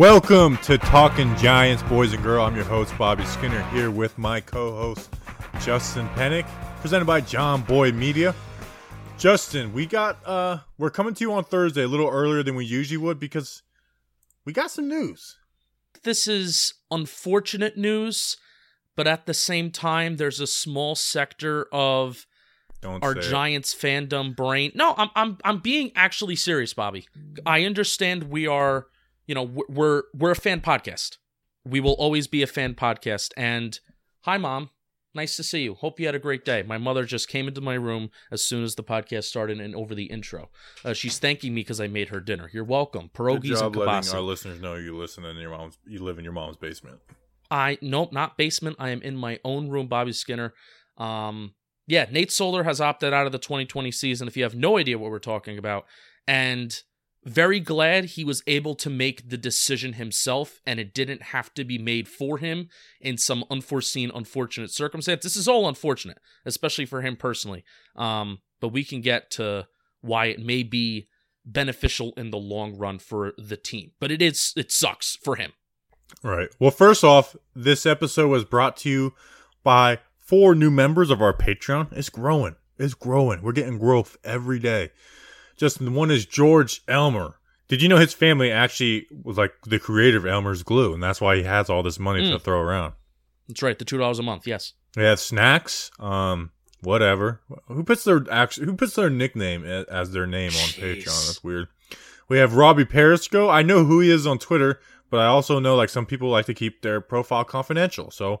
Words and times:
Welcome 0.00 0.56
to 0.62 0.78
Talking 0.78 1.36
Giants, 1.36 1.82
boys 1.82 2.14
and 2.14 2.22
girls. 2.22 2.48
I'm 2.48 2.56
your 2.56 2.64
host, 2.64 2.96
Bobby 2.96 3.22
Skinner, 3.26 3.62
here 3.64 3.90
with 3.90 4.16
my 4.16 4.40
co 4.40 4.74
host, 4.74 5.10
Justin 5.60 6.08
Pennick, 6.14 6.46
presented 6.80 7.04
by 7.04 7.20
Jomboy 7.20 7.94
Media. 7.94 8.34
Justin, 9.18 9.74
we 9.74 9.84
got, 9.84 10.16
uh, 10.26 10.60
we're 10.78 10.88
coming 10.88 11.12
to 11.12 11.20
you 11.22 11.34
on 11.34 11.44
Thursday 11.44 11.82
a 11.82 11.86
little 11.86 12.08
earlier 12.08 12.42
than 12.42 12.54
we 12.54 12.64
usually 12.64 12.96
would 12.96 13.20
because 13.20 13.62
we 14.46 14.54
got 14.54 14.70
some 14.70 14.88
news. 14.88 15.36
This 16.02 16.26
is 16.26 16.72
unfortunate 16.90 17.76
news, 17.76 18.38
but 18.96 19.06
at 19.06 19.26
the 19.26 19.34
same 19.34 19.70
time, 19.70 20.16
there's 20.16 20.40
a 20.40 20.46
small 20.46 20.94
sector 20.94 21.66
of 21.74 22.26
Don't 22.80 23.04
our 23.04 23.12
say 23.12 23.18
it. 23.20 23.30
Giants 23.30 23.74
fandom 23.74 24.34
brain. 24.34 24.72
No, 24.74 24.94
I'm 24.96 25.10
I'm 25.14 25.36
I'm 25.44 25.58
being 25.58 25.92
actually 25.94 26.36
serious, 26.36 26.72
Bobby. 26.72 27.06
I 27.44 27.66
understand 27.66 28.30
we 28.30 28.46
are, 28.46 28.86
you 29.30 29.34
know, 29.36 29.44
we're- 29.44 30.02
we're 30.12 30.32
a 30.32 30.34
fan 30.34 30.60
podcast. 30.60 31.18
We 31.64 31.78
will 31.78 31.92
always 31.92 32.26
be 32.26 32.42
a 32.42 32.48
fan 32.48 32.74
podcast. 32.74 33.30
And 33.36 33.78
hi, 34.22 34.38
mom. 34.38 34.70
Nice 35.14 35.36
to 35.36 35.44
see 35.44 35.62
you. 35.62 35.74
Hope 35.74 36.00
you 36.00 36.06
had 36.06 36.16
a 36.16 36.18
great 36.18 36.44
day. 36.44 36.64
My 36.64 36.78
mother 36.78 37.04
just 37.04 37.28
came 37.28 37.46
into 37.46 37.60
my 37.60 37.74
room 37.74 38.10
as 38.32 38.44
soon 38.44 38.64
as 38.64 38.74
the 38.74 38.82
podcast 38.82 39.24
started 39.24 39.60
and 39.60 39.76
over 39.76 39.94
the 39.94 40.06
intro. 40.06 40.50
Uh, 40.84 40.94
she's 40.94 41.20
thanking 41.20 41.54
me 41.54 41.60
because 41.60 41.80
I 41.80 41.86
made 41.86 42.08
her 42.08 42.18
dinner. 42.18 42.50
You're 42.52 42.64
welcome. 42.64 43.02
Good 43.02 43.12
Pierogies 43.22 43.58
job 43.60 43.76
and 43.76 43.86
letting 43.86 44.12
our 44.12 44.20
listeners 44.20 44.60
know 44.60 44.74
you 44.74 44.96
listen 44.96 45.24
in 45.24 45.36
your 45.36 45.50
mom's, 45.50 45.78
you 45.86 46.00
live 46.02 46.18
in 46.18 46.24
your 46.24 46.32
mom's 46.32 46.56
basement. 46.56 46.98
I 47.52 47.78
nope, 47.80 48.12
not 48.12 48.36
basement. 48.36 48.78
I 48.80 48.90
am 48.90 49.00
in 49.00 49.16
my 49.16 49.38
own 49.44 49.68
room, 49.68 49.86
Bobby 49.86 50.12
Skinner. 50.12 50.54
Um, 50.98 51.54
yeah, 51.86 52.06
Nate 52.10 52.32
Solder 52.32 52.64
has 52.64 52.80
opted 52.80 53.12
out 53.12 53.26
of 53.26 53.32
the 53.32 53.38
2020 53.38 53.92
season. 53.92 54.26
If 54.26 54.36
you 54.36 54.42
have 54.42 54.56
no 54.56 54.76
idea 54.76 54.98
what 54.98 55.12
we're 55.12 55.20
talking 55.20 55.56
about, 55.56 55.86
and 56.26 56.76
very 57.24 57.60
glad 57.60 58.04
he 58.04 58.24
was 58.24 58.42
able 58.46 58.74
to 58.76 58.88
make 58.88 59.28
the 59.28 59.36
decision 59.36 59.94
himself, 59.94 60.60
and 60.66 60.80
it 60.80 60.94
didn't 60.94 61.22
have 61.22 61.52
to 61.54 61.64
be 61.64 61.78
made 61.78 62.08
for 62.08 62.38
him 62.38 62.68
in 63.00 63.18
some 63.18 63.44
unforeseen, 63.50 64.10
unfortunate 64.14 64.70
circumstance. 64.70 65.22
This 65.22 65.36
is 65.36 65.48
all 65.48 65.68
unfortunate, 65.68 66.18
especially 66.46 66.86
for 66.86 67.02
him 67.02 67.16
personally. 67.16 67.64
Um, 67.94 68.38
but 68.60 68.68
we 68.68 68.84
can 68.84 69.00
get 69.00 69.30
to 69.32 69.66
why 70.00 70.26
it 70.26 70.40
may 70.40 70.62
be 70.62 71.08
beneficial 71.44 72.12
in 72.16 72.30
the 72.30 72.38
long 72.38 72.76
run 72.76 72.98
for 72.98 73.32
the 73.36 73.56
team. 73.56 73.92
But 74.00 74.10
it 74.10 74.22
is 74.22 74.52
it 74.56 74.72
sucks 74.72 75.16
for 75.16 75.36
him. 75.36 75.52
Right. 76.22 76.48
Well, 76.58 76.70
first 76.70 77.04
off, 77.04 77.36
this 77.54 77.86
episode 77.86 78.28
was 78.28 78.44
brought 78.44 78.76
to 78.78 78.90
you 78.90 79.14
by 79.62 79.98
four 80.18 80.54
new 80.54 80.70
members 80.70 81.10
of 81.10 81.22
our 81.22 81.32
Patreon. 81.32 81.92
It's 81.92 82.10
growing. 82.10 82.56
It's 82.78 82.94
growing. 82.94 83.42
We're 83.42 83.52
getting 83.52 83.78
growth 83.78 84.16
every 84.24 84.58
day. 84.58 84.90
Just 85.60 85.80
one 85.80 86.10
is 86.10 86.24
George 86.24 86.80
Elmer. 86.88 87.36
Did 87.68 87.82
you 87.82 87.88
know 87.90 87.98
his 87.98 88.14
family 88.14 88.50
actually 88.50 89.06
was 89.22 89.36
like 89.36 89.52
the 89.66 89.78
creator 89.78 90.16
of 90.16 90.24
Elmer's 90.26 90.62
Glue, 90.62 90.94
and 90.94 91.02
that's 91.02 91.20
why 91.20 91.36
he 91.36 91.42
has 91.42 91.68
all 91.68 91.82
this 91.82 91.98
money 91.98 92.28
to 92.30 92.38
Mm. 92.38 92.42
throw 92.42 92.60
around. 92.60 92.94
That's 93.46 93.62
right, 93.62 93.78
the 93.78 93.84
two 93.84 93.98
dollars 93.98 94.18
a 94.18 94.22
month. 94.22 94.46
Yes. 94.46 94.72
They 94.94 95.04
have 95.04 95.20
snacks, 95.20 95.90
um, 96.00 96.50
whatever. 96.80 97.42
Who 97.68 97.84
puts 97.84 98.04
their 98.04 98.24
actually 98.30 98.66
who 98.66 98.74
puts 98.74 98.94
their 98.94 99.10
nickname 99.10 99.64
as 99.64 100.12
their 100.12 100.26
name 100.26 100.50
on 100.50 100.68
Jeez. 100.70 100.80
Patreon? 101.02 101.26
That's 101.26 101.44
weird. 101.44 101.68
We 102.28 102.38
have 102.38 102.54
Robbie 102.54 102.86
Perisco. 102.86 103.50
I 103.52 103.60
know 103.62 103.84
who 103.84 104.00
he 104.00 104.10
is 104.10 104.26
on 104.26 104.38
Twitter, 104.38 104.80
but 105.10 105.20
I 105.20 105.26
also 105.26 105.58
know 105.58 105.76
like 105.76 105.90
some 105.90 106.06
people 106.06 106.30
like 106.30 106.46
to 106.46 106.54
keep 106.54 106.80
their 106.80 107.00
profile 107.02 107.44
confidential. 107.44 108.10
So, 108.10 108.40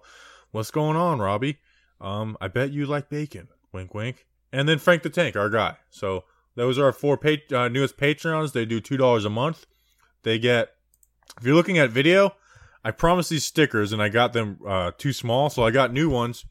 what's 0.52 0.70
going 0.70 0.96
on, 0.96 1.18
Robbie? 1.18 1.58
Um, 2.00 2.38
I 2.40 2.48
bet 2.48 2.70
you 2.72 2.86
like 2.86 3.10
bacon. 3.10 3.48
Wink, 3.72 3.92
wink. 3.94 4.26
And 4.52 4.66
then 4.68 4.78
Frank 4.78 5.02
the 5.02 5.10
Tank, 5.10 5.36
our 5.36 5.50
guy. 5.50 5.76
So 5.90 6.24
those 6.56 6.78
are 6.78 6.84
our 6.86 6.92
four 6.92 7.16
pa- 7.16 7.36
uh, 7.54 7.68
newest 7.68 7.96
Patreons. 7.96 8.52
They 8.52 8.64
do 8.64 8.80
two 8.80 8.96
dollars 8.96 9.24
a 9.24 9.30
month. 9.30 9.66
They 10.22 10.38
get. 10.38 10.70
If 11.40 11.46
you're 11.46 11.54
looking 11.54 11.78
at 11.78 11.90
video, 11.90 12.34
I 12.84 12.90
promised 12.90 13.30
these 13.30 13.44
stickers 13.44 13.92
and 13.92 14.02
I 14.02 14.08
got 14.08 14.32
them 14.32 14.58
uh, 14.66 14.90
too 14.98 15.12
small, 15.12 15.48
so 15.48 15.64
I 15.64 15.70
got 15.70 15.92
new 15.92 16.10
ones, 16.10 16.44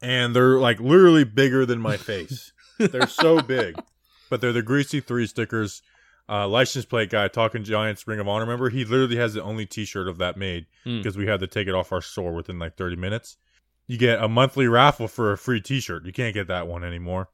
and 0.00 0.34
they're 0.34 0.58
like 0.58 0.80
literally 0.80 1.24
bigger 1.24 1.66
than 1.66 1.80
my 1.80 1.96
face. 1.96 2.52
they're 2.78 3.06
so 3.08 3.40
big, 3.42 3.76
but 4.30 4.40
they're 4.40 4.52
the 4.52 4.62
Greasy 4.62 5.00
Three 5.00 5.26
stickers. 5.26 5.82
Uh, 6.26 6.48
license 6.48 6.86
plate 6.86 7.10
guy, 7.10 7.28
talking 7.28 7.62
Giants 7.64 8.06
Ring 8.08 8.18
of 8.18 8.26
Honor 8.26 8.46
member. 8.46 8.70
He 8.70 8.86
literally 8.86 9.16
has 9.16 9.34
the 9.34 9.42
only 9.42 9.66
T-shirt 9.66 10.08
of 10.08 10.16
that 10.16 10.38
made 10.38 10.64
Hmm. 10.84 10.96
because 10.96 11.18
we 11.18 11.26
had 11.26 11.40
to 11.40 11.46
take 11.46 11.68
it 11.68 11.74
off 11.74 11.92
our 11.92 12.00
store 12.00 12.32
within 12.32 12.58
like 12.58 12.78
30 12.78 12.96
minutes. 12.96 13.36
You 13.86 13.98
get 13.98 14.22
a 14.22 14.26
monthly 14.26 14.66
raffle 14.66 15.06
for 15.06 15.32
a 15.32 15.36
free 15.36 15.60
T-shirt. 15.60 16.06
You 16.06 16.14
can't 16.14 16.32
get 16.32 16.46
that 16.48 16.66
one 16.66 16.82
anymore. 16.82 17.28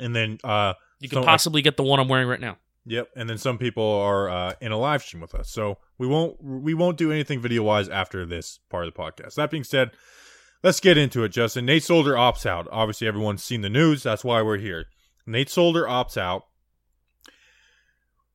And 0.00 0.16
then, 0.16 0.38
uh, 0.42 0.72
You 1.00 1.08
can 1.08 1.22
So, 1.22 1.24
possibly 1.24 1.62
get 1.62 1.76
the 1.76 1.82
one 1.82 2.00
I'm 2.00 2.08
wearing 2.08 2.28
right 2.28 2.40
now. 2.40 2.58
Yep, 2.86 3.10
and 3.16 3.28
then 3.28 3.36
some 3.38 3.58
people 3.58 3.84
are 3.84 4.30
uh, 4.30 4.54
in 4.60 4.72
a 4.72 4.78
live 4.78 5.02
stream 5.02 5.20
with 5.20 5.34
us, 5.34 5.50
so 5.50 5.76
we 5.98 6.06
won't 6.06 6.42
we 6.42 6.72
won't 6.72 6.96
do 6.96 7.12
anything 7.12 7.40
video 7.40 7.62
wise 7.62 7.88
after 7.88 8.24
this 8.24 8.60
part 8.70 8.86
of 8.86 8.94
the 8.94 8.98
podcast. 8.98 9.34
That 9.34 9.50
being 9.50 9.64
said, 9.64 9.90
let's 10.62 10.80
get 10.80 10.96
into 10.96 11.22
it. 11.22 11.28
Justin, 11.28 11.66
Nate 11.66 11.82
Solder 11.82 12.14
opts 12.14 12.46
out. 12.46 12.66
Obviously, 12.72 13.06
everyone's 13.06 13.44
seen 13.44 13.60
the 13.60 13.68
news. 13.68 14.02
That's 14.02 14.24
why 14.24 14.40
we're 14.40 14.56
here. 14.56 14.86
Nate 15.26 15.50
Solder 15.50 15.84
opts 15.84 16.16
out. 16.16 16.44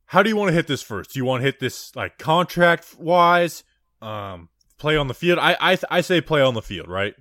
How 0.06 0.22
do 0.22 0.30
you 0.30 0.36
want 0.36 0.50
to 0.50 0.54
hit 0.54 0.68
this 0.68 0.84
first? 0.84 1.14
Do 1.14 1.20
you 1.20 1.26
want 1.26 1.42
to 1.42 1.46
hit 1.46 1.60
this 1.60 1.96
like 1.96 2.20
contract 2.20 2.96
wise? 3.00 3.64
Um, 4.02 4.50
play 4.78 4.96
on 4.98 5.08
the 5.08 5.16
field. 5.16 5.40
I 5.40 5.58
I 5.60 5.78
I 5.90 6.02
say 6.02 6.22
play 6.22 6.42
on 6.42 6.54
the 6.54 6.62
field, 6.62 6.88
right? 6.88 7.16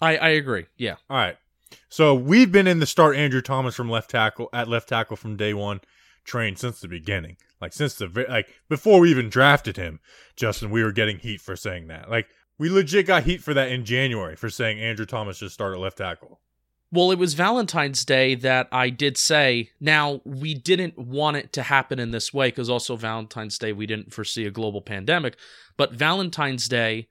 I 0.00 0.16
I 0.16 0.28
agree. 0.30 0.66
Yeah. 0.78 0.94
All 1.10 1.16
right. 1.18 1.36
So 1.88 2.14
we've 2.14 2.50
been 2.50 2.66
in 2.66 2.80
the 2.80 2.86
start 2.86 3.16
Andrew 3.16 3.42
Thomas 3.42 3.74
from 3.74 3.90
left 3.90 4.10
tackle 4.10 4.48
at 4.52 4.68
left 4.68 4.88
tackle 4.88 5.16
from 5.16 5.36
day 5.36 5.54
one 5.54 5.80
train 6.24 6.56
since 6.56 6.80
the 6.80 6.88
beginning. 6.88 7.36
Like 7.60 7.72
since 7.72 7.94
the 7.94 8.26
like 8.28 8.48
before 8.68 9.00
we 9.00 9.10
even 9.10 9.28
drafted 9.28 9.76
him, 9.76 10.00
Justin, 10.36 10.70
we 10.70 10.82
were 10.82 10.92
getting 10.92 11.18
heat 11.18 11.40
for 11.40 11.56
saying 11.56 11.88
that. 11.88 12.10
Like 12.10 12.28
we 12.58 12.68
legit 12.68 13.06
got 13.06 13.24
heat 13.24 13.42
for 13.42 13.54
that 13.54 13.70
in 13.70 13.84
January 13.84 14.36
for 14.36 14.50
saying 14.50 14.80
Andrew 14.80 15.06
Thomas 15.06 15.38
should 15.38 15.52
start 15.52 15.74
at 15.74 15.80
left 15.80 15.98
tackle. 15.98 16.40
Well, 16.92 17.12
it 17.12 17.18
was 17.18 17.34
Valentine's 17.34 18.04
Day 18.04 18.34
that 18.34 18.68
I 18.72 18.90
did 18.90 19.16
say. 19.16 19.70
Now, 19.78 20.20
we 20.24 20.54
didn't 20.54 20.98
want 20.98 21.36
it 21.36 21.52
to 21.52 21.62
happen 21.62 22.00
in 22.00 22.10
this 22.10 22.34
way 22.34 22.48
because 22.48 22.68
also 22.68 22.96
Valentine's 22.96 23.58
Day, 23.58 23.72
we 23.72 23.86
didn't 23.86 24.12
foresee 24.12 24.44
a 24.44 24.50
global 24.50 24.82
pandemic. 24.82 25.36
But 25.76 25.92
Valentine's 25.92 26.66
Day, 26.66 27.06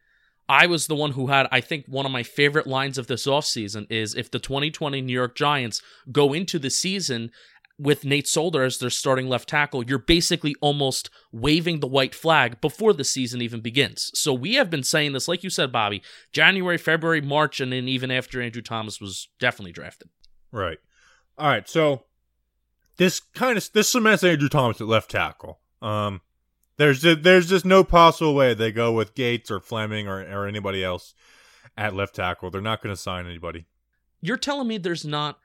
I 0.50 0.66
was 0.66 0.88
the 0.88 0.96
one 0.96 1.12
who 1.12 1.28
had, 1.28 1.48
I 1.52 1.62
think, 1.62 1.86
one 1.88 2.08
of 2.08 2.12
my 2.12 2.24
favorite 2.24 2.66
lines 2.66 2.98
of 2.98 3.06
this 3.06 3.28
offseason 3.28 3.86
is 3.92 4.16
if 4.16 4.32
the 4.32 4.40
2020 4.40 5.00
New 5.00 5.14
York 5.14 5.36
Giants 5.36 5.82
go 6.12 6.34
into 6.34 6.58
the 6.58 6.72
season 6.72 7.30
with 7.78 8.04
Nate 8.04 8.28
Solder 8.28 8.64
as 8.64 8.80
their 8.80 8.90
starting 8.90 9.30
left 9.30 9.48
tackle, 9.48 9.86
you're 9.86 10.00
basically 10.00 10.56
almost 10.60 11.12
waving 11.32 11.80
the 11.80 11.88
white 11.88 12.16
flag 12.16 12.60
before 12.62 12.94
the 12.94 13.04
season 13.04 13.42
even 13.42 13.62
begins. 13.62 14.10
So 14.16 14.34
we 14.34 14.56
have 14.56 14.72
been 14.72 14.84
saying 14.84 15.14
this, 15.14 15.28
like 15.28 15.44
you 15.44 15.52
said, 15.52 15.72
Bobby, 15.72 16.02
January, 16.34 16.80
February, 16.80 17.22
March, 17.22 17.62
and 17.62 17.72
then 17.72 17.88
even 17.88 18.10
after 18.10 18.42
Andrew 18.42 18.64
Thomas 18.64 19.00
was 19.00 19.30
definitely 19.40 19.72
drafted. 19.72 20.10
Right. 20.52 20.80
All 21.38 21.48
right. 21.48 21.70
So 21.70 22.06
this 22.98 23.20
kind 23.20 23.56
of 23.56 23.72
this 23.72 23.88
cements 23.88 24.24
Andrew 24.24 24.50
Thomas 24.50 24.82
at 24.82 24.88
left 24.88 25.12
tackle. 25.12 25.60
Um, 25.82 26.22
there's 26.80 27.02
just, 27.02 27.24
there's 27.24 27.48
just 27.48 27.66
no 27.66 27.84
possible 27.84 28.34
way 28.34 28.54
they 28.54 28.72
go 28.72 28.94
with 28.94 29.14
Gates 29.14 29.52
or 29.52 29.60
Fleming 29.60 30.08
or 30.08 30.22
or 30.22 30.48
anybody 30.48 30.84
else 30.84 31.14
at 31.78 31.94
left 31.94 32.16
tackle. 32.16 32.50
They're 32.50 32.62
not 32.62 32.82
going 32.82 32.96
to 32.96 33.00
sign 33.00 33.28
anybody. 33.28 33.66
You're 34.22 34.38
telling 34.38 34.68
me 34.68 34.78
there's 34.78 35.06
not 35.06 35.40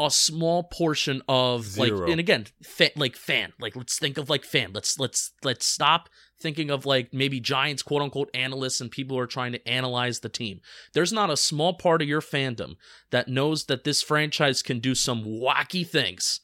a 0.00 0.10
small 0.10 0.64
portion 0.64 1.22
of 1.28 1.64
Zero. 1.64 2.00
like, 2.00 2.10
and 2.10 2.18
again, 2.18 2.46
fa- 2.62 2.90
like 2.96 3.14
fan, 3.16 3.52
like 3.60 3.76
let's 3.76 3.98
think 3.98 4.18
of 4.18 4.28
like 4.28 4.44
fan. 4.44 4.72
Let's 4.72 4.98
let's 4.98 5.32
let's 5.44 5.64
stop 5.64 6.08
thinking 6.40 6.70
of 6.70 6.86
like 6.86 7.14
maybe 7.14 7.38
Giants 7.38 7.82
quote 7.82 8.02
unquote 8.02 8.30
analysts 8.34 8.80
and 8.80 8.90
people 8.90 9.16
who 9.16 9.22
are 9.22 9.26
trying 9.28 9.52
to 9.52 9.68
analyze 9.68 10.20
the 10.20 10.28
team. 10.28 10.60
There's 10.92 11.12
not 11.12 11.30
a 11.30 11.36
small 11.36 11.74
part 11.74 12.02
of 12.02 12.08
your 12.08 12.22
fandom 12.22 12.76
that 13.10 13.28
knows 13.28 13.66
that 13.66 13.84
this 13.84 14.02
franchise 14.02 14.62
can 14.62 14.80
do 14.80 14.96
some 14.96 15.22
wacky 15.24 15.86
things. 15.86 16.40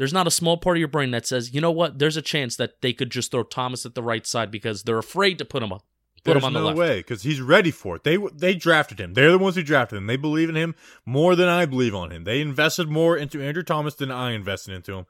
There's 0.00 0.14
not 0.14 0.26
a 0.26 0.30
small 0.30 0.56
part 0.56 0.78
of 0.78 0.78
your 0.78 0.88
brain 0.88 1.10
that 1.10 1.26
says, 1.26 1.52
you 1.52 1.60
know 1.60 1.70
what, 1.70 1.98
there's 1.98 2.16
a 2.16 2.22
chance 2.22 2.56
that 2.56 2.80
they 2.80 2.94
could 2.94 3.10
just 3.10 3.30
throw 3.30 3.42
Thomas 3.42 3.84
at 3.84 3.94
the 3.94 4.02
right 4.02 4.26
side 4.26 4.50
because 4.50 4.82
they're 4.82 4.96
afraid 4.96 5.36
to 5.36 5.44
put 5.44 5.62
him 5.62 5.74
up. 5.74 5.84
Put 6.24 6.32
There's 6.32 6.36
him 6.42 6.46
on 6.46 6.52
no 6.54 6.60
the 6.60 6.66
left. 6.68 6.78
way 6.78 6.98
because 7.00 7.22
he's 7.22 7.42
ready 7.42 7.70
for 7.70 7.96
it. 7.96 8.04
They 8.04 8.16
they 8.32 8.54
drafted 8.54 8.98
him. 8.98 9.12
They're 9.12 9.30
the 9.30 9.36
ones 9.36 9.56
who 9.56 9.62
drafted 9.62 9.98
him. 9.98 10.06
They 10.06 10.16
believe 10.16 10.48
in 10.48 10.54
him 10.54 10.74
more 11.04 11.36
than 11.36 11.48
I 11.48 11.66
believe 11.66 11.94
on 11.94 12.10
him. 12.12 12.24
They 12.24 12.40
invested 12.40 12.88
more 12.88 13.14
into 13.14 13.42
Andrew 13.42 13.62
Thomas 13.62 13.94
than 13.94 14.10
I 14.10 14.30
invested 14.32 14.72
into 14.72 14.94
him. 14.94 15.04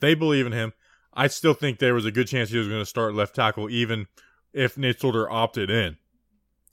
They 0.00 0.16
believe 0.16 0.44
in 0.44 0.50
him. 0.52 0.72
I 1.14 1.28
still 1.28 1.54
think 1.54 1.78
there 1.78 1.94
was 1.94 2.04
a 2.04 2.10
good 2.10 2.26
chance 2.26 2.50
he 2.50 2.58
was 2.58 2.66
going 2.66 2.80
to 2.80 2.84
start 2.84 3.14
left 3.14 3.36
tackle, 3.36 3.70
even 3.70 4.08
if 4.52 4.76
Nate 4.76 4.98
Solder 4.98 5.30
opted 5.30 5.70
in, 5.70 5.98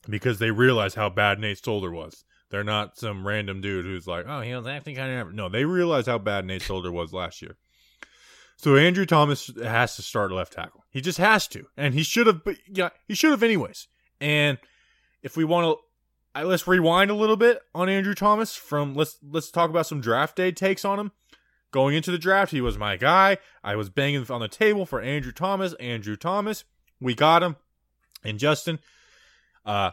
because 0.09 0.39
they 0.39 0.49
realized 0.49 0.95
how 0.95 1.11
bad 1.11 1.37
Nate 1.39 1.63
Solder 1.63 1.91
was. 1.91 2.25
They're 2.49 2.63
not 2.63 2.97
some 2.97 3.27
random 3.27 3.61
dude 3.61 3.85
who's 3.85 4.07
like, 4.07 4.25
oh, 4.27 4.41
he 4.41 4.53
was 4.55 4.65
acting 4.65 4.95
kind 4.95 5.19
of. 5.19 5.33
No, 5.33 5.49
they 5.49 5.65
realize 5.65 6.07
how 6.07 6.17
bad 6.17 6.45
Nate 6.45 6.63
Solder 6.63 6.91
was 6.91 7.13
last 7.13 7.41
year. 7.41 7.57
So 8.57 8.75
Andrew 8.75 9.05
Thomas 9.05 9.51
has 9.63 9.95
to 9.95 10.01
start 10.01 10.31
left 10.31 10.53
tackle. 10.53 10.83
He 10.89 10.99
just 10.99 11.17
has 11.17 11.47
to, 11.49 11.67
and 11.77 11.93
he 11.93 12.03
should 12.03 12.27
have. 12.27 12.41
Yeah, 12.67 12.89
he 13.07 13.15
should 13.15 13.31
have 13.31 13.43
anyways. 13.43 13.87
And 14.19 14.57
if 15.23 15.37
we 15.37 15.45
want 15.45 15.79
to, 16.35 16.43
let's 16.45 16.67
rewind 16.67 17.11
a 17.11 17.15
little 17.15 17.37
bit 17.37 17.61
on 17.73 17.87
Andrew 17.87 18.15
Thomas. 18.15 18.55
From 18.55 18.95
let's 18.95 19.17
let's 19.23 19.51
talk 19.51 19.69
about 19.69 19.87
some 19.87 20.01
draft 20.01 20.35
day 20.35 20.51
takes 20.51 20.83
on 20.83 20.99
him. 20.99 21.11
Going 21.71 21.95
into 21.95 22.11
the 22.11 22.17
draft, 22.17 22.51
he 22.51 22.61
was 22.61 22.79
my 22.79 22.97
guy. 22.97 23.37
I 23.63 23.75
was 23.75 23.89
banging 23.89 24.25
on 24.29 24.41
the 24.41 24.47
table 24.47 24.87
for 24.87 24.99
Andrew 24.99 25.31
Thomas. 25.31 25.73
Andrew 25.75 26.15
Thomas, 26.15 26.63
we 26.99 27.13
got 27.13 27.43
him. 27.43 27.57
And 28.23 28.39
Justin, 28.39 28.79
uh, 29.65 29.91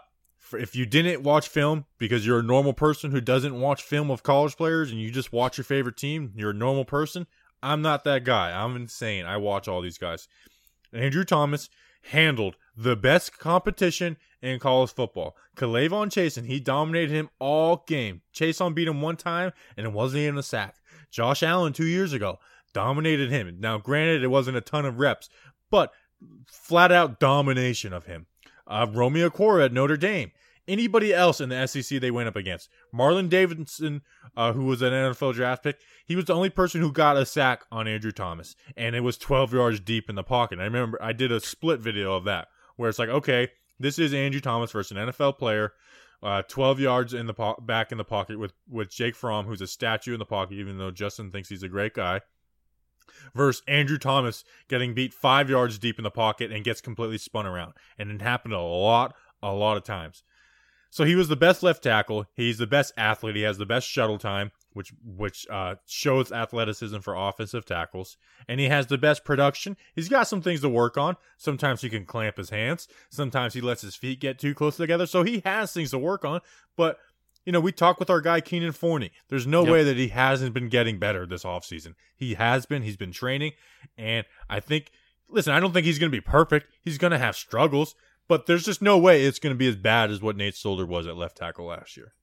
if 0.53 0.77
you 0.77 0.87
didn't 0.87 1.23
watch 1.23 1.49
film 1.49 1.87
because 1.99 2.27
you're 2.27 2.39
a 2.41 2.45
normal 2.45 2.73
person 2.73 3.11
who 3.11 3.21
doesn't 3.21 3.59
watch 3.59 3.83
film 3.83 4.11
of 4.11 4.23
college 4.23 4.57
players 4.57 4.91
and 4.91 5.01
you 5.01 5.11
just 5.11 5.33
watch 5.33 5.59
your 5.59 5.65
favorite 5.65 5.97
team, 5.97 6.33
you're 6.37 6.51
a 6.51 6.55
normal 6.55 6.85
person. 6.85 7.27
I'm 7.63 7.83
not 7.83 8.05
that 8.05 8.25
guy. 8.25 8.53
I'm 8.53 8.77
insane. 8.77 9.25
I 9.25 9.39
watch 9.39 9.67
all 9.67 9.81
these 9.81 9.99
guys. 9.99 10.29
Andrew 10.93 11.25
Thomas 11.25 11.69
handled 12.11 12.57
the 12.77 12.97
best 12.97 13.39
competition 13.39 14.17
in 14.43 14.59
college 14.61 14.93
football. 14.93 15.37
K'Lavon 15.57 16.09
Chaisson, 16.09 16.47
he 16.47 16.61
dominated 16.61 17.13
him 17.13 17.31
all 17.39 17.85
game. 17.87 18.23
Chaisson 18.35 18.75
beat 18.75 18.89
him 18.89 19.01
one 19.01 19.17
time, 19.17 19.53
and 19.77 19.87
it 19.87 19.93
wasn't 19.93 20.23
even 20.23 20.39
a 20.39 20.43
sack. 20.43 20.77
Josh 21.11 21.43
Allen 21.43 21.73
two 21.73 21.87
years 21.87 22.13
ago 22.13 22.39
dominated 22.73 23.31
him. 23.31 23.57
Now, 23.59 23.79
granted, 23.79 24.23
it 24.23 24.29
wasn't 24.29 24.59
a 24.59 24.61
ton 24.61 24.85
of 24.85 24.99
reps, 24.99 25.29
but 25.71 25.93
flat 26.47 26.93
out 26.93 27.19
domination 27.19 27.93
of 27.93 28.05
him. 28.05 28.27
Uh, 28.67 28.87
Romeo 28.93 29.31
Okwara 29.31 29.67
at 29.67 29.73
Notre 29.73 29.97
Dame. 29.97 30.33
Anybody 30.69 31.15
else 31.15 31.41
in 31.41 31.49
the 31.49 31.67
SEC 31.67 32.01
they 32.01 32.11
went 32.11 32.29
up 32.29 32.37
against? 32.37 32.69
Marlon 32.95 33.29
Davidson, 33.29 34.03
uh, 34.37 34.53
who 34.53 34.65
was 34.65 34.83
an 34.83 34.93
NFL 34.93 35.35
draft 35.35 35.63
pick, 35.63 35.79
he 36.05 36.17
was 36.17 36.25
the 36.25 36.35
only 36.35 36.51
person 36.51 36.81
who 36.81 36.93
got 36.93 37.17
a 37.17 37.25
sack 37.25 37.65
on 37.71 37.87
Andrew 37.87 38.13
Thomas, 38.13 38.57
and 38.77 38.97
it 38.97 39.01
was 39.01 39.17
12 39.19 39.53
yards 39.53 39.81
deep 39.81 40.09
in 40.11 40.17
the 40.17 40.23
pocket. 40.23 40.59
I 40.59 40.65
remember 40.65 41.01
I 41.03 41.13
did 41.13 41.31
a 41.31 41.41
split 41.41 41.81
video 41.81 42.15
of 42.15 42.25
that 42.25 42.49
where 42.77 42.89
it's 42.89 42.99
like, 42.99 43.09
okay, 43.09 43.49
this 43.79 43.99
is 43.99 44.13
Andrew 44.13 44.41
Thomas 44.41 44.73
versus 44.73 44.97
an 44.97 45.09
NFL 45.09 45.39
player, 45.39 45.73
uh, 46.23 46.43
12 46.43 46.81
yards 46.81 47.15
in 47.15 47.27
the 47.27 47.35
po- 47.35 47.61
back 47.61 47.93
in 47.93 47.99
the 47.99 48.05
pocket 48.05 48.39
with 48.39 48.53
with 48.69 48.91
Jake 48.91 49.15
Fromm, 49.15 49.47
who's 49.47 49.61
a 49.61 49.67
statue 49.67 50.15
in 50.15 50.19
the 50.19 50.25
pocket, 50.25 50.55
even 50.55 50.79
though 50.79 50.91
Justin 50.91 51.31
thinks 51.31 51.49
he's 51.49 51.63
a 51.63 51.69
great 51.69 51.95
guy 51.95 52.21
versus 53.35 53.63
Andrew 53.67 53.99
Thomas 53.99 54.45
getting 54.69 54.95
beat 54.95 55.15
five 55.15 55.51
yards 55.51 55.79
deep 55.79 55.99
in 55.99 56.05
the 56.05 56.11
pocket 56.11 56.53
and 56.53 56.65
gets 56.65 56.81
completely 56.81 57.19
spun 57.19 57.47
around. 57.47 57.75
And 57.99 58.11
it 58.11 58.23
happened 58.23 58.55
a 58.55 58.61
lot, 58.61 59.15
a 59.43 59.53
lot 59.53 59.77
of 59.77 59.85
times. 59.85 60.23
So 60.97 61.05
he 61.05 61.15
was 61.15 61.29
the 61.29 61.37
best 61.37 61.63
left 61.63 61.83
tackle. 61.83 62.25
He's 62.33 62.57
the 62.57 62.67
best 62.67 62.95
athlete. 62.97 63.37
He 63.37 63.43
has 63.43 63.59
the 63.59 63.67
best 63.67 63.87
shuttle 63.87 64.17
time, 64.17 64.51
which 64.73 64.95
which 65.05 65.47
uh, 65.51 65.75
shows 65.85 66.33
athleticism 66.33 67.01
for 67.01 67.15
offensive 67.15 67.67
tackles. 67.67 68.17
And 68.49 68.61
he 68.61 68.71
has 68.71 68.87
the 68.87 68.97
best 68.97 69.23
production. 69.23 69.77
He's 69.95 70.09
got 70.09 70.27
some 70.27 70.41
things 70.41 70.63
to 70.63 70.71
work 70.71 70.97
on. 70.97 71.19
Sometimes 71.37 71.83
he 71.83 71.91
can 71.91 72.07
clamp 72.07 72.39
his 72.39 72.49
hands. 72.49 72.89
Sometimes 73.11 73.53
he 73.53 73.61
lets 73.61 73.83
his 73.83 73.95
feet 73.95 74.21
get 74.21 74.39
too 74.39 74.55
close 74.55 74.79
together. 74.79 75.05
So 75.05 75.23
he 75.23 75.43
has 75.45 75.71
things 75.71 75.91
to 75.91 75.99
work 75.99 76.25
on. 76.25 76.41
But 76.79 76.99
you 77.45 77.53
know, 77.53 77.61
we 77.61 77.73
talked 77.73 78.01
with 78.01 78.09
our 78.09 78.23
guy 78.23 78.41
Keenan 78.41 78.73
Forney. 78.73 79.11
There's 79.29 79.47
no 79.47 79.65
yep. 79.65 79.73
way 79.73 79.85
that 79.85 79.99
he 79.99 80.09
hasn't 80.09 80.55
been 80.55 80.71
getting 80.71 80.99
better 80.99 81.27
this 81.27 81.45
offseason. 81.45 81.93
He 82.17 82.37
has 82.37 82.65
been. 82.65 82.81
He's 82.81 82.97
been 82.97 83.13
training. 83.13 83.53
And 83.99 84.25
I 84.49 84.61
think, 84.61 84.93
listen, 85.29 85.53
I 85.53 85.61
don't 85.61 85.75
think 85.75 85.85
he's 85.85 85.99
going 85.99 86.11
to 86.11 86.17
be 86.17 86.23
perfect. 86.23 86.69
He's 86.81 86.97
going 86.97 87.11
to 87.11 87.19
have 87.19 87.37
struggles, 87.37 87.95
but 88.29 88.47
there's 88.47 88.65
just 88.65 88.83
no 88.83 88.99
way 88.99 89.25
it's 89.25 89.39
going 89.39 89.55
to 89.55 89.59
be 89.59 89.69
as 89.69 89.77
bad 89.77 90.11
as 90.11 90.21
what 90.21 90.37
Nate 90.37 90.55
Solder 90.55 90.87
was 90.87 91.07
at 91.07 91.17
left 91.17 91.37
tackle 91.37 91.67
last 91.67 91.97
year. 91.97 92.15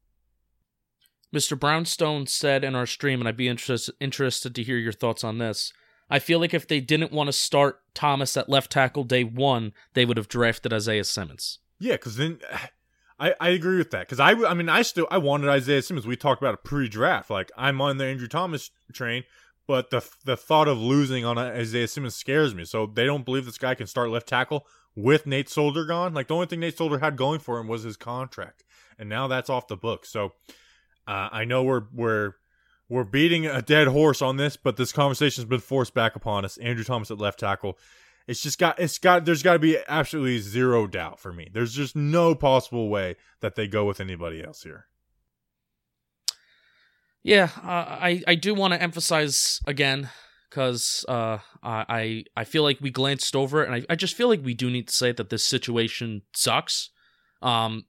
Mr. 1.34 1.60
Brownstone 1.60 2.28
said 2.28 2.64
in 2.64 2.76
our 2.76 2.86
stream, 2.86 3.20
and 3.20 3.28
I'd 3.28 3.38
be 3.38 3.48
interested 3.48 3.96
interested 4.00 4.54
to 4.56 4.64
hear 4.64 4.78
your 4.78 4.92
thoughts 4.92 5.24
on 5.24 5.40
this. 5.40 5.74
I 6.10 6.20
feel 6.20 6.40
like 6.40 6.54
if 6.54 6.68
they 6.68 6.80
didn't 6.80 7.12
want 7.12 7.28
to 7.28 7.34
start 7.34 7.82
Thomas 7.96 8.38
at 8.38 8.50
left 8.50 8.72
tackle 8.72 9.04
day 9.04 9.24
one, 9.24 9.74
they 9.94 10.06
would 10.06 10.18
have 10.18 10.28
drafted 10.28 10.72
Isaiah 10.72 11.04
Simmons. 11.04 11.60
Yeah, 11.80 11.94
because 11.94 12.18
then 12.18 12.40
I, 13.20 13.34
I 13.40 13.50
agree 13.50 13.78
with 13.78 13.92
that 13.92 14.02
because 14.02 14.20
I 14.20 14.32
I 14.32 14.54
mean 14.54 14.70
I 14.70 14.84
still 14.84 15.08
I 15.10 15.18
wanted 15.18 15.50
Isaiah 15.50 15.82
Simmons. 15.82 16.06
We 16.06 16.16
talked 16.16 16.42
about 16.42 16.54
a 16.54 16.58
pre-draft. 16.58 17.30
Like 17.30 17.52
I'm 17.58 17.82
on 17.82 17.98
the 17.98 18.06
Andrew 18.06 18.28
Thomas 18.28 18.70
train, 18.92 19.24
but 19.66 19.90
the 19.90 20.08
the 20.26 20.38
thought 20.38 20.68
of 20.68 20.78
losing 20.78 21.26
on 21.26 21.40
Isaiah 21.40 21.88
Simmons 21.88 22.16
scares 22.16 22.54
me. 22.54 22.66
So 22.66 22.86
they 22.86 23.06
don't 23.06 23.26
believe 23.26 23.46
this 23.46 23.58
guy 23.58 23.74
can 23.74 23.88
start 23.88 24.10
left 24.10 24.28
tackle 24.28 24.68
with 24.95 25.25
Nate 25.25 25.50
Solder 25.50 25.86
gone. 25.86 26.13
Like 26.13 26.28
the 26.28 26.36
only 26.36 26.48
thing 26.48 26.60
Nate 26.60 26.78
Solder 26.78 27.00
had 27.00 27.18
going 27.18 27.40
for 27.40 27.60
him 27.60 27.68
was 27.68 27.84
his 27.84 27.98
contract, 27.98 28.63
and 28.98 29.10
now 29.10 29.28
that's 29.28 29.50
off 29.50 29.68
the 29.68 29.78
book. 29.78 30.06
So 30.06 30.34
uh, 31.07 31.30
I 31.31 31.45
know 31.45 31.63
we're 31.63 31.84
we're 31.94 32.34
we're 32.90 33.04
beating 33.04 33.45
a 33.45 33.62
dead 33.62 33.88
horse 33.88 34.22
on 34.22 34.38
this, 34.38 34.57
but 34.57 34.78
this 34.78 34.92
conversation 34.92 35.42
has 35.42 35.50
been 35.50 35.60
forced 35.60 35.94
back 35.94 36.16
upon 36.16 36.45
us. 36.45 36.57
Andrew 36.57 36.84
Thomas 36.84 37.12
at 37.12 37.18
left 37.18 37.40
tackle. 37.40 37.78
It's 38.28 38.42
just 38.42 38.60
got 38.60 38.80
it's 38.80 39.00
got 39.00 39.25
there's 39.25 39.44
got 39.44 39.54
to 39.54 39.60
be 39.60 39.78
absolutely 39.88 40.40
zero 40.40 40.88
doubt 40.88 41.19
for 41.19 41.34
me. 41.34 41.50
There's 41.51 41.74
just 41.74 41.96
no 41.96 42.36
possible 42.36 42.89
way 42.89 43.18
that 43.42 43.56
they 43.56 43.68
go 43.68 43.86
with 43.86 44.00
anybody 44.00 44.44
else 44.44 44.63
here. 44.63 44.88
Yeah, 47.22 47.50
uh, 47.63 47.68
I 47.68 48.24
I 48.28 48.36
do 48.36 48.54
want 48.54 48.74
to 48.74 48.81
emphasize 48.81 49.60
again 49.66 50.10
because 50.54 51.04
uh, 51.08 51.40
I 51.64 52.26
I 52.38 52.44
feel 52.44 52.62
like 52.62 52.78
we 52.80 52.92
glanced 52.92 53.36
over 53.36 53.64
it, 53.64 53.68
and 53.70 53.76
I, 53.76 53.86
I 53.90 53.96
just 53.96 54.16
feel 54.16 54.28
like 54.28 54.44
we 54.44 54.54
do 54.54 54.70
need 54.70 54.88
to 54.88 54.94
say 54.94 55.12
that 55.12 55.30
this 55.30 55.46
situation 55.46 56.22
sucks. 56.34 56.92
Um, 57.42 57.86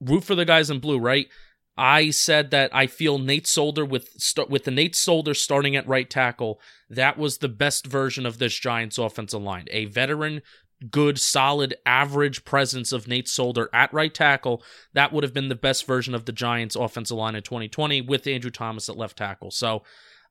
root 0.00 0.24
for 0.24 0.34
the 0.34 0.44
guys 0.44 0.68
in 0.68 0.80
blue, 0.80 0.98
right? 0.98 1.28
I 1.76 2.10
said 2.10 2.50
that 2.50 2.74
I 2.74 2.86
feel 2.86 3.18
Nate 3.18 3.46
Solder 3.46 3.84
with 3.84 4.10
st- 4.18 4.50
with 4.50 4.64
the 4.64 4.70
Nate 4.70 4.94
Solder 4.94 5.32
starting 5.32 5.74
at 5.76 5.88
right 5.88 6.08
tackle, 6.08 6.60
that 6.90 7.16
was 7.16 7.38
the 7.38 7.48
best 7.48 7.86
version 7.86 8.26
of 8.26 8.38
this 8.38 8.58
Giants 8.58 8.98
offensive 8.98 9.42
line. 9.42 9.64
A 9.70 9.86
veteran, 9.86 10.42
good, 10.90 11.18
solid, 11.18 11.74
average 11.86 12.44
presence 12.44 12.92
of 12.92 13.08
Nate 13.08 13.28
Solder 13.28 13.70
at 13.72 13.92
right 13.94 14.12
tackle, 14.12 14.62
that 14.92 15.10
would 15.10 15.24
have 15.24 15.34
been 15.34 15.48
the 15.48 15.54
best 15.54 15.86
version 15.86 16.14
of 16.14 16.26
the 16.26 16.32
Giants 16.32 16.76
offensive 16.76 17.16
line 17.16 17.34
in 17.34 17.42
2020 17.42 18.02
with 18.02 18.26
Andrew 18.26 18.50
Thomas 18.50 18.90
at 18.90 18.98
left 18.98 19.16
tackle. 19.16 19.50
So 19.50 19.82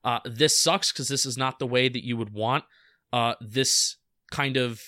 uh, 0.04 0.20
this 0.24 0.56
sucks 0.56 0.92
because 0.92 1.08
this 1.08 1.26
is 1.26 1.36
not 1.36 1.58
the 1.58 1.66
way 1.66 1.88
that 1.88 2.04
you 2.04 2.16
would 2.16 2.32
want 2.32 2.64
uh, 3.12 3.34
this 3.40 3.96
kind 4.30 4.56
of 4.56 4.80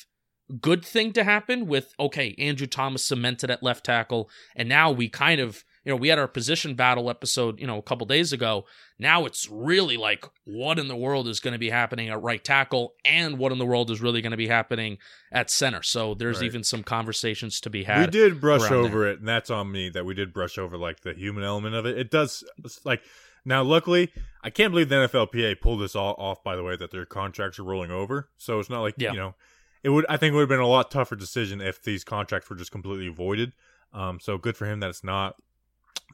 good 0.61 0.85
thing 0.85 1.13
to 1.13 1.25
happen 1.25 1.67
with 1.67 1.93
okay 1.99 2.35
andrew 2.39 2.69
thomas 2.69 3.03
cemented 3.05 3.51
at 3.51 3.65
left 3.65 3.85
tackle 3.85 4.31
and 4.55 4.69
now 4.69 4.93
we 4.93 5.09
kind 5.09 5.41
of 5.41 5.65
you 5.87 5.93
know, 5.93 5.97
we 5.97 6.09
had 6.09 6.19
our 6.19 6.27
position 6.27 6.75
battle 6.75 7.09
episode, 7.09 7.61
you 7.61 7.67
know, 7.67 7.79
a 7.79 7.83
couple 7.83 8.09
days 8.09 8.33
ago. 8.33 8.65
Now 8.99 9.25
it's 9.25 9.49
really 9.49 9.97
like 9.97 10.25
what 10.45 10.81
in 10.81 10.89
the 10.89 10.97
world 10.97 11.29
is 11.29 11.39
going 11.39 11.53
to 11.53 11.61
be 11.61 11.71
happening 11.71 12.09
at 12.09 12.21
right 12.21 12.43
tackle 12.43 12.95
and 13.05 13.39
what 13.39 13.53
in 13.53 13.59
the 13.59 13.65
world 13.65 13.93
is 13.93 14.01
really 14.01 14.21
going 14.21 14.33
to 14.33 14.37
be 14.37 14.49
happening 14.49 14.99
at 15.31 15.49
center. 15.49 15.85
So 15.85 16.15
there's 16.15 16.39
right. 16.39 16.47
even 16.47 16.65
some 16.65 16.83
conversations 16.83 17.61
to 17.61 17.71
be 17.71 17.85
had. 17.85 18.01
We 18.01 18.11
did 18.11 18.41
brush 18.41 18.69
over 18.69 19.03
there. 19.03 19.13
it, 19.13 19.21
and 19.21 19.29
that's 19.29 19.49
on 19.49 19.71
me 19.71 19.89
that 19.91 20.05
we 20.05 20.15
did 20.15 20.33
brush 20.33 20.59
over 20.59 20.77
like 20.77 21.03
the 21.03 21.15
human 21.15 21.45
element 21.45 21.77
of 21.77 21.87
it. 21.87 21.97
It 21.97 22.11
does 22.11 22.43
like 22.85 23.03
now, 23.47 23.63
luckily, 23.63 24.13
I 24.43 24.51
can't 24.51 24.73
believe 24.73 24.89
the 24.89 24.97
NFLPA 24.97 25.61
pulled 25.61 25.81
this 25.81 25.97
all 25.97 26.15
off. 26.19 26.43
By 26.43 26.57
the 26.57 26.63
way, 26.63 26.77
that 26.77 26.91
their 26.91 27.07
contracts 27.07 27.59
are 27.59 27.65
rolling 27.65 27.91
over, 27.91 28.29
so 28.37 28.61
it's 28.61 28.69
not 28.69 28.83
like 28.83 28.95
yeah. 28.99 29.13
you 29.13 29.19
know, 29.19 29.35
it 29.83 29.91
would. 29.91 30.05
I 30.09 30.17
think 30.17 30.33
it 30.33 30.35
would 30.35 30.43
have 30.43 30.49
been 30.49 30.61
a 30.61 30.67
lot 30.67 30.91
tougher 30.91 31.17
decision 31.17 31.61
if 31.61 31.83
these 31.83 32.05
contracts 32.05 32.51
were 32.51 32.57
just 32.57 32.73
completely 32.73 33.09
voided. 33.09 33.53
Um, 33.95 34.21
so 34.21 34.37
good 34.37 34.57
for 34.57 34.67
him 34.67 34.81
that 34.81 34.91
it's 34.91 35.05
not 35.05 35.37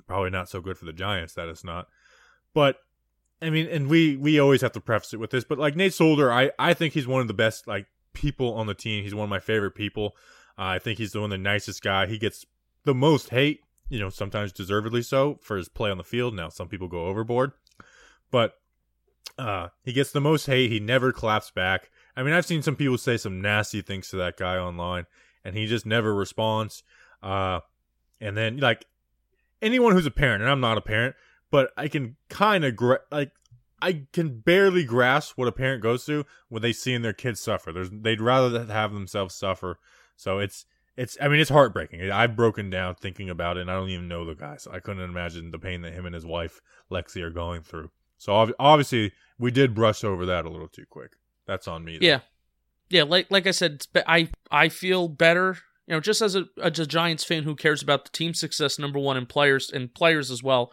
probably 0.06 0.30
not 0.30 0.48
so 0.48 0.60
good 0.60 0.76
for 0.76 0.84
the 0.84 0.92
Giants 0.92 1.34
that 1.34 1.48
it's 1.48 1.64
not. 1.64 1.88
But 2.54 2.76
I 3.40 3.50
mean, 3.50 3.66
and 3.66 3.88
we 3.88 4.16
we 4.16 4.38
always 4.38 4.60
have 4.60 4.72
to 4.72 4.80
preface 4.80 5.14
it 5.14 5.20
with 5.20 5.30
this, 5.30 5.44
but 5.44 5.58
like 5.58 5.74
Nate 5.74 5.94
Solder, 5.94 6.30
I 6.30 6.50
I 6.58 6.74
think 6.74 6.94
he's 6.94 7.06
one 7.06 7.22
of 7.22 7.28
the 7.28 7.34
best 7.34 7.66
like 7.66 7.86
people 8.12 8.54
on 8.54 8.66
the 8.66 8.74
team. 8.74 9.02
He's 9.02 9.14
one 9.14 9.24
of 9.24 9.30
my 9.30 9.40
favorite 9.40 9.74
people. 9.74 10.16
Uh, 10.58 10.76
I 10.76 10.78
think 10.78 10.98
he's 10.98 11.12
the 11.12 11.20
one 11.20 11.30
the 11.30 11.38
nicest 11.38 11.82
guy. 11.82 12.06
He 12.06 12.18
gets 12.18 12.44
the 12.84 12.94
most 12.94 13.30
hate, 13.30 13.60
you 13.92 13.98
know, 13.98 14.08
sometimes 14.08 14.54
deservedly 14.54 15.02
so 15.02 15.38
for 15.42 15.58
his 15.58 15.68
play 15.68 15.90
on 15.90 15.98
the 15.98 16.04
field. 16.04 16.34
Now 16.34 16.48
some 16.48 16.66
people 16.66 16.88
go 16.88 17.08
overboard, 17.08 17.52
but 18.30 18.54
uh, 19.38 19.68
he 19.84 19.92
gets 19.92 20.12
the 20.12 20.20
most 20.20 20.46
hate. 20.46 20.70
He 20.70 20.80
never 20.80 21.12
claps 21.12 21.50
back. 21.50 21.90
I 22.16 22.22
mean, 22.22 22.32
I've 22.32 22.46
seen 22.46 22.62
some 22.62 22.74
people 22.74 22.96
say 22.96 23.18
some 23.18 23.42
nasty 23.42 23.82
things 23.82 24.08
to 24.08 24.16
that 24.16 24.38
guy 24.38 24.56
online, 24.56 25.04
and 25.44 25.54
he 25.54 25.66
just 25.66 25.84
never 25.84 26.14
responds. 26.14 26.82
Uh, 27.22 27.60
and 28.18 28.34
then 28.34 28.56
like 28.56 28.86
anyone 29.60 29.92
who's 29.92 30.06
a 30.06 30.10
parent, 30.10 30.40
and 30.40 30.50
I'm 30.50 30.60
not 30.60 30.78
a 30.78 30.82
parent, 30.82 31.14
but 31.50 31.70
I 31.76 31.88
can 31.88 32.16
kind 32.30 32.64
of 32.64 32.74
gra- 32.74 33.00
like 33.10 33.32
I 33.82 34.04
can 34.14 34.40
barely 34.40 34.84
grasp 34.84 35.36
what 35.36 35.48
a 35.48 35.52
parent 35.52 35.82
goes 35.82 36.04
through 36.04 36.24
when 36.48 36.62
they 36.62 36.72
see 36.72 36.96
their 36.96 37.12
kids 37.12 37.40
suffer. 37.40 37.72
There's 37.72 37.90
they'd 37.90 38.22
rather 38.22 38.64
have 38.64 38.94
themselves 38.94 39.34
suffer. 39.34 39.78
So 40.16 40.38
it's 40.38 40.64
it's 40.96 41.16
I 41.20 41.28
mean 41.28 41.40
it's 41.40 41.50
heartbreaking. 41.50 42.10
I've 42.10 42.36
broken 42.36 42.70
down 42.70 42.94
thinking 42.96 43.30
about 43.30 43.56
it, 43.56 43.62
and 43.62 43.70
I 43.70 43.74
don't 43.74 43.88
even 43.88 44.08
know 44.08 44.24
the 44.24 44.34
guy, 44.34 44.56
so 44.56 44.70
I 44.72 44.80
couldn't 44.80 45.02
imagine 45.02 45.50
the 45.50 45.58
pain 45.58 45.82
that 45.82 45.94
him 45.94 46.06
and 46.06 46.14
his 46.14 46.26
wife 46.26 46.60
Lexi 46.90 47.22
are 47.22 47.30
going 47.30 47.62
through. 47.62 47.90
So 48.18 48.54
obviously 48.58 49.12
we 49.38 49.50
did 49.50 49.74
brush 49.74 50.04
over 50.04 50.26
that 50.26 50.44
a 50.44 50.50
little 50.50 50.68
too 50.68 50.84
quick. 50.88 51.12
That's 51.46 51.66
on 51.66 51.84
me. 51.84 51.98
Though. 51.98 52.06
Yeah, 52.06 52.20
yeah. 52.90 53.02
Like 53.02 53.30
like 53.30 53.46
I 53.46 53.52
said, 53.52 53.86
I 54.06 54.28
I 54.50 54.68
feel 54.68 55.08
better 55.08 55.58
you 55.86 55.94
know, 55.94 56.00
just 56.00 56.22
as 56.22 56.36
a, 56.36 56.46
as 56.62 56.78
a 56.78 56.86
Giants 56.86 57.24
fan 57.24 57.42
who 57.42 57.56
cares 57.56 57.82
about 57.82 58.04
the 58.04 58.10
team 58.10 58.34
success, 58.34 58.78
number 58.78 58.98
one, 58.98 59.16
and 59.16 59.28
players 59.28 59.70
and 59.70 59.92
players 59.92 60.30
as 60.30 60.42
well, 60.42 60.72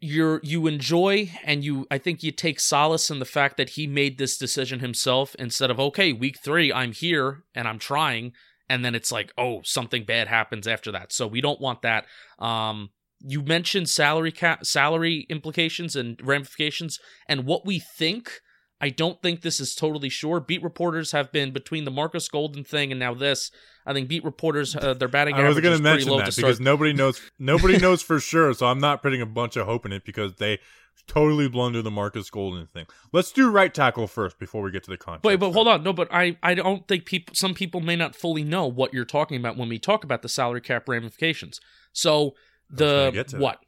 you're 0.00 0.40
you 0.42 0.66
enjoy 0.66 1.30
and 1.44 1.64
you 1.64 1.86
I 1.90 1.96
think 1.96 2.22
you 2.22 2.30
take 2.30 2.60
solace 2.60 3.10
in 3.10 3.20
the 3.20 3.24
fact 3.24 3.56
that 3.56 3.70
he 3.70 3.86
made 3.86 4.18
this 4.18 4.36
decision 4.36 4.80
himself 4.80 5.34
instead 5.38 5.70
of 5.70 5.80
okay, 5.80 6.12
week 6.12 6.38
three, 6.38 6.72
I'm 6.72 6.92
here 6.92 7.44
and 7.54 7.66
I'm 7.66 7.78
trying, 7.78 8.32
and 8.74 8.84
then 8.84 8.96
it's 8.96 9.12
like, 9.12 9.32
oh, 9.38 9.60
something 9.62 10.04
bad 10.04 10.26
happens 10.26 10.66
after 10.66 10.90
that. 10.90 11.12
So 11.12 11.28
we 11.28 11.40
don't 11.40 11.60
want 11.60 11.82
that. 11.82 12.06
Um, 12.40 12.90
you 13.20 13.40
mentioned 13.40 13.88
salary 13.88 14.32
cap 14.32 14.66
salary 14.66 15.26
implications 15.30 15.94
and 15.94 16.20
ramifications 16.24 16.98
and 17.28 17.46
what 17.46 17.64
we 17.64 17.78
think 17.78 18.40
I 18.84 18.90
don't 18.90 19.22
think 19.22 19.40
this 19.40 19.60
is 19.60 19.74
totally 19.74 20.10
sure. 20.10 20.40
Beat 20.40 20.62
reporters 20.62 21.12
have 21.12 21.32
been 21.32 21.52
between 21.52 21.86
the 21.86 21.90
Marcus 21.90 22.28
Golden 22.28 22.64
thing 22.64 22.92
and 22.92 22.98
now 22.98 23.14
this. 23.14 23.50
I 23.86 23.94
think 23.94 24.10
beat 24.10 24.22
reporters 24.22 24.76
uh, 24.76 24.92
their 24.92 25.08
batting 25.08 25.36
I 25.36 25.48
was 25.48 25.56
average 25.56 25.64
going 25.64 25.76
to 25.78 25.82
mention 25.82 26.10
that 26.18 26.36
because 26.36 26.56
start. 26.56 26.60
nobody 26.60 26.92
knows 27.00 27.18
nobody 27.38 27.78
knows 27.78 28.02
for 28.02 28.20
sure. 28.20 28.52
So 28.52 28.66
I'm 28.66 28.80
not 28.80 29.00
putting 29.00 29.22
a 29.22 29.26
bunch 29.26 29.56
of 29.56 29.64
hope 29.64 29.86
in 29.86 29.92
it 29.92 30.04
because 30.04 30.34
they 30.34 30.58
totally 31.06 31.48
blunder 31.48 31.80
the 31.80 31.90
Marcus 31.90 32.28
Golden 32.28 32.66
thing. 32.66 32.84
Let's 33.10 33.32
do 33.32 33.50
right 33.50 33.72
tackle 33.72 34.06
first 34.06 34.38
before 34.38 34.60
we 34.60 34.70
get 34.70 34.84
to 34.84 34.90
the 34.90 34.98
contract. 34.98 35.24
Wait, 35.24 35.40
but 35.40 35.52
hold 35.52 35.66
on. 35.66 35.82
No, 35.82 35.94
but 35.94 36.08
I, 36.12 36.36
I 36.42 36.52
don't 36.52 36.86
think 36.86 37.06
people. 37.06 37.34
Some 37.34 37.54
people 37.54 37.80
may 37.80 37.96
not 37.96 38.14
fully 38.14 38.44
know 38.44 38.66
what 38.66 38.92
you're 38.92 39.06
talking 39.06 39.38
about 39.38 39.56
when 39.56 39.70
we 39.70 39.78
talk 39.78 40.04
about 40.04 40.20
the 40.20 40.28
salary 40.28 40.60
cap 40.60 40.90
ramifications. 40.90 41.58
So 41.94 42.34
the 42.68 43.34
what? 43.38 43.60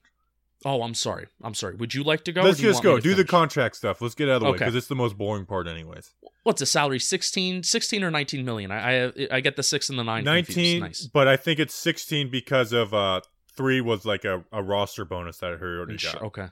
Oh, 0.64 0.82
I'm 0.82 0.94
sorry. 0.94 1.26
I'm 1.42 1.54
sorry. 1.54 1.76
Would 1.76 1.94
you 1.94 2.02
like 2.02 2.24
to 2.24 2.32
go? 2.32 2.42
Let's 2.42 2.58
just 2.58 2.82
go 2.82 2.98
do 2.98 3.14
the 3.14 3.24
contract 3.24 3.76
stuff. 3.76 4.00
Let's 4.00 4.14
get 4.14 4.28
out 4.28 4.36
of 4.36 4.40
the 4.40 4.46
way 4.46 4.58
because 4.58 4.74
it's 4.74 4.86
the 4.86 4.94
most 4.94 5.16
boring 5.18 5.46
part, 5.46 5.66
anyways. 5.66 6.10
What's 6.44 6.60
the 6.60 6.66
salary? 6.66 6.98
16, 6.98 7.62
16 7.62 8.04
or 8.04 8.10
19 8.10 8.44
million? 8.44 8.70
I, 8.70 9.06
I 9.06 9.12
I 9.32 9.40
get 9.40 9.56
the 9.56 9.62
six 9.62 9.90
and 9.90 9.98
the 9.98 10.02
nine. 10.02 10.24
Nineteen, 10.24 10.80
Nice. 10.80 11.06
but 11.06 11.28
I 11.28 11.36
think 11.36 11.60
it's 11.60 11.74
sixteen 11.74 12.30
because 12.30 12.72
of 12.72 12.94
uh 12.94 13.20
three 13.56 13.80
was 13.80 14.04
like 14.04 14.24
a, 14.24 14.44
a 14.52 14.62
roster 14.62 15.04
bonus 15.04 15.38
that 15.38 15.50
I 15.50 15.54
already 15.54 15.96
got. 15.96 16.22
Okay. 16.22 16.46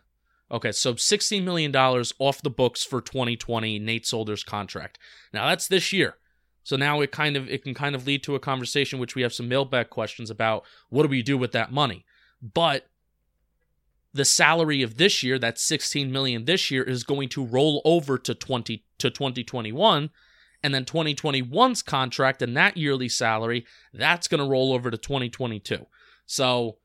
Okay, 0.51 0.73
so 0.73 0.95
$16 0.95 1.43
million 1.43 1.75
off 1.75 2.43
the 2.43 2.51
books 2.51 2.85
for 2.85 3.01
2020 3.01 3.79
Nate 3.79 4.07
Solder's 4.07 4.45
contract. 4.45 4.99
Now 5.33 5.49
that's 5.49 5.69
this 5.69 5.93
year. 5.93 6.17
So 6.63 6.77
now 6.77 7.01
it 7.01 7.13
kind 7.13 7.37
of 7.37 7.49
it 7.49 7.63
can 7.63 7.75
kind 7.75 7.95
of 7.95 8.07
lead 8.07 8.23
to 8.25 8.35
a 8.35 8.41
conversation 8.41 8.99
which 8.99 9.15
we 9.15 9.23
have 9.23 9.33
some 9.33 9.49
mailbag 9.49 9.91
questions 9.91 10.31
about 10.31 10.65
what 10.89 11.03
do 11.03 11.09
we 11.09 11.23
do 11.23 11.37
with 11.37 11.53
that 11.53 11.73
money. 11.73 12.05
But 12.43 12.87
the 14.15 14.25
salary 14.25 14.83
of 14.83 14.97
this 14.97 15.23
year, 15.23 15.39
that 15.39 15.59
16 15.59 16.11
million 16.11 16.45
this 16.45 16.71
year 16.71 16.83
is 16.83 17.03
going 17.03 17.29
to 17.31 17.45
roll 17.45 17.83
over 17.85 18.17
to 18.17 18.35
20 18.35 18.85
to 18.99 19.11
2021 19.11 20.11
and 20.63 20.75
then 20.75 20.85
2021's 20.85 21.83
contract 21.83 22.41
and 22.41 22.57
that 22.57 22.77
yearly 22.77 23.09
salary, 23.09 23.67
that's 23.93 24.29
going 24.29 24.41
to 24.41 24.47
roll 24.47 24.73
over 24.73 24.91
to 24.91 24.97
2022. 24.97 25.85
So 26.27 26.79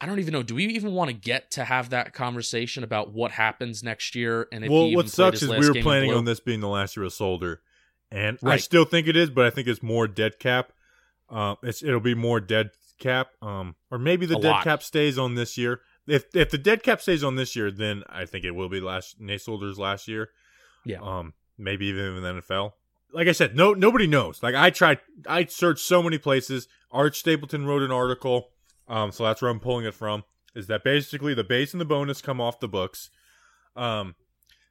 I 0.00 0.06
don't 0.06 0.20
even 0.20 0.32
know. 0.32 0.42
Do 0.42 0.54
we 0.54 0.66
even 0.66 0.92
want 0.92 1.08
to 1.08 1.14
get 1.14 1.50
to 1.52 1.64
have 1.64 1.90
that 1.90 2.12
conversation 2.12 2.84
about 2.84 3.12
what 3.12 3.32
happens 3.32 3.82
next 3.82 4.14
year? 4.14 4.46
And 4.52 4.64
if 4.64 4.70
well, 4.70 4.92
what 4.92 5.08
sucks 5.08 5.42
is 5.42 5.48
we 5.48 5.68
were 5.68 5.82
planning 5.82 6.12
on 6.12 6.24
this 6.24 6.38
being 6.38 6.60
the 6.60 6.68
last 6.68 6.96
year 6.96 7.04
of 7.06 7.12
Solder, 7.12 7.62
and 8.12 8.38
I 8.44 8.58
still 8.58 8.84
think 8.84 9.08
it 9.08 9.16
is, 9.16 9.30
but 9.30 9.46
I 9.46 9.50
think 9.50 9.66
it's 9.66 9.82
more 9.82 10.06
dead 10.06 10.38
cap. 10.38 10.72
Um, 11.30 11.56
it's 11.62 11.82
it'll 11.82 11.98
be 12.00 12.14
more 12.14 12.40
dead 12.40 12.70
cap. 12.98 13.30
Um, 13.42 13.74
or 13.90 13.98
maybe 13.98 14.26
the 14.26 14.36
A 14.36 14.40
dead 14.40 14.48
lot. 14.50 14.64
cap 14.64 14.82
stays 14.82 15.18
on 15.18 15.34
this 15.34 15.56
year. 15.58 15.80
If 16.06 16.34
if 16.34 16.50
the 16.50 16.58
dead 16.58 16.82
cap 16.82 17.00
stays 17.00 17.24
on 17.24 17.36
this 17.36 17.56
year, 17.56 17.70
then 17.70 18.04
I 18.08 18.26
think 18.26 18.44
it 18.44 18.52
will 18.52 18.68
be 18.68 18.80
last 18.80 19.20
Nate 19.20 19.40
Solder's 19.40 19.78
last 19.78 20.08
year. 20.08 20.30
Yeah. 20.84 21.00
Um, 21.00 21.34
maybe 21.58 21.86
even 21.86 22.16
in 22.16 22.22
the 22.22 22.32
NFL. 22.40 22.72
Like 23.12 23.28
I 23.28 23.32
said, 23.32 23.56
no 23.56 23.72
nobody 23.72 24.06
knows. 24.06 24.42
Like 24.42 24.54
I 24.54 24.70
tried, 24.70 25.00
I 25.28 25.44
searched 25.46 25.84
so 25.84 26.02
many 26.02 26.18
places. 26.18 26.68
Art 26.90 27.16
Stapleton 27.16 27.66
wrote 27.66 27.82
an 27.82 27.92
article. 27.92 28.50
Um, 28.88 29.10
so 29.10 29.24
that's 29.24 29.42
where 29.42 29.50
I'm 29.50 29.60
pulling 29.60 29.84
it 29.84 29.94
from. 29.94 30.24
Is 30.54 30.68
that 30.68 30.84
basically 30.84 31.34
the 31.34 31.44
base 31.44 31.72
and 31.72 31.80
the 31.80 31.84
bonus 31.84 32.22
come 32.22 32.40
off 32.40 32.60
the 32.60 32.68
books? 32.68 33.10
Um, 33.74 34.14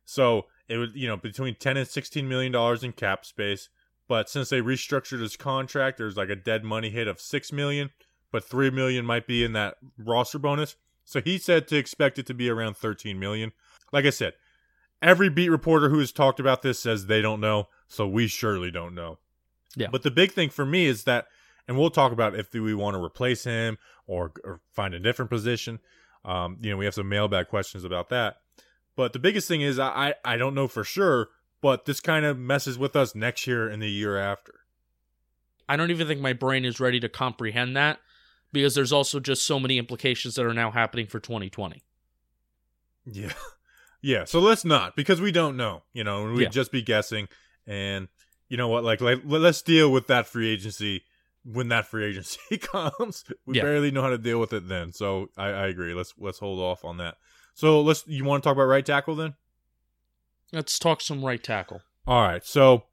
so 0.05 0.45
it 0.67 0.77
would 0.77 0.95
you 0.95 1.07
know 1.07 1.17
between 1.17 1.55
10 1.55 1.77
and 1.77 1.87
16 1.87 2.27
million 2.27 2.51
dollars 2.51 2.83
in 2.83 2.93
cap 2.93 3.25
space. 3.25 3.69
But 4.07 4.29
since 4.29 4.49
they 4.49 4.61
restructured 4.61 5.19
his 5.21 5.35
contract, 5.35 5.97
there's 5.97 6.17
like 6.17 6.29
a 6.29 6.35
dead 6.35 6.63
money 6.63 6.91
hit 6.91 7.07
of 7.07 7.19
six 7.19 7.51
million, 7.51 7.89
but 8.31 8.43
three 8.43 8.69
million 8.69 9.05
might 9.05 9.25
be 9.25 9.43
in 9.43 9.53
that 9.53 9.77
roster 9.97 10.37
bonus. 10.37 10.75
So 11.05 11.21
he 11.21 11.37
said 11.37 11.67
to 11.69 11.77
expect 11.77 12.19
it 12.19 12.25
to 12.27 12.33
be 12.33 12.49
around 12.49 12.75
13 12.75 13.19
million. 13.19 13.51
Like 13.93 14.05
I 14.05 14.09
said, 14.09 14.33
every 15.01 15.29
beat 15.29 15.49
reporter 15.49 15.89
who 15.89 15.99
has 15.99 16.11
talked 16.11 16.39
about 16.39 16.63
this 16.63 16.79
says 16.79 17.05
they 17.05 17.21
don't 17.21 17.39
know, 17.39 17.67
so 17.87 18.07
we 18.07 18.27
surely 18.27 18.71
don't 18.71 18.95
know. 18.95 19.19
Yeah. 19.75 19.87
But 19.91 20.03
the 20.03 20.11
big 20.11 20.31
thing 20.31 20.49
for 20.49 20.65
me 20.65 20.87
is 20.87 21.03
that, 21.03 21.27
and 21.67 21.77
we'll 21.77 21.91
talk 21.91 22.11
about 22.11 22.35
if 22.35 22.51
we 22.53 22.73
want 22.73 22.95
to 22.95 23.03
replace 23.03 23.43
him 23.43 23.77
or, 24.07 24.33
or 24.43 24.61
find 24.71 24.93
a 24.93 24.99
different 24.99 25.29
position. 25.29 25.79
Um, 26.25 26.57
you 26.61 26.71
know, 26.71 26.77
we 26.77 26.85
have 26.85 26.95
some 26.95 27.07
mailbag 27.07 27.49
questions 27.49 27.83
about 27.83 28.09
that. 28.09 28.37
But 28.95 29.13
the 29.13 29.19
biggest 29.19 29.47
thing 29.47 29.61
is 29.61 29.77
I, 29.77 30.13
I, 30.25 30.33
I 30.33 30.37
don't 30.37 30.55
know 30.55 30.67
for 30.67 30.83
sure, 30.83 31.29
but 31.61 31.85
this 31.85 31.99
kind 31.99 32.25
of 32.25 32.37
messes 32.37 32.77
with 32.77 32.95
us 32.95 33.13
next 33.13 33.45
year 33.45 33.69
and 33.69 33.81
the 33.81 33.89
year 33.89 34.17
after. 34.17 34.53
I 35.69 35.75
don't 35.75 35.91
even 35.91 36.07
think 36.07 36.21
my 36.21 36.33
brain 36.33 36.65
is 36.65 36.79
ready 36.79 36.99
to 36.99 37.09
comprehend 37.09 37.75
that 37.75 37.99
because 38.51 38.75
there's 38.75 38.91
also 38.93 39.19
just 39.19 39.45
so 39.45 39.59
many 39.59 39.77
implications 39.77 40.35
that 40.35 40.45
are 40.45 40.53
now 40.53 40.71
happening 40.71 41.07
for 41.07 41.19
2020. 41.19 41.83
Yeah. 43.05 43.33
Yeah. 44.01 44.25
So 44.25 44.39
let's 44.39 44.63
not 44.63 44.95
because 44.95 45.19
we 45.19 45.31
don't 45.31 45.57
know. 45.57 45.81
You 45.91 46.03
know, 46.03 46.31
we'd 46.31 46.43
Yeah. 46.43 46.49
just 46.49 46.71
be 46.71 46.83
guessing. 46.83 47.27
And 47.65 48.07
you 48.49 48.55
know 48.55 48.67
what? 48.67 48.83
Like, 48.83 49.01
like 49.01 49.21
let's 49.25 49.63
deal 49.63 49.91
with 49.91 50.05
that 50.07 50.27
free 50.27 50.47
agency 50.47 51.01
when 51.43 51.69
that 51.69 51.87
free 51.87 52.05
agency 52.05 52.37
comes. 52.59 53.23
We 53.47 53.55
Yeah. 53.57 53.63
barely 53.63 53.89
know 53.89 54.03
how 54.03 54.11
to 54.11 54.19
deal 54.19 54.39
with 54.39 54.53
it 54.53 54.67
then. 54.67 54.93
So 54.93 55.31
I, 55.35 55.47
I 55.47 55.67
agree. 55.67 55.95
Let's 55.95 56.13
let's 56.19 56.37
hold 56.37 56.59
off 56.59 56.85
on 56.85 56.97
that. 56.97 57.15
So 57.55 57.81
let's. 57.81 58.05
You 58.05 58.23
want 58.25 58.43
to 58.43 58.47
talk 58.47 58.55
about 58.55 58.65
right 58.67 58.85
tackle 58.85 59.15
then? 59.15 59.33
Let's 60.53 60.77
talk 60.77 61.01
some 61.01 61.25
right 61.25 61.41
tackle. 61.43 61.81
All 62.05 62.21
right. 62.21 62.45
So 62.45 62.83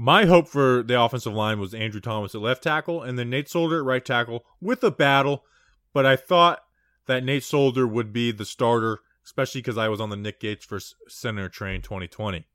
my 0.00 0.24
hope 0.24 0.48
for 0.48 0.82
the 0.82 0.98
offensive 0.98 1.34
line 1.34 1.60
was 1.60 1.74
Andrew 1.74 2.00
Thomas 2.00 2.34
at 2.34 2.40
left 2.40 2.62
tackle 2.62 3.02
and 3.02 3.18
then 3.18 3.28
Nate 3.28 3.50
Solder 3.50 3.80
at 3.80 3.84
right 3.84 4.02
tackle 4.02 4.46
with 4.58 4.82
a 4.82 4.90
battle. 4.90 5.44
But 5.92 6.06
I 6.06 6.16
thought 6.16 6.60
that 7.04 7.22
Nate 7.22 7.44
Solder 7.44 7.86
would 7.86 8.10
be 8.10 8.32
the 8.32 8.46
starter, 8.46 9.00
especially 9.26 9.60
because 9.60 9.76
I 9.76 9.88
was 9.88 10.00
on 10.00 10.08
the 10.08 10.16
Nick 10.16 10.40
Gates 10.40 10.64
for 10.64 10.80
center 11.06 11.50
train 11.50 11.82
2020. 11.82 12.46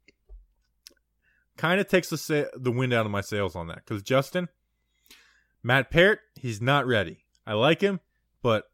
Kind 1.55 1.79
of 1.79 1.87
takes 1.87 2.09
the 2.09 2.17
sa- 2.17 2.49
the 2.57 2.71
wind 2.71 2.93
out 2.93 3.05
of 3.05 3.11
my 3.11 3.21
sails 3.21 3.55
on 3.55 3.67
that 3.67 3.85
because 3.85 4.01
Justin, 4.01 4.49
Matt 5.61 5.91
Peart, 5.91 6.21
he's 6.33 6.59
not 6.59 6.87
ready. 6.87 7.25
I 7.45 7.53
like 7.53 7.81
him, 7.81 7.99
but 8.41 8.71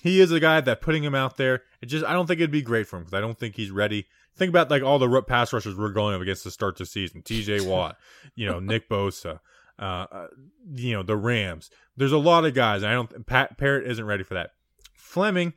he 0.00 0.22
is 0.22 0.32
a 0.32 0.40
guy 0.40 0.62
that 0.62 0.80
putting 0.80 1.04
him 1.04 1.14
out 1.14 1.36
there, 1.36 1.64
it 1.82 1.86
just 1.86 2.06
I 2.06 2.14
don't 2.14 2.26
think 2.26 2.40
it'd 2.40 2.50
be 2.50 2.62
great 2.62 2.86
for 2.86 2.96
him 2.96 3.02
because 3.02 3.18
I 3.18 3.20
don't 3.20 3.38
think 3.38 3.56
he's 3.56 3.70
ready. 3.70 4.06
Think 4.36 4.50
about 4.50 4.70
like 4.70 4.82
all 4.82 4.98
the 4.98 5.22
pass 5.22 5.52
rushers 5.52 5.76
we're 5.76 5.90
going 5.90 6.14
up 6.14 6.20
against 6.20 6.42
to 6.42 6.50
start 6.50 6.76
the 6.76 6.86
season. 6.86 7.22
T.J. 7.22 7.60
Watt, 7.66 7.96
you 8.34 8.46
know, 8.46 8.60
Nick 8.60 8.88
Bosa, 8.88 9.40
uh, 9.78 9.82
uh, 9.82 10.26
you 10.74 10.92
know, 10.92 11.02
the 11.02 11.16
Rams. 11.16 11.70
There's 11.96 12.12
a 12.12 12.18
lot 12.18 12.44
of 12.44 12.54
guys. 12.54 12.84
I 12.84 12.92
don't. 12.92 13.26
Pat 13.26 13.56
Peart 13.56 13.86
isn't 13.86 14.04
ready 14.04 14.24
for 14.24 14.34
that. 14.34 14.50
Fleming 14.94 15.54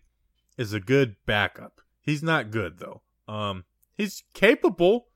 is 0.58 0.74
a 0.74 0.80
good 0.80 1.16
backup. 1.26 1.82
He's 2.02 2.24
not 2.24 2.52
good 2.52 2.80
though. 2.80 3.02
Um, 3.28 3.66
he's 3.96 4.24
capable, 4.34 5.08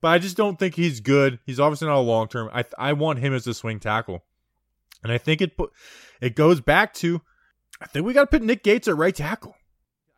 but 0.00 0.08
I 0.08 0.18
just 0.18 0.36
don't 0.36 0.58
think 0.58 0.74
he's 0.74 1.00
good. 1.00 1.38
He's 1.46 1.60
obviously 1.60 1.88
not 1.88 1.98
a 1.98 2.00
long 2.00 2.28
term. 2.28 2.50
I 2.52 2.64
I 2.76 2.92
want 2.92 3.20
him 3.20 3.32
as 3.34 3.46
a 3.46 3.54
swing 3.54 3.78
tackle, 3.78 4.24
and 5.02 5.12
I 5.12 5.18
think 5.18 5.40
it 5.40 5.56
it 6.20 6.34
goes 6.34 6.60
back 6.60 6.92
to 6.94 7.22
I 7.80 7.86
think 7.86 8.06
we 8.06 8.12
got 8.12 8.22
to 8.22 8.26
put 8.26 8.42
Nick 8.42 8.62
Gates 8.62 8.86
at 8.86 8.96
right 8.96 9.14
tackle. 9.14 9.56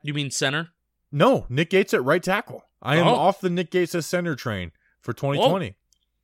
You 0.02 0.12
mean 0.12 0.30
center? 0.30 0.68
No, 1.10 1.46
Nick 1.48 1.70
Gates 1.70 1.94
at 1.94 2.04
right 2.04 2.22
tackle. 2.22 2.64
I 2.84 2.96
am 2.96 3.06
Oh. 3.06 3.14
off 3.14 3.40
the 3.40 3.50
Nick 3.50 3.70
Gates 3.70 3.94
as 3.94 4.06
center 4.06 4.34
train 4.36 4.72
for 5.00 5.12
2020 5.12 5.74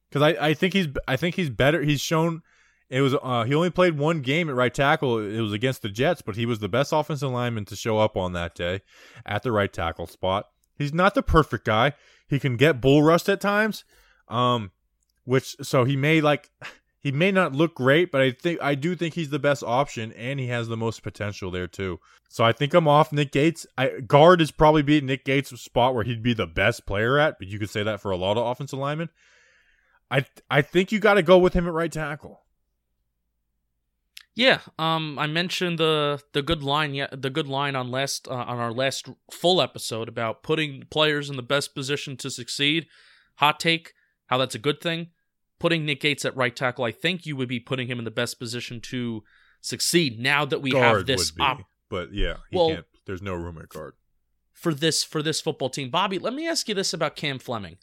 because 0.08 0.22
I, 0.22 0.48
I 0.48 0.54
think 0.54 0.74
he's 0.74 0.88
I 1.08 1.16
think 1.16 1.34
he's 1.36 1.50
better. 1.50 1.82
He's 1.82 2.00
shown 2.00 2.42
it 2.88 3.00
was 3.00 3.14
uh, 3.22 3.44
he 3.44 3.54
only 3.54 3.70
played 3.70 3.96
one 3.98 4.20
game 4.20 4.48
at 4.48 4.54
right 4.56 4.74
tackle. 4.74 5.18
It 5.18 5.40
was 5.40 5.52
against 5.52 5.82
the 5.82 5.88
Jets, 5.88 6.22
but 6.22 6.36
he 6.36 6.44
was 6.44 6.58
the 6.58 6.68
best 6.68 6.92
offensive 6.92 7.30
lineman 7.30 7.64
to 7.66 7.76
show 7.76 7.98
up 7.98 8.16
on 8.16 8.32
that 8.32 8.54
day 8.54 8.80
at 9.24 9.42
the 9.42 9.52
right 9.52 9.72
tackle 9.72 10.06
spot. 10.06 10.48
He's 10.76 10.92
not 10.92 11.14
the 11.14 11.22
perfect 11.22 11.64
guy. 11.64 11.92
He 12.28 12.38
can 12.40 12.56
get 12.56 12.80
bull 12.80 13.02
rushed 13.02 13.28
at 13.28 13.40
times, 13.40 13.84
um, 14.28 14.70
which 15.24 15.54
so 15.62 15.84
he 15.84 15.96
may 15.96 16.20
like 16.20 16.50
he 17.00 17.10
may 17.10 17.32
not 17.32 17.54
look 17.54 17.74
great, 17.74 18.12
but 18.12 18.20
I 18.20 18.30
think 18.30 18.60
I 18.62 18.74
do 18.74 18.94
think 18.94 19.14
he's 19.14 19.30
the 19.30 19.38
best 19.38 19.62
option, 19.62 20.12
and 20.12 20.38
he 20.38 20.48
has 20.48 20.68
the 20.68 20.76
most 20.76 21.02
potential 21.02 21.50
there 21.50 21.66
too. 21.66 21.98
So 22.28 22.44
I 22.44 22.52
think 22.52 22.74
I'm 22.74 22.86
off 22.86 23.10
Nick 23.10 23.32
Gates. 23.32 23.66
I, 23.78 24.00
guard 24.00 24.40
is 24.40 24.50
probably 24.50 24.82
be 24.82 25.00
Nick 25.00 25.24
Gates' 25.24 25.58
spot 25.60 25.94
where 25.94 26.04
he'd 26.04 26.22
be 26.22 26.34
the 26.34 26.46
best 26.46 26.86
player 26.86 27.18
at, 27.18 27.38
but 27.38 27.48
you 27.48 27.58
could 27.58 27.70
say 27.70 27.82
that 27.82 28.00
for 28.00 28.10
a 28.10 28.16
lot 28.16 28.36
of 28.36 28.46
offensive 28.46 28.78
linemen. 28.78 29.08
I 30.10 30.26
I 30.50 30.60
think 30.60 30.92
you 30.92 31.00
got 31.00 31.14
to 31.14 31.22
go 31.22 31.38
with 31.38 31.54
him 31.54 31.66
at 31.66 31.72
right 31.72 31.90
tackle. 31.90 32.42
Yeah, 34.34 34.60
um, 34.78 35.18
I 35.18 35.26
mentioned 35.26 35.78
the 35.78 36.22
the 36.32 36.42
good 36.42 36.62
line, 36.62 36.92
yeah, 36.92 37.08
the 37.12 37.30
good 37.30 37.48
line 37.48 37.76
on 37.76 37.90
last 37.90 38.28
uh, 38.28 38.34
on 38.34 38.58
our 38.58 38.72
last 38.72 39.08
full 39.32 39.62
episode 39.62 40.08
about 40.08 40.42
putting 40.42 40.84
players 40.90 41.30
in 41.30 41.36
the 41.36 41.42
best 41.42 41.74
position 41.74 42.16
to 42.18 42.30
succeed. 42.30 42.86
Hot 43.36 43.58
take, 43.58 43.94
how 44.26 44.36
that's 44.36 44.54
a 44.54 44.58
good 44.58 44.82
thing. 44.82 45.08
Putting 45.60 45.84
Nick 45.86 46.00
Gates 46.00 46.24
at 46.24 46.34
right 46.36 46.56
tackle, 46.56 46.84
I 46.84 46.90
think 46.90 47.24
you 47.26 47.36
would 47.36 47.48
be 47.48 47.60
putting 47.60 47.86
him 47.86 47.98
in 48.00 48.04
the 48.04 48.10
best 48.10 48.38
position 48.40 48.80
to 48.80 49.22
succeed. 49.60 50.18
Now 50.18 50.44
that 50.46 50.60
we 50.62 50.70
have 50.70 50.80
guard 50.80 51.06
this 51.06 51.30
would 51.30 51.36
be, 51.36 51.42
op- 51.44 51.68
but 51.88 52.12
yeah, 52.12 52.38
he 52.50 52.56
Well- 52.56 52.70
can't. 52.70 52.86
There's 53.06 53.22
no 53.22 53.34
room 53.34 53.58
at 53.58 53.68
guard. 53.68 53.94
for 54.52 54.74
this 54.74 55.02
for 55.04 55.22
this 55.22 55.40
football 55.40 55.70
team. 55.70 55.90
Bobby, 55.90 56.18
let 56.18 56.34
me 56.34 56.46
ask 56.48 56.68
you 56.68 56.74
this 56.74 56.92
about 56.92 57.14
Cam 57.16 57.38
Fleming. 57.38 57.78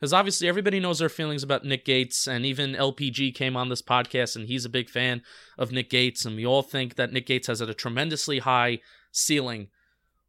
Because 0.00 0.12
obviously 0.12 0.48
everybody 0.48 0.80
knows 0.80 0.98
their 0.98 1.08
feelings 1.08 1.44
about 1.44 1.64
Nick 1.64 1.84
Gates, 1.84 2.26
and 2.26 2.44
even 2.44 2.74
LPG 2.74 3.32
came 3.32 3.56
on 3.56 3.68
this 3.68 3.82
podcast 3.82 4.34
and 4.34 4.48
he's 4.48 4.64
a 4.64 4.68
big 4.68 4.90
fan 4.90 5.22
of 5.56 5.70
Nick 5.70 5.88
Gates, 5.90 6.24
and 6.24 6.34
we 6.34 6.44
all 6.44 6.62
think 6.62 6.96
that 6.96 7.12
Nick 7.12 7.26
Gates 7.26 7.46
has 7.46 7.60
a 7.60 7.72
tremendously 7.72 8.40
high 8.40 8.80
ceiling. 9.12 9.68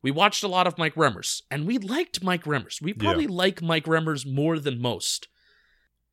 we 0.03 0.11
watched 0.11 0.43
a 0.43 0.47
lot 0.49 0.67
of 0.67 0.77
Mike 0.77 0.93
Remmers, 0.95 1.41
and 1.49 1.65
we 1.65 1.77
liked 1.79 2.21
Mike 2.21 2.43
Remmers. 2.43 2.81
We 2.81 2.93
probably 2.93 3.25
like 3.25 3.61
Mike 3.61 3.85
Remmers 3.85 4.25
more 4.31 4.59
than 4.59 4.79
most. 4.81 5.27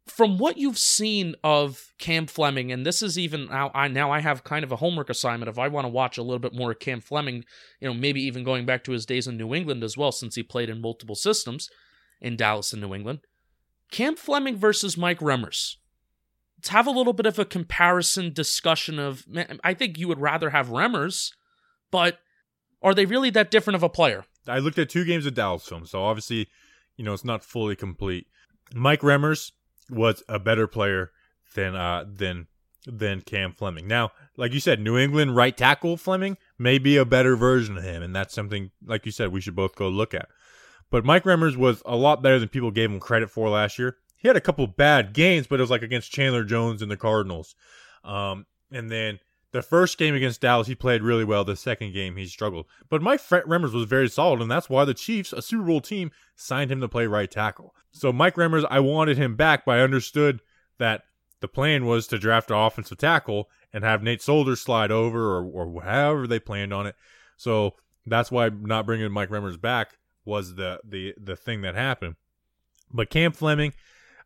From 0.07 0.39
what 0.39 0.59
you've 0.59 0.79
seen 0.79 1.37
of 1.45 1.93
Cam 1.99 2.27
Fleming, 2.27 2.73
and 2.73 2.85
this 2.85 3.01
is 3.01 3.19
even 3.19 3.47
now 3.47 3.71
I 3.75 3.89
now 3.89 4.11
I 4.11 4.21
have 4.21 4.45
kind 4.45 4.65
of 4.65 4.73
a 4.73 4.77
homework 4.77 5.09
assignment 5.09 5.49
if 5.49 5.59
I 5.59 5.69
want 5.69 5.85
to 5.85 5.89
watch 5.89 6.19
a 6.19 6.23
little 6.23 6.39
bit 6.39 6.55
more 6.55 6.73
of 6.73 6.81
Cam 6.81 7.01
Fleming, 7.01 7.45
you 7.81 7.89
know, 7.89 7.95
maybe 7.95 8.21
even 8.23 8.43
going 8.43 8.67
back 8.67 8.83
to 8.85 8.93
his 8.93 9.07
days 9.07 9.27
in 9.27 9.37
New 9.37 9.55
England 9.55 9.85
as 9.85 9.97
well, 9.97 10.11
since 10.11 10.35
he 10.35 10.43
played 10.43 10.69
in 10.69 10.81
multiple 10.81 11.15
systems 11.15 11.71
in 12.21 12.37
Dallas 12.37 12.73
and 12.73 12.83
New 12.83 12.95
England. 12.95 13.21
Cam 13.91 14.17
Fleming 14.17 14.57
versus 14.57 14.97
Mike 14.97 15.21
Remmers. 15.21 15.77
Let's 16.59 16.69
have 16.69 16.87
a 16.87 16.93
little 16.93 17.13
bit 17.13 17.27
of 17.27 17.39
a 17.39 17.45
comparison 17.45 18.33
discussion 18.33 18.99
of 18.99 19.25
I 19.65 19.75
think 19.75 19.97
you 19.97 20.09
would 20.09 20.21
rather 20.21 20.51
have 20.51 20.69
Remmers, 20.69 21.31
but 21.91 22.19
are 22.83 22.95
they 22.95 23.07
really 23.07 23.31
that 23.31 23.51
different 23.51 23.77
of 23.77 23.83
a 23.83 23.89
player? 23.89 24.25
I 24.49 24.59
looked 24.59 24.79
at 24.79 24.89
two 24.89 25.05
games 25.05 25.27
of 25.27 25.35
Dallas 25.35 25.67
film, 25.67 25.87
so 25.87 26.03
obviously, 26.03 26.49
you 26.97 27.05
know, 27.05 27.13
it's 27.13 27.25
not 27.25 27.45
fully 27.45 27.77
complete. 27.77 28.27
Mike 28.75 29.01
Remmers 29.01 29.53
was 29.91 30.23
a 30.29 30.39
better 30.39 30.67
player 30.67 31.11
than 31.55 31.75
uh 31.75 32.05
than 32.07 32.47
than 32.87 33.21
Cam 33.21 33.53
Fleming. 33.53 33.87
Now, 33.87 34.11
like 34.37 34.53
you 34.53 34.61
said, 34.61 34.81
New 34.81 34.97
England 34.97 35.37
right 35.37 35.57
tackle 35.57 35.97
Fleming 35.97 36.37
may 36.59 36.79
be 36.79 36.97
a 36.97 37.05
better 37.05 37.37
version 37.37 37.77
of 37.77 37.85
him, 37.85 38.03
and 38.03 38.15
that's 38.15 38.35
something, 38.35 38.71
like 38.85 39.05
you 39.05 39.13
said, 39.13 39.33
we 39.33 39.41
should 39.41 39.57
both 39.57 39.77
go 39.77 39.89
look 39.89 40.15
at. 40.15 40.29
But 40.91 41.05
Mike 41.05 41.25
Remmers 41.25 41.57
was 41.57 41.83
a 41.85 41.97
lot 41.97 42.23
better 42.23 42.39
than 42.39 42.49
people 42.49 42.71
gave 42.71 42.91
him 42.91 42.99
credit 42.99 43.31
for 43.31 43.49
last 43.49 43.79
year. 43.79 43.97
He 44.17 44.29
had 44.29 44.37
a 44.37 44.41
couple 44.41 44.67
bad 44.67 45.13
games, 45.13 45.47
but 45.47 45.61
it 45.61 45.63
was 45.63 45.71
like 45.71 45.83
against 45.83 46.13
Chandler 46.13 46.45
Jones 46.45 46.83
and 46.83 46.91
the 46.91 46.97
Cardinals. 46.97 47.55
Um, 48.05 48.47
and 48.73 48.91
then 48.91 49.19
the 49.53 49.63
first 49.63 49.99
game 49.99 50.15
against 50.15 50.41
Dallas, 50.41 50.67
he 50.67 50.75
played 50.75 51.03
really 51.03 51.25
well. 51.25 51.45
The 51.45 51.57
second 51.57 51.93
game, 51.93 52.17
he 52.17 52.27
struggled. 52.27 52.67
But 52.89 53.03
Mike 53.03 53.21
Remmers 53.21 53.73
was 53.73 53.85
very 53.85 54.09
solid, 54.09 54.41
and 54.41 54.51
that's 54.51 54.71
why 54.71 54.85
the 54.85 54.95
Chiefs, 54.95 55.33
a 55.33 55.43
Super 55.43 55.65
Bowl 55.65 55.81
team, 55.81 56.13
signed 56.37 56.71
him 56.71 56.81
to 56.81 56.89
play 56.89 57.07
right 57.07 57.31
tackle. 57.31 57.75
So 57.91 58.13
Mike 58.13 58.37
Remmers, 58.37 58.65
I 58.71 58.81
wanted 58.81 59.19
him 59.19 59.35
back, 59.35 59.65
but 59.65 59.79
I 59.79 59.81
understood 59.81 60.41
that 60.79 61.03
the 61.41 61.49
plan 61.49 61.87
was 61.87 62.07
to 62.09 62.19
draft 62.19 62.51
an 62.51 62.57
offensive 62.57 62.99
tackle 62.99 63.49
and 63.73 63.83
have 63.83 64.03
Nate 64.03 64.23
Solder 64.23 64.57
slide 64.57 64.91
over 64.91 65.37
or, 65.37 65.45
or 65.45 65.83
however 65.83 66.27
they 66.27 66.39
planned 66.39 66.73
on 66.73 66.87
it. 66.87 66.95
So 67.37 67.75
that's 68.07 68.31
why 68.31 68.51
not 68.51 68.87
bringing 68.87 69.11
Mike 69.11 69.31
Remmers 69.31 69.61
back 69.61 69.97
was 70.25 70.55
the 70.55 70.81
the 70.85 71.15
the 71.19 71.37
thing 71.37 71.63
that 71.63 71.75
happened. 71.75 72.17
But 72.93 73.11
Cam 73.11 73.33
Fleming, 73.33 73.73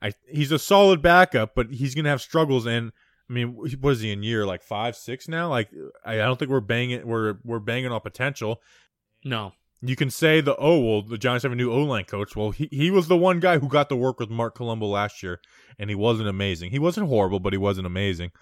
I 0.02 0.12
he's 0.28 0.50
a 0.50 0.59
solid 0.59 1.00
backup, 1.00 1.54
but 1.54 1.71
he's 1.71 1.95
gonna 1.95 2.09
have 2.09 2.21
struggles 2.21 2.66
and 2.66 2.93
I 3.28 3.33
mean, 3.33 3.57
what 3.81 3.90
is 3.90 4.00
he 4.00 4.12
in 4.12 4.23
year 4.23 4.45
like 4.45 4.62
five, 4.62 4.97
six 4.97 5.28
now? 5.28 5.49
Like, 5.49 5.71
I 6.04 6.16
don't 6.16 6.38
think 6.38 6.50
we're 6.50 6.61
banging 6.61 7.07
we're 7.07 7.37
we're 7.43 7.59
banging 7.59 7.90
on 7.90 8.00
potential. 8.00 8.61
No, 9.25 9.52
you 9.81 9.97
can 9.97 10.11
say 10.11 10.40
the 10.40 10.57
oh 10.57 10.78
well, 10.78 11.02
the 11.02 11.19
Giants 11.19 11.43
have 11.43 11.52
a 11.52 11.57
new 11.57 11.73
O 11.73 11.83
line 11.83 12.04
coach. 12.04 12.37
Well, 12.37 12.50
he 12.50 12.69
he 12.71 12.90
was 12.90 13.09
the 13.09 13.16
one 13.16 13.40
guy 13.40 13.59
who 13.59 13.69
got 13.69 13.88
to 13.88 13.97
work 13.97 14.20
with 14.20 14.31
Marc 14.31 14.55
Colombo 14.55 14.87
last 14.87 15.22
year, 15.22 15.40
and 15.79 15.90
he 15.90 15.96
wasn't 15.96 16.29
amazing. 16.29 16.70
He 16.70 16.79
wasn't 16.79 17.09
horrible, 17.09 17.40
but 17.40 17.53
he 17.53 17.59
wasn't 17.59 17.87
amazing. 17.87 18.33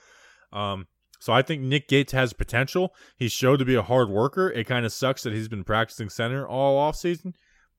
Um, 0.52 0.86
so 1.20 1.32
I 1.32 1.42
think 1.42 1.62
Nick 1.62 1.88
Gates 1.88 2.12
has 2.12 2.32
potential. 2.32 2.92
He's 3.16 3.32
showed 3.32 3.58
to 3.58 3.64
be 3.64 3.76
a 3.76 3.82
hard 3.82 4.08
worker. 4.08 4.50
It 4.50 4.66
kind 4.66 4.84
of 4.84 4.92
sucks 4.92 5.22
that 5.22 5.32
he's 5.32 5.48
been 5.48 5.64
practicing 5.64 6.08
center 6.08 6.46
all 6.46 6.76
off 6.76 6.96
season, 6.96 7.34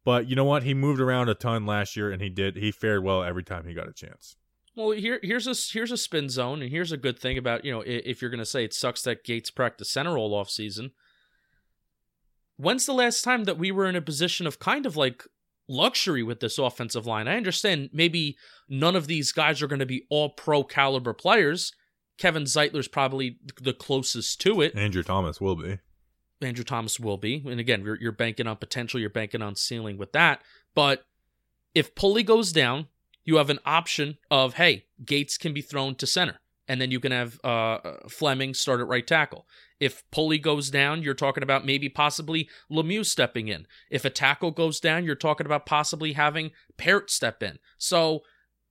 but 0.05 0.29
you 0.29 0.35
know 0.35 0.45
what? 0.45 0.63
He 0.63 0.73
moved 0.73 1.01
around 1.01 1.27
a 1.27 1.35
ton 1.35 1.65
last 1.65 1.97
year, 1.97 2.09
and 2.11 2.21
he 2.21 2.29
did. 2.29 2.55
He 2.55 2.71
fared 2.71 3.03
well 3.03 3.23
every 3.23 3.43
time 3.43 3.65
he 3.67 3.73
got 3.73 3.89
a 3.89 3.93
chance. 3.93 4.37
Well, 4.75 4.91
here 4.91 5.19
here's 5.21 5.47
a 5.47 5.53
here's 5.71 5.91
a 5.91 5.97
spin 5.97 6.29
zone, 6.29 6.61
and 6.61 6.71
here's 6.71 6.91
a 6.91 6.97
good 6.97 7.19
thing 7.19 7.37
about 7.37 7.63
you 7.63 7.71
know 7.71 7.83
if 7.85 8.21
you're 8.21 8.31
gonna 8.31 8.45
say 8.45 8.63
it 8.63 8.73
sucks 8.73 9.03
that 9.03 9.23
Gates 9.23 9.51
practiced 9.51 9.91
center 9.91 10.17
all 10.17 10.33
off 10.33 10.49
season. 10.49 10.91
When's 12.57 12.85
the 12.85 12.93
last 12.93 13.23
time 13.23 13.43
that 13.45 13.57
we 13.57 13.71
were 13.71 13.87
in 13.87 13.95
a 13.95 14.01
position 14.01 14.47
of 14.47 14.59
kind 14.59 14.85
of 14.85 14.95
like 14.95 15.23
luxury 15.67 16.23
with 16.23 16.39
this 16.39 16.57
offensive 16.57 17.05
line? 17.05 17.27
I 17.27 17.35
understand 17.35 17.89
maybe 17.91 18.37
none 18.69 18.95
of 18.95 19.07
these 19.07 19.31
guys 19.31 19.61
are 19.61 19.67
going 19.67 19.79
to 19.79 19.85
be 19.85 20.05
all 20.09 20.29
pro 20.29 20.63
caliber 20.63 21.13
players. 21.13 21.73
Kevin 22.17 22.43
Zeitler's 22.43 22.87
probably 22.87 23.37
the 23.59 23.73
closest 23.73 24.39
to 24.41 24.61
it. 24.61 24.75
Andrew 24.75 25.01
Thomas 25.01 25.41
will 25.41 25.55
be. 25.55 25.79
Andrew 26.41 26.63
Thomas 26.63 26.99
will 26.99 27.17
be. 27.17 27.43
And 27.47 27.59
again, 27.59 27.83
you're, 27.83 27.99
you're 27.99 28.11
banking 28.11 28.47
on 28.47 28.57
potential, 28.57 28.99
you're 28.99 29.09
banking 29.09 29.41
on 29.41 29.55
ceiling 29.55 29.97
with 29.97 30.11
that. 30.11 30.41
But 30.75 31.05
if 31.73 31.95
Pulley 31.95 32.23
goes 32.23 32.51
down, 32.51 32.87
you 33.25 33.37
have 33.37 33.49
an 33.49 33.59
option 33.65 34.17
of 34.29 34.55
hey, 34.55 34.85
Gates 35.03 35.37
can 35.37 35.53
be 35.53 35.61
thrown 35.61 35.95
to 35.95 36.07
center, 36.07 36.39
and 36.67 36.79
then 36.79 36.91
you 36.91 36.99
can 36.99 37.11
have 37.11 37.39
uh, 37.43 37.79
Fleming 38.09 38.53
start 38.53 38.79
at 38.79 38.87
right 38.87 39.05
tackle. 39.05 39.45
If 39.79 40.03
Pulley 40.11 40.39
goes 40.39 40.69
down, 40.69 41.01
you're 41.01 41.13
talking 41.13 41.43
about 41.43 41.65
maybe 41.65 41.89
possibly 41.89 42.47
Lemieux 42.71 43.05
stepping 43.05 43.49
in. 43.49 43.67
If 43.91 44.05
a 44.05 44.09
tackle 44.09 44.51
goes 44.51 44.79
down, 44.79 45.03
you're 45.03 45.15
talking 45.15 45.45
about 45.45 45.65
possibly 45.65 46.13
having 46.13 46.51
Peart 46.77 47.11
step 47.11 47.43
in. 47.43 47.59
So 47.77 48.21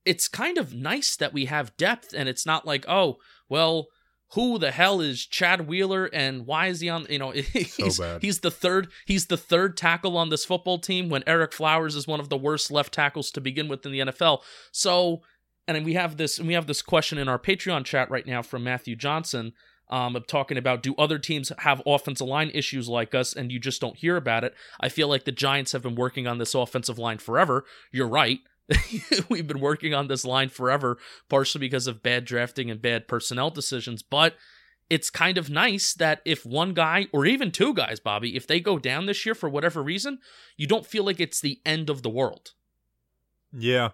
it's 0.05 0.27
kind 0.27 0.57
of 0.57 0.73
nice 0.73 1.15
that 1.15 1.33
we 1.33 1.45
have 1.45 1.77
depth, 1.77 2.13
and 2.15 2.27
it's 2.27 2.45
not 2.45 2.65
like 2.65 2.85
oh 2.87 3.17
well 3.49 3.87
who 4.33 4.57
the 4.57 4.71
hell 4.71 4.99
is 5.01 5.25
Chad 5.25 5.67
Wheeler 5.67 6.05
and 6.05 6.45
why 6.45 6.67
is 6.67 6.79
he 6.79 6.89
on 6.89 7.05
you 7.09 7.19
know 7.19 7.31
he's 7.31 7.97
so 7.97 8.19
he's 8.21 8.39
the 8.39 8.51
third 8.51 8.89
he's 9.05 9.27
the 9.27 9.37
third 9.37 9.77
tackle 9.77 10.17
on 10.17 10.29
this 10.29 10.45
football 10.45 10.79
team 10.79 11.09
when 11.09 11.21
Ereck 11.23 11.53
Flowers 11.53 11.95
is 11.95 12.07
one 12.07 12.19
of 12.19 12.29
the 12.29 12.37
worst 12.37 12.71
left 12.71 12.93
tackles 12.93 13.31
to 13.31 13.41
begin 13.41 13.67
with 13.67 13.85
in 13.85 13.91
the 13.91 13.99
NFL. 13.99 14.41
So 14.71 15.21
and 15.67 15.85
we 15.85 15.93
have 15.93 16.17
this 16.17 16.39
and 16.39 16.47
we 16.47 16.53
have 16.53 16.67
this 16.67 16.81
question 16.81 17.17
in 17.17 17.27
our 17.27 17.39
Patreon 17.39 17.85
chat 17.85 18.09
right 18.09 18.25
now 18.25 18.41
from 18.41 18.63
Matthew 18.63 18.95
Johnson 18.95 19.53
um, 19.89 20.15
of 20.15 20.25
talking 20.25 20.57
about 20.57 20.81
do 20.81 20.95
other 20.97 21.19
teams 21.19 21.51
have 21.59 21.81
offensive 21.85 22.27
line 22.27 22.49
issues 22.53 22.89
like 22.89 23.13
us 23.13 23.33
and 23.33 23.51
you 23.51 23.59
just 23.59 23.81
don't 23.81 23.97
hear 23.97 24.17
about 24.17 24.43
it. 24.43 24.55
I 24.79 24.89
feel 24.89 25.07
like 25.07 25.25
the 25.25 25.31
Giants 25.31 25.71
have 25.73 25.83
been 25.83 25.95
working 25.95 26.25
on 26.25 26.39
this 26.39 26.55
offensive 26.55 26.97
line 26.97 27.19
forever. 27.19 27.65
You're 27.91 28.07
right. 28.07 28.39
We've 29.29 29.47
been 29.47 29.59
working 29.59 29.93
on 29.93 30.07
this 30.07 30.25
line 30.25 30.49
forever, 30.49 30.97
partially 31.29 31.59
because 31.59 31.87
of 31.87 32.03
bad 32.03 32.25
drafting 32.25 32.71
and 32.71 32.81
bad 32.81 33.07
personnel 33.07 33.49
decisions. 33.49 34.03
But 34.03 34.35
it's 34.89 35.09
kind 35.09 35.37
of 35.37 35.49
nice 35.49 35.93
that 35.93 36.21
if 36.25 36.45
one 36.45 36.73
guy 36.73 37.07
or 37.11 37.25
even 37.25 37.51
two 37.51 37.73
guys, 37.73 37.99
Bobby, 37.99 38.35
if 38.35 38.47
they 38.47 38.59
go 38.59 38.77
down 38.77 39.05
this 39.05 39.25
year 39.25 39.35
for 39.35 39.49
whatever 39.49 39.81
reason, 39.81 40.19
you 40.57 40.67
don't 40.67 40.85
feel 40.85 41.03
like 41.03 41.19
it's 41.19 41.41
the 41.41 41.59
end 41.65 41.89
of 41.89 42.03
the 42.03 42.09
world. 42.09 42.51
Yeah. 43.51 43.89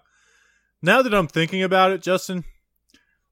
Now 0.82 1.02
that 1.02 1.14
I'm 1.14 1.28
thinking 1.28 1.64
about 1.64 1.92
it, 1.92 2.02
Justin, 2.02 2.46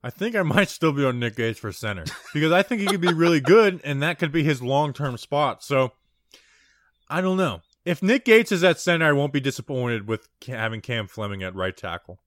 I 0.04 0.10
think 0.10 0.36
I 0.36 0.44
might 0.44 0.70
still 0.70 0.92
be 0.92 1.06
on 1.06 1.20
Nick 1.20 1.36
Gates 1.36 1.60
for 1.60 1.72
center 1.72 2.06
because 2.34 2.52
I 2.52 2.62
think 2.62 2.82
he 2.82 2.88
could 2.88 3.02
be 3.02 3.14
really 3.14 3.40
good 3.40 3.82
and 3.84 4.02
that 4.02 4.20
could 4.20 4.32
be 4.32 4.44
his 4.44 4.62
long 4.62 4.94
term 4.94 5.18
spot. 5.18 5.64
So 5.64 5.94
I 7.10 7.22
don't 7.22 7.38
know. 7.38 7.62
If 7.88 8.04
Nick 8.04 8.26
Gates 8.26 8.52
is 8.52 8.66
at 8.66 8.82
center, 8.82 9.06
I 9.06 9.14
won't 9.14 9.32
be 9.32 9.40
disappointed 9.40 10.10
with 10.10 10.28
having 10.46 10.82
Cam 10.82 11.08
Fleming 11.08 11.42
at 11.42 11.56
right 11.56 11.76
tackle. 11.76 12.20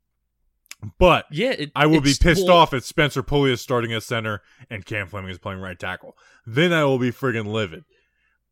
But 0.98 1.26
yeah, 1.30 1.50
it, 1.50 1.72
I 1.76 1.84
will 1.84 2.00
be 2.00 2.14
pissed 2.18 2.46
well, 2.46 2.56
off 2.56 2.72
if 2.72 2.86
Spencer 2.86 3.22
Pulley 3.22 3.52
is 3.52 3.60
starting 3.60 3.92
at 3.92 4.02
center 4.02 4.40
and 4.70 4.86
Cam 4.86 5.06
Fleming 5.06 5.30
is 5.30 5.38
playing 5.38 5.60
right 5.60 5.78
tackle. 5.78 6.16
Then 6.46 6.72
I 6.72 6.84
will 6.84 6.98
be 6.98 7.12
friggin' 7.12 7.44
livid. 7.44 7.84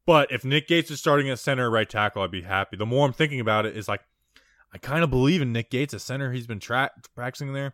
But 0.05 0.31
if 0.31 0.45
Nick 0.45 0.69
Gates 0.69 0.91
is 0.91 1.01
starting 1.01 1.31
at 1.31 1.39
center 1.39 1.71
right 1.71 1.89
tackle, 1.89 2.21
I'd 2.21 2.31
be 2.31 2.43
happy. 2.43 2.77
The 2.77 2.85
more 2.85 3.07
I'm 3.07 3.15
thinking 3.15 3.41
about 3.41 3.65
it, 3.65 3.75
is 3.75 3.89
like 3.89 4.03
I 4.75 4.77
kind 4.77 5.03
of 5.03 5.09
believe 5.09 5.41
in 5.41 5.51
Nick 5.51 5.71
Gates 5.71 5.95
at 5.95 6.03
center. 6.03 6.33
He's 6.33 6.47
been 6.47 6.61
tra- 6.61 6.91
practicing 7.15 7.55
there. 7.55 7.73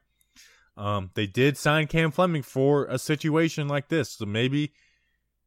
Um, 0.77 1.11
they 1.14 1.27
did 1.27 1.59
sign 1.59 1.88
Cam 1.88 2.12
Fleming 2.12 2.42
for 2.42 2.85
a 2.85 3.01
situation 3.01 3.66
like 3.66 3.88
this, 3.88 4.11
so 4.11 4.27
maybe 4.27 4.73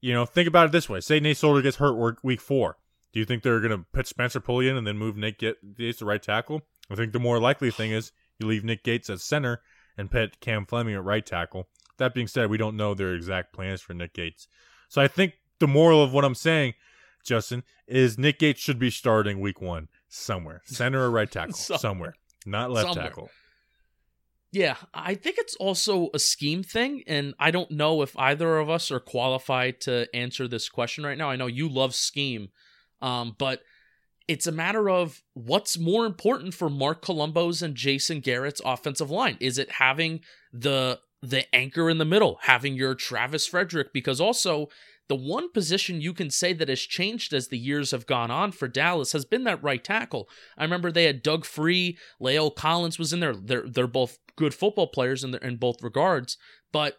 you 0.02 0.13
know 0.13 0.26
think 0.26 0.50
about 0.50 0.65
it 0.65 0.71
this 0.73 0.89
way: 0.89 1.00
say 1.00 1.21
Nate 1.21 1.38
Solder 1.38 1.62
gets 1.62 1.78
hurt 1.78 2.17
week 2.21 2.41
four 2.41 2.78
do 3.17 3.21
you 3.21 3.25
think 3.25 3.41
they're 3.41 3.60
going 3.60 3.71
to 3.71 3.84
put 3.91 4.06
Spencer 4.06 4.39
Pulley 4.39 4.69
in 4.69 4.77
and 4.77 4.86
then 4.86 4.95
move 4.95 5.17
Nick 5.17 5.39
Gates 5.39 5.97
to 5.97 6.06
right 6.06 6.21
tackle? 6.21 6.62
I 6.88 6.93
think 6.93 7.13
the 7.13 7.19
more 7.19 7.39
likely 7.39 7.71
thing 7.71 7.89
is 7.89 8.12
you 8.38 8.45
leave 8.45 8.63
Nick 8.63 8.84
Gates 8.84 9.10
at 9.10 9.21
center 9.21 9.63
and 9.97 10.12
put 10.12 10.39
Cam 10.39 10.67
Fleming 10.67 10.93
at 10.93 11.03
right 11.03 11.25
tackle. 11.25 11.67
That 11.97 12.13
being 12.13 12.27
said, 12.27 12.51
we 12.51 12.60
don't 12.60 12.77
know 12.77 12.93
their 12.93 13.15
exact 13.15 13.53
plans 13.53 13.82
for 13.82 13.95
Nick 13.95 14.13
Gates. 14.13 14.47
So 14.88 15.01
I 15.01 15.08
think 15.08 15.34
the 15.58 15.65
moral 15.65 16.03
of 16.03 16.13
what 16.13 16.25
I'm 16.25 16.36
saying, 16.36 16.75
Justin, 17.25 17.63
is 17.88 18.19
Nick 18.19 18.38
Gates 18.38 18.62
should 18.62 18.77
be 18.77 18.91
starting 18.91 19.39
week 19.39 19.62
one 19.62 19.88
somewhere, 20.08 20.62
center 20.65 21.01
or 21.01 21.10
right 21.10 21.32
tackle, 21.32 21.53
somewhere, 21.80 22.13
not 22.45 22.69
left 22.69 22.89
somewhere. 22.89 23.08
tackle. 23.08 23.30
Yeah, 24.51 24.75
I 24.93 25.15
think 25.15 25.38
it's 25.39 25.56
also 25.56 26.12
a 26.13 26.19
scheme 26.19 26.62
thing, 26.62 27.01
and 27.08 27.34
I 27.39 27.49
don't 27.49 27.71
know 27.71 28.03
if 28.03 28.15
either 28.15 28.60
of 28.60 28.69
us 28.69 28.91
are 28.91 28.99
qualified 28.99 29.82
to 29.82 30.08
answer 30.15 30.47
this 30.47 30.69
question 30.69 31.03
right 31.03 31.17
now. 31.17 31.32
I 31.32 31.36
know 31.36 31.47
you 31.47 31.67
love 31.67 31.95
scheme, 31.95 32.49
um, 33.01 33.36
but 33.38 33.62
it's 34.27 34.47
a 34.47 34.51
matter 34.51 34.89
of 34.89 35.23
what's 35.33 35.77
more 35.77 36.05
important 36.05 36.53
for 36.53 36.69
Marc 36.69 37.01
Colombo's 37.01 37.62
and 37.62 37.75
Jason 37.75 38.19
Garrett's 38.19 38.62
offensive 38.65 39.10
line. 39.10 39.38
Is 39.39 39.57
it 39.57 39.71
having 39.71 40.21
the 40.51 40.99
the 41.21 41.53
anchor 41.55 41.89
in 41.89 41.97
the 41.97 42.05
middle, 42.05 42.38
having 42.43 42.75
your 42.75 42.93
Travis 42.93 43.47
Frederick? 43.47 43.93
Because 43.93 44.21
also 44.21 44.67
the 45.07 45.15
one 45.15 45.51
position 45.51 46.01
you 46.01 46.13
can 46.13 46.29
say 46.29 46.51
that 46.53 46.67
has 46.69 46.81
changed 46.81 47.33
as 47.33 47.47
the 47.47 47.57
years 47.57 47.91
have 47.91 48.05
gone 48.05 48.29
on 48.29 48.51
for 48.51 48.67
Dallas 48.67 49.13
has 49.13 49.23
been 49.23 49.45
that 49.45 49.63
right 49.63 49.83
tackle. 49.83 50.27
I 50.57 50.63
remember 50.63 50.91
they 50.91 51.05
had 51.05 51.23
Doug 51.23 51.45
Free, 51.45 51.97
La'el 52.21 52.53
Collins 52.53 52.99
was 52.99 53.13
in 53.13 53.21
there. 53.21 53.33
They're 53.33 53.67
they're 53.67 53.88
both 53.88 54.19
good 54.36 54.53
football 54.53 54.88
players 54.88 55.23
in, 55.23 55.33
in 55.36 55.55
both 55.55 55.81
regards, 55.81 56.38
but 56.71 56.97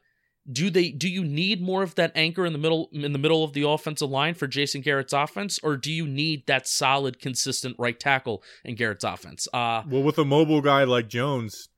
do 0.51 0.71
they 0.71 0.91
do 0.91 1.09
you 1.09 1.25
need 1.25 1.61
more 1.61 1.83
of 1.83 1.95
that 1.97 2.13
anchor 2.15 2.47
in 2.47 2.53
the 2.53 2.59
middle 2.59 2.89
in 2.93 3.13
the 3.13 3.19
middle 3.19 3.45
of 3.45 3.53
the 3.53 3.63
offensive 3.63 4.09
line 4.09 4.35
for 4.35 4.47
Jason 4.47 4.81
Garrett's 4.81 5.13
offense, 5.13 5.59
or 5.63 5.77
do 5.77 5.93
you 5.93 6.07
need 6.07 6.47
that 6.47 6.67
solid, 6.67 7.21
consistent 7.21 7.77
right 7.79 7.99
tackle 7.99 8.43
in 8.65 8.75
Garrett's 8.75 9.05
offense? 9.05 9.47
Uh 9.53 9.83
well, 9.89 10.03
with 10.03 10.19
a 10.19 10.25
mobile 10.25 10.61
guy 10.61 10.85
like 10.85 11.09
Jones, 11.09 11.69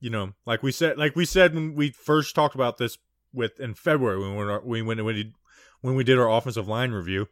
you 0.00 0.10
know, 0.10 0.32
like 0.46 0.62
we 0.62 0.72
said, 0.72 0.98
like 0.98 1.14
we 1.14 1.24
said 1.24 1.54
when 1.54 1.74
we 1.74 1.90
first 1.90 2.34
talked 2.34 2.54
about 2.54 2.78
this 2.78 2.98
with 3.32 3.60
in 3.60 3.74
February 3.74 4.18
when 4.18 4.60
we 4.64 4.82
when 4.82 5.04
when 5.04 5.32
when 5.80 5.94
we 5.94 6.04
did 6.04 6.18
our 6.18 6.30
offensive 6.30 6.66
line 6.66 6.90
review, 6.90 7.28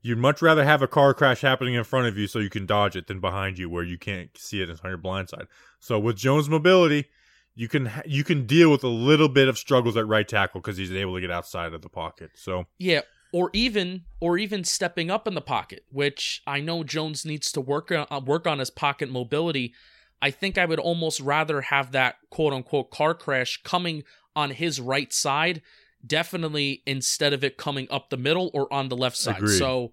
you'd 0.00 0.18
much 0.18 0.40
rather 0.40 0.64
have 0.64 0.82
a 0.82 0.88
car 0.88 1.12
crash 1.12 1.42
happening 1.42 1.74
in 1.74 1.84
front 1.84 2.06
of 2.06 2.16
you 2.16 2.26
so 2.26 2.38
you 2.38 2.50
can 2.50 2.64
dodge 2.64 2.96
it 2.96 3.06
than 3.06 3.20
behind 3.20 3.58
you 3.58 3.68
where 3.68 3.84
you 3.84 3.98
can't 3.98 4.30
see 4.38 4.62
it 4.62 4.70
on 4.70 4.78
your 4.84 4.96
blind 4.96 5.28
side. 5.28 5.46
So 5.78 5.98
with 5.98 6.16
Jones' 6.16 6.48
mobility 6.48 7.06
you 7.54 7.68
can 7.68 7.90
you 8.06 8.24
can 8.24 8.46
deal 8.46 8.70
with 8.70 8.84
a 8.84 8.88
little 8.88 9.28
bit 9.28 9.48
of 9.48 9.58
struggles 9.58 9.96
at 9.96 10.06
right 10.06 10.26
tackle 10.26 10.60
because 10.60 10.76
he's 10.76 10.92
able 10.92 11.14
to 11.14 11.20
get 11.20 11.30
outside 11.30 11.72
of 11.72 11.82
the 11.82 11.88
pocket. 11.88 12.30
So 12.34 12.66
yeah, 12.78 13.02
or 13.32 13.50
even 13.52 14.04
or 14.20 14.38
even 14.38 14.64
stepping 14.64 15.10
up 15.10 15.26
in 15.26 15.34
the 15.34 15.40
pocket, 15.40 15.84
which 15.90 16.42
I 16.46 16.60
know 16.60 16.84
Jones 16.84 17.24
needs 17.24 17.52
to 17.52 17.60
work 17.60 17.90
on, 17.90 18.06
uh, 18.10 18.20
work 18.24 18.46
on 18.46 18.58
his 18.58 18.70
pocket 18.70 19.10
mobility. 19.10 19.74
I 20.20 20.30
think 20.30 20.56
I 20.56 20.64
would 20.64 20.78
almost 20.78 21.20
rather 21.20 21.62
have 21.62 21.92
that 21.92 22.16
quote 22.30 22.52
unquote 22.52 22.90
car 22.90 23.14
crash 23.14 23.60
coming 23.64 24.04
on 24.34 24.50
his 24.50 24.80
right 24.80 25.12
side, 25.12 25.60
definitely 26.06 26.82
instead 26.86 27.32
of 27.32 27.44
it 27.44 27.58
coming 27.58 27.86
up 27.90 28.08
the 28.08 28.16
middle 28.16 28.50
or 28.54 28.72
on 28.72 28.88
the 28.88 28.96
left 28.96 29.16
side. 29.16 29.38
Agreed. 29.38 29.58
So 29.58 29.92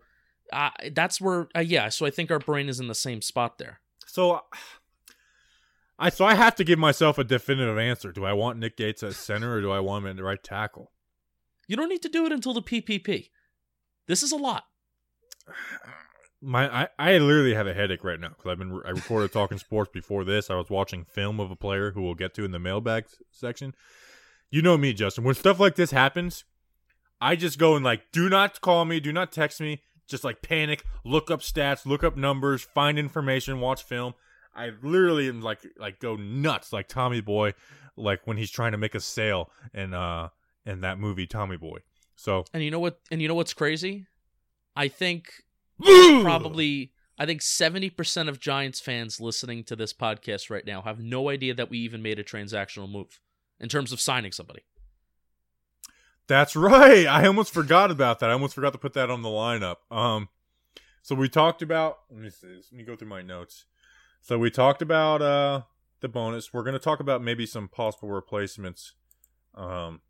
uh, 0.54 0.69
that's 0.91 1.19
where 1.19 1.50
uh, 1.56 1.62
yeah. 1.62 1.89
So 1.89 2.06
I 2.06 2.10
think 2.10 2.32
our 2.32 2.39
brain 2.39 2.69
is 2.69 2.80
in 2.80 2.88
the 2.88 2.95
same 2.95 3.22
spot 3.22 3.58
there. 3.58 3.80
So 4.06 4.41
I 5.99 6.09
so 6.09 6.23
I 6.25 6.35
have 6.35 6.55
to 6.55 6.63
give 6.63 6.79
myself 6.79 7.17
a 7.17 7.23
definitive 7.25 7.77
answer. 7.77 8.12
Do 8.12 8.23
I 8.23 8.33
want 8.33 8.57
Nick 8.57 8.77
Gates 8.77 9.03
at 9.03 9.13
center 9.13 9.55
or 9.55 9.62
do 9.62 9.69
I 9.69 9.81
want 9.81 10.05
him 10.05 10.12
at 10.12 10.15
the 10.15 10.23
right 10.23 10.41
tackle? 10.41 10.91
You 11.67 11.75
don't 11.75 11.89
need 11.89 12.01
to 12.03 12.09
do 12.09 12.25
it 12.25 12.31
until 12.31 12.53
the 12.53 12.62
PPP. 12.62 13.29
This 14.07 14.23
is 14.23 14.31
a 14.31 14.38
lot. 14.38 14.63
My 16.41 16.83
I, 16.83 16.88
I 16.97 17.17
literally 17.17 17.53
have 17.53 17.67
a 17.67 17.73
headache 17.73 18.05
right 18.05 18.17
now 18.17 18.29
because 18.29 18.49
I've 18.49 18.57
been 18.57 18.81
I 18.85 18.91
recorded 18.91 19.33
talking 19.33 19.57
sports 19.57 19.91
before 19.93 20.23
this. 20.23 20.49
I 20.49 20.55
was 20.55 20.69
watching 20.69 21.03
film 21.03 21.38
of 21.41 21.51
a 21.51 21.55
player 21.57 21.91
who 21.91 22.01
we'll 22.01 22.15
get 22.15 22.33
to 22.35 22.45
in 22.45 22.51
the 22.51 22.59
mailbag 22.59 23.07
section. 23.29 23.73
You 24.49 24.62
know 24.62 24.77
me, 24.77 24.93
Justin. 24.93 25.25
When 25.25 25.35
stuff 25.35 25.59
like 25.59 25.75
this 25.75 25.91
happens, 25.91 26.45
I 27.19 27.35
just 27.35 27.59
go 27.59 27.75
and 27.75 27.83
like, 27.83 28.03
do 28.13 28.29
not 28.29 28.62
call 28.62 28.85
me, 28.85 29.01
do 29.01 29.12
not 29.12 29.33
text 29.33 29.59
me. 29.59 29.81
Just 30.07 30.23
like 30.23 30.41
panic, 30.41 30.85
look 31.03 31.29
up 31.29 31.41
stats, 31.41 31.85
look 31.85 32.05
up 32.05 32.15
numbers, 32.15 32.63
find 32.63 32.97
information, 32.97 33.59
watch 33.59 33.83
film. 33.83 34.13
I 34.60 34.72
literally 34.84 35.30
am 35.30 35.41
like 35.41 35.60
like 35.78 36.00
go 36.00 36.17
nuts 36.17 36.74
like 36.74 36.89
Tommy 36.89 37.22
Boy, 37.22 37.54
like 37.95 38.28
when 38.28 38.36
he's 38.36 38.52
trying 38.52 38.74
to 38.74 38.78
make 38.78 38.93
a 38.93 39.00
sale 39.00 39.50
in 39.74 39.93
uh 39.93 40.30
in 40.65 40.82
that 40.82 41.00
movie 41.00 41.28
Tommy 41.28 41.56
Boy. 41.56 41.80
So 42.15 42.43
and 42.54 42.62
you 42.62 42.69
know 42.69 42.80
what? 42.80 43.00
And 43.10 43.22
you 43.22 43.30
know 43.30 43.36
what's 43.36 43.54
crazy? 43.54 44.08
I 44.76 44.89
think 44.89 45.32
probably 45.82 46.91
I 47.17 47.26
think 47.26 47.41
seventy 47.41 47.89
percent 47.89 48.28
of 48.28 48.41
Giants 48.41 48.82
fans 48.82 49.22
listening 49.22 49.63
to 49.65 49.78
this 49.78 49.93
podcast 49.93 50.50
right 50.50 50.65
now 50.65 50.82
have 50.82 51.00
no 51.00 51.30
idea 51.30 51.54
that 51.54 51.69
we 51.69 51.78
even 51.80 52.02
made 52.02 52.19
a 52.19 52.24
transactional 52.24 52.91
move 52.91 53.22
in 53.62 53.69
terms 53.69 53.93
of 53.93 54.02
signing 54.02 54.34
somebody. 54.34 54.63
That's 56.28 56.56
right. 56.56 57.08
I 57.08 57.26
almost 57.26 57.54
forgot 57.54 57.91
about 57.91 58.19
that. 58.19 58.30
I 58.30 58.34
almost 58.34 58.56
forgot 58.56 58.74
to 58.74 58.78
put 58.78 58.93
that 58.93 59.10
on 59.10 59.22
the 59.22 59.30
lineup. 59.30 59.78
Um, 59.89 60.30
so 61.02 61.15
we 61.15 61.28
talked 61.28 61.62
about. 61.62 62.00
Let 62.12 62.22
me 62.22 62.30
see. 62.30 62.48
Let 62.48 62.72
me 62.74 62.84
go 62.84 62.95
through 62.95 63.08
my 63.08 63.22
notes. 63.22 63.65
So 64.21 64.38
we 64.38 64.51
talked 64.51 64.82
about 64.82 65.21
uh, 65.21 65.62
the 66.01 66.08
bonus. 66.08 66.53
We're 66.53 66.63
going 66.63 66.73
to 66.73 66.79
talk 66.79 66.99
about 66.99 67.23
maybe 67.23 67.45
some 67.45 67.67
possible 67.67 68.10
replacements 68.10 68.93
um, 69.55 70.01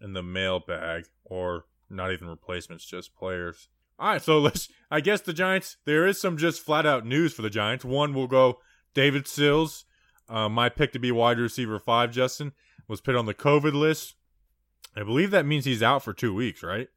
in 0.00 0.12
the 0.12 0.22
mailbag, 0.22 1.04
or 1.24 1.66
not 1.88 2.12
even 2.12 2.28
replacements, 2.28 2.84
just 2.84 3.14
players. 3.14 3.68
All 3.98 4.08
right, 4.08 4.22
so 4.22 4.38
let's. 4.38 4.68
I 4.90 5.00
guess 5.00 5.20
the 5.20 5.32
Giants. 5.32 5.76
There 5.84 6.06
is 6.06 6.20
some 6.20 6.36
just 6.36 6.62
flat 6.62 6.86
out 6.86 7.06
news 7.06 7.34
for 7.34 7.42
the 7.42 7.50
Giants. 7.50 7.84
One 7.84 8.14
will 8.14 8.26
go 8.26 8.58
David 8.94 9.28
Sills, 9.28 9.84
uh, 10.28 10.48
my 10.48 10.68
pick 10.68 10.92
to 10.92 10.98
be 10.98 11.12
wide 11.12 11.38
receiver 11.38 11.78
five. 11.78 12.12
Justin 12.12 12.52
was 12.88 13.00
put 13.00 13.16
on 13.16 13.26
the 13.26 13.34
COVID 13.34 13.72
list. 13.72 14.14
I 14.96 15.02
believe 15.02 15.30
that 15.30 15.46
means 15.46 15.64
he's 15.64 15.82
out 15.82 16.02
for 16.02 16.12
two 16.12 16.34
weeks, 16.34 16.62
right? 16.62 16.88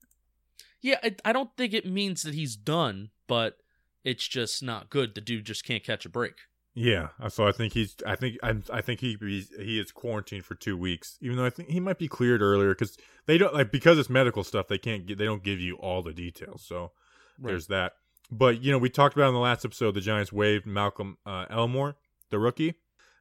Yeah, 0.82 0.98
I, 1.04 1.16
I 1.26 1.34
don't 1.34 1.56
think 1.56 1.74
it 1.74 1.86
means 1.86 2.24
that 2.24 2.34
he's 2.34 2.56
done, 2.56 3.12
but 3.28 3.58
it's 4.04 4.28
just 4.28 4.64
not 4.64 4.90
good. 4.90 5.16
The 5.16 5.22
dude 5.22 5.46
just 5.46 5.64
can't 5.64 5.84
catch 5.84 6.06
a 6.06 6.10
break. 6.10 6.34
Yeah, 6.76 7.10
uh, 7.22 7.30
so 7.30 7.48
I 7.48 7.52
think 7.52 7.74
he's. 7.74 7.96
I 8.06 8.16
think 8.16 8.38
I, 8.42 8.56
I 8.72 8.82
think 8.82 9.00
he 9.00 9.16
he 9.20 9.80
is 9.80 9.92
quarantined 9.92 10.44
for 10.44 10.56
two 10.56 10.76
weeks. 10.76 11.20
Even 11.22 11.38
though 11.38 11.46
I 11.46 11.52
think 11.52 11.70
he 11.70 11.80
might 11.80 12.00
be 12.00 12.08
cleared 12.08 12.42
earlier 12.42 12.70
because 12.70 12.98
they 13.28 13.38
don't 13.38 13.54
like 13.54 13.72
because 13.72 14.00
it's 14.00 14.10
medical 14.10 14.44
stuff. 14.44 14.68
They 14.68 14.80
can't 14.80 15.06
get. 15.06 15.20
They 15.20 15.26
don't 15.26 15.44
give 15.44 15.60
you 15.60 15.76
all 15.76 16.02
the 16.02 16.14
details. 16.14 16.64
So 16.66 16.92
right. 17.40 17.52
there's 17.52 17.68
that. 17.68 17.94
But 18.32 18.64
you 18.64 18.72
know, 18.72 18.80
we 18.80 18.90
talked 18.90 19.16
about 19.16 19.28
in 19.28 19.36
the 19.36 19.40
last 19.40 19.64
episode 19.64 19.94
the 19.94 20.02
Giants 20.02 20.34
waived 20.34 20.66
Malcolm 20.66 21.18
uh, 21.28 21.46
Elmore, 21.50 21.96
the 22.32 22.40
rookie. 22.40 22.74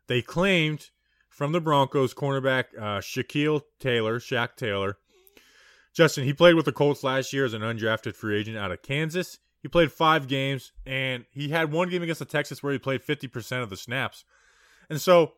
They 0.07 0.23
claimed 0.23 0.89
from 1.29 1.53
the 1.53 1.61
Broncos 1.61 2.15
cornerback 2.15 2.65
uh, 2.79 3.01
Shaquille 3.01 3.63
Taylor, 3.79 4.19
Shaq 4.19 4.57
Taylor. 4.57 4.97
Justin, 5.95 6.25
he 6.25 6.33
played 6.33 6.55
with 6.55 6.65
the 6.65 6.73
Colts 6.73 7.05
last 7.05 7.35
year 7.35 7.45
as 7.45 7.53
an 7.53 7.61
undrafted 7.61 8.17
free 8.17 8.41
agent 8.41 8.57
out 8.57 8.73
of 8.73 8.81
Kansas. 8.81 9.39
He 9.63 9.69
played 9.69 9.93
five 9.93 10.27
games, 10.27 10.73
and 10.85 11.25
he 11.31 11.51
had 11.51 11.71
one 11.71 11.89
game 11.89 12.03
against 12.03 12.19
the 12.19 12.25
Texas 12.25 12.63
where 12.63 12.73
he 12.73 12.79
played 12.81 13.03
50% 13.03 13.63
of 13.63 13.71
the 13.71 13.77
snaps. 13.77 14.25
And 14.91 15.01
so 15.01 15.35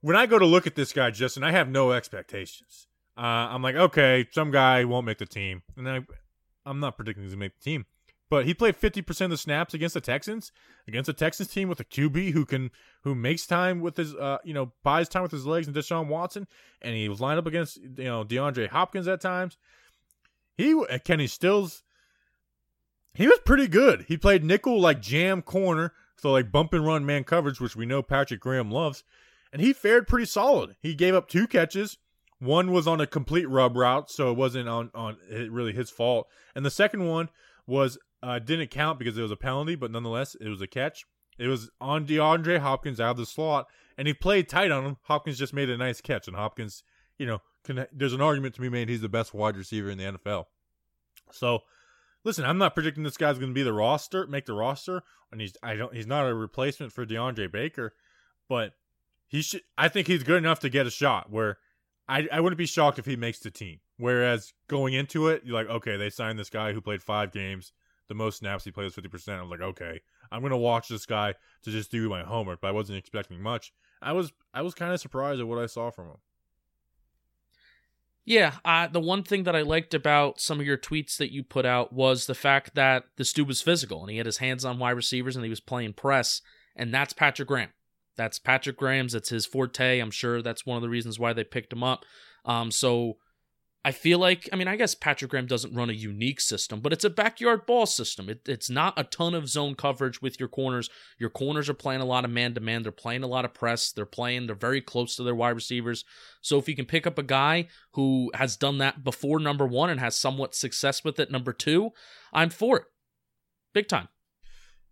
when 0.00 0.16
I 0.16 0.24
go 0.24 0.38
to 0.38 0.46
look 0.46 0.66
at 0.66 0.76
this 0.76 0.92
guy, 0.94 1.10
Justin, 1.10 1.44
I 1.44 1.52
have 1.52 1.68
no 1.68 1.92
expectations. 1.92 2.88
Uh, 3.16 3.20
I'm 3.20 3.62
like, 3.62 3.74
okay, 3.74 4.26
some 4.32 4.50
guy 4.50 4.84
won't 4.84 5.06
make 5.06 5.18
the 5.18 5.26
team. 5.26 5.62
And 5.76 5.88
I, 5.88 6.00
I'm 6.64 6.80
not 6.80 6.96
predicting 6.96 7.22
he's 7.22 7.32
going 7.32 7.40
to 7.40 7.44
make 7.44 7.58
the 7.58 7.64
team. 7.64 7.86
But 8.30 8.46
he 8.46 8.54
played 8.54 8.80
50% 8.80 9.26
of 9.26 9.30
the 9.30 9.36
snaps 9.36 9.74
against 9.74 9.94
the 9.94 10.00
Texans, 10.00 10.50
against 10.88 11.10
a 11.10 11.12
Texans 11.12 11.48
team 11.50 11.68
with 11.68 11.78
a 11.80 11.84
QB 11.84 12.32
who 12.32 12.44
can 12.46 12.70
who 13.02 13.14
makes 13.14 13.46
time 13.46 13.80
with 13.80 13.96
his 13.96 14.14
uh 14.14 14.38
you 14.42 14.54
know 14.54 14.72
buys 14.82 15.08
time 15.08 15.22
with 15.22 15.30
his 15.30 15.46
legs 15.46 15.66
and 15.66 15.76
Deshaun 15.76 16.08
Watson, 16.08 16.48
and 16.80 16.96
he 16.96 17.08
was 17.08 17.20
lined 17.20 17.38
up 17.38 17.46
against 17.46 17.76
you 17.76 18.04
know 18.04 18.24
DeAndre 18.24 18.68
Hopkins 18.68 19.06
at 19.06 19.20
times. 19.20 19.58
He 20.56 20.74
Kenny 21.04 21.26
Stills 21.26 21.84
he 23.14 23.26
was 23.26 23.38
pretty 23.44 23.68
good. 23.68 24.04
He 24.08 24.16
played 24.16 24.44
nickel 24.44 24.80
like 24.80 25.00
jam 25.00 25.42
corner, 25.42 25.92
so 26.16 26.32
like 26.32 26.52
bump 26.52 26.72
and 26.72 26.86
run 26.86 27.06
man 27.06 27.24
coverage, 27.24 27.60
which 27.60 27.76
we 27.76 27.86
know 27.86 28.02
Patrick 28.02 28.40
Graham 28.40 28.70
loves, 28.70 29.04
and 29.52 29.62
he 29.62 29.72
fared 29.72 30.08
pretty 30.08 30.26
solid. 30.26 30.76
He 30.80 30.94
gave 30.94 31.14
up 31.14 31.28
two 31.28 31.46
catches. 31.46 31.98
One 32.40 32.72
was 32.72 32.86
on 32.86 33.00
a 33.00 33.06
complete 33.06 33.48
rub 33.48 33.76
route, 33.76 34.10
so 34.10 34.30
it 34.30 34.36
wasn't 34.36 34.68
on 34.68 34.90
on 34.94 35.16
really 35.30 35.72
his 35.72 35.90
fault, 35.90 36.28
and 36.54 36.64
the 36.64 36.70
second 36.70 37.06
one 37.06 37.28
was 37.66 37.98
uh, 38.22 38.38
didn't 38.38 38.70
count 38.70 38.98
because 38.98 39.16
it 39.16 39.22
was 39.22 39.30
a 39.30 39.36
penalty, 39.36 39.74
but 39.74 39.90
nonetheless 39.90 40.34
it 40.34 40.48
was 40.48 40.60
a 40.60 40.66
catch. 40.66 41.04
It 41.38 41.48
was 41.48 41.70
on 41.80 42.06
DeAndre 42.06 42.58
Hopkins 42.58 43.00
out 43.00 43.12
of 43.12 43.16
the 43.16 43.26
slot, 43.26 43.66
and 43.98 44.06
he 44.06 44.14
played 44.14 44.48
tight 44.48 44.70
on 44.70 44.84
him. 44.84 44.96
Hopkins 45.02 45.38
just 45.38 45.52
made 45.52 45.68
a 45.68 45.76
nice 45.76 46.00
catch, 46.00 46.26
and 46.26 46.36
Hopkins, 46.36 46.84
you 47.18 47.26
know, 47.26 47.40
can, 47.64 47.86
there's 47.92 48.12
an 48.12 48.20
argument 48.20 48.54
to 48.54 48.60
be 48.60 48.68
made 48.68 48.88
he's 48.88 49.00
the 49.00 49.08
best 49.08 49.34
wide 49.34 49.56
receiver 49.56 49.90
in 49.90 49.98
the 49.98 50.04
NFL. 50.04 50.44
So 51.32 51.60
listen, 52.24 52.44
I'm 52.44 52.58
not 52.58 52.74
predicting 52.74 53.04
this 53.04 53.16
guy's 53.16 53.38
going 53.38 53.50
to 53.50 53.54
be 53.54 53.62
the 53.62 53.72
roster, 53.72 54.26
make 54.26 54.46
the 54.46 54.54
roster, 54.54 55.02
and 55.30 55.40
he's 55.40 55.56
I 55.62 55.76
don't 55.76 55.94
he's 55.94 56.06
not 56.06 56.26
a 56.26 56.34
replacement 56.34 56.92
for 56.92 57.06
DeAndre 57.06 57.50
Baker, 57.50 57.94
but 58.48 58.72
he 59.28 59.42
should. 59.42 59.62
I 59.78 59.88
think 59.88 60.06
he's 60.06 60.22
good 60.22 60.38
enough 60.38 60.60
to 60.60 60.68
get 60.68 60.86
a 60.86 60.90
shot. 60.90 61.30
Where 61.30 61.58
I 62.08 62.28
I 62.32 62.40
wouldn't 62.40 62.58
be 62.58 62.66
shocked 62.66 62.98
if 62.98 63.06
he 63.06 63.16
makes 63.16 63.38
the 63.38 63.50
team. 63.50 63.80
Whereas 63.96 64.52
going 64.68 64.94
into 64.94 65.28
it, 65.28 65.42
you're 65.44 65.54
like, 65.54 65.68
okay, 65.68 65.96
they 65.96 66.10
signed 66.10 66.38
this 66.38 66.50
guy 66.50 66.72
who 66.72 66.80
played 66.80 67.02
five 67.02 67.30
games, 67.30 67.72
the 68.08 68.14
most 68.14 68.38
snaps 68.38 68.64
he 68.64 68.70
played 68.70 68.84
was 68.84 68.94
fifty 68.94 69.08
percent. 69.08 69.38
I 69.38 69.42
was 69.42 69.50
like, 69.50 69.60
okay, 69.60 70.00
I'm 70.30 70.42
gonna 70.42 70.56
watch 70.58 70.88
this 70.88 71.06
guy 71.06 71.34
to 71.62 71.70
just 71.70 71.90
do 71.90 72.08
my 72.08 72.22
homework, 72.22 72.60
but 72.60 72.68
I 72.68 72.72
wasn't 72.72 72.98
expecting 72.98 73.40
much. 73.40 73.72
I 74.02 74.12
was 74.12 74.32
I 74.52 74.62
was 74.62 74.74
kind 74.74 74.92
of 74.92 75.00
surprised 75.00 75.40
at 75.40 75.46
what 75.46 75.58
I 75.58 75.66
saw 75.66 75.90
from 75.90 76.06
him. 76.06 76.16
Yeah, 78.26 78.54
uh, 78.64 78.86
the 78.86 79.00
one 79.00 79.22
thing 79.22 79.42
that 79.42 79.54
I 79.54 79.60
liked 79.62 79.92
about 79.92 80.40
some 80.40 80.58
of 80.58 80.66
your 80.66 80.78
tweets 80.78 81.18
that 81.18 81.32
you 81.32 81.42
put 81.42 81.66
out 81.66 81.92
was 81.92 82.26
the 82.26 82.34
fact 82.34 82.74
that 82.74 83.04
this 83.16 83.32
dude 83.34 83.48
was 83.48 83.60
physical 83.60 84.00
and 84.00 84.10
he 84.10 84.16
had 84.16 84.24
his 84.26 84.38
hands 84.38 84.64
on 84.64 84.78
wide 84.78 84.92
receivers 84.92 85.36
and 85.36 85.44
he 85.44 85.50
was 85.50 85.60
playing 85.60 85.92
press, 85.92 86.40
and 86.74 86.92
that's 86.92 87.12
Patrick 87.12 87.48
Graham. 87.48 87.70
That's 88.16 88.38
Patrick 88.38 88.78
Graham's. 88.78 89.12
That's 89.12 89.28
his 89.28 89.44
forte. 89.44 89.98
I'm 89.98 90.10
sure 90.10 90.40
that's 90.40 90.64
one 90.64 90.76
of 90.76 90.82
the 90.82 90.88
reasons 90.88 91.18
why 91.18 91.32
they 91.32 91.44
picked 91.44 91.72
him 91.72 91.82
up. 91.82 92.04
Um, 92.44 92.70
so 92.70 93.18
I 93.86 93.92
feel 93.92 94.18
like, 94.18 94.48
I 94.50 94.56
mean, 94.56 94.66
I 94.66 94.76
guess 94.76 94.94
Patrick 94.94 95.30
Graham 95.30 95.46
doesn't 95.46 95.74
run 95.74 95.90
a 95.90 95.92
unique 95.92 96.40
system, 96.40 96.80
but 96.80 96.94
it's 96.94 97.04
a 97.04 97.10
backyard 97.10 97.66
ball 97.66 97.84
system. 97.84 98.30
It, 98.30 98.40
it's 98.48 98.70
not 98.70 98.94
a 98.96 99.04
ton 99.04 99.34
of 99.34 99.46
zone 99.46 99.74
coverage 99.74 100.22
with 100.22 100.40
your 100.40 100.48
corners. 100.48 100.88
Your 101.18 101.28
corners 101.28 101.68
are 101.68 101.74
playing 101.74 102.00
a 102.00 102.06
lot 102.06 102.24
of 102.24 102.30
man 102.30 102.54
to 102.54 102.60
man. 102.60 102.82
They're 102.82 102.92
playing 102.92 103.24
a 103.24 103.28
lot 103.28 103.44
of 103.44 103.52
press. 103.52 103.92
They're 103.92 104.06
playing, 104.06 104.46
they're 104.46 104.56
very 104.56 104.80
close 104.80 105.16
to 105.16 105.22
their 105.22 105.34
wide 105.34 105.50
receivers. 105.50 106.02
So 106.40 106.58
if 106.58 106.66
you 106.66 106.74
can 106.74 106.86
pick 106.86 107.06
up 107.06 107.18
a 107.18 107.22
guy 107.22 107.68
who 107.92 108.30
has 108.34 108.56
done 108.56 108.78
that 108.78 109.04
before 109.04 109.38
number 109.38 109.66
one 109.66 109.90
and 109.90 110.00
has 110.00 110.16
somewhat 110.16 110.54
success 110.54 111.04
with 111.04 111.20
it, 111.20 111.30
number 111.30 111.52
two, 111.52 111.90
I'm 112.32 112.48
for 112.48 112.78
it. 112.78 112.84
Big 113.74 113.88
time. 113.88 114.08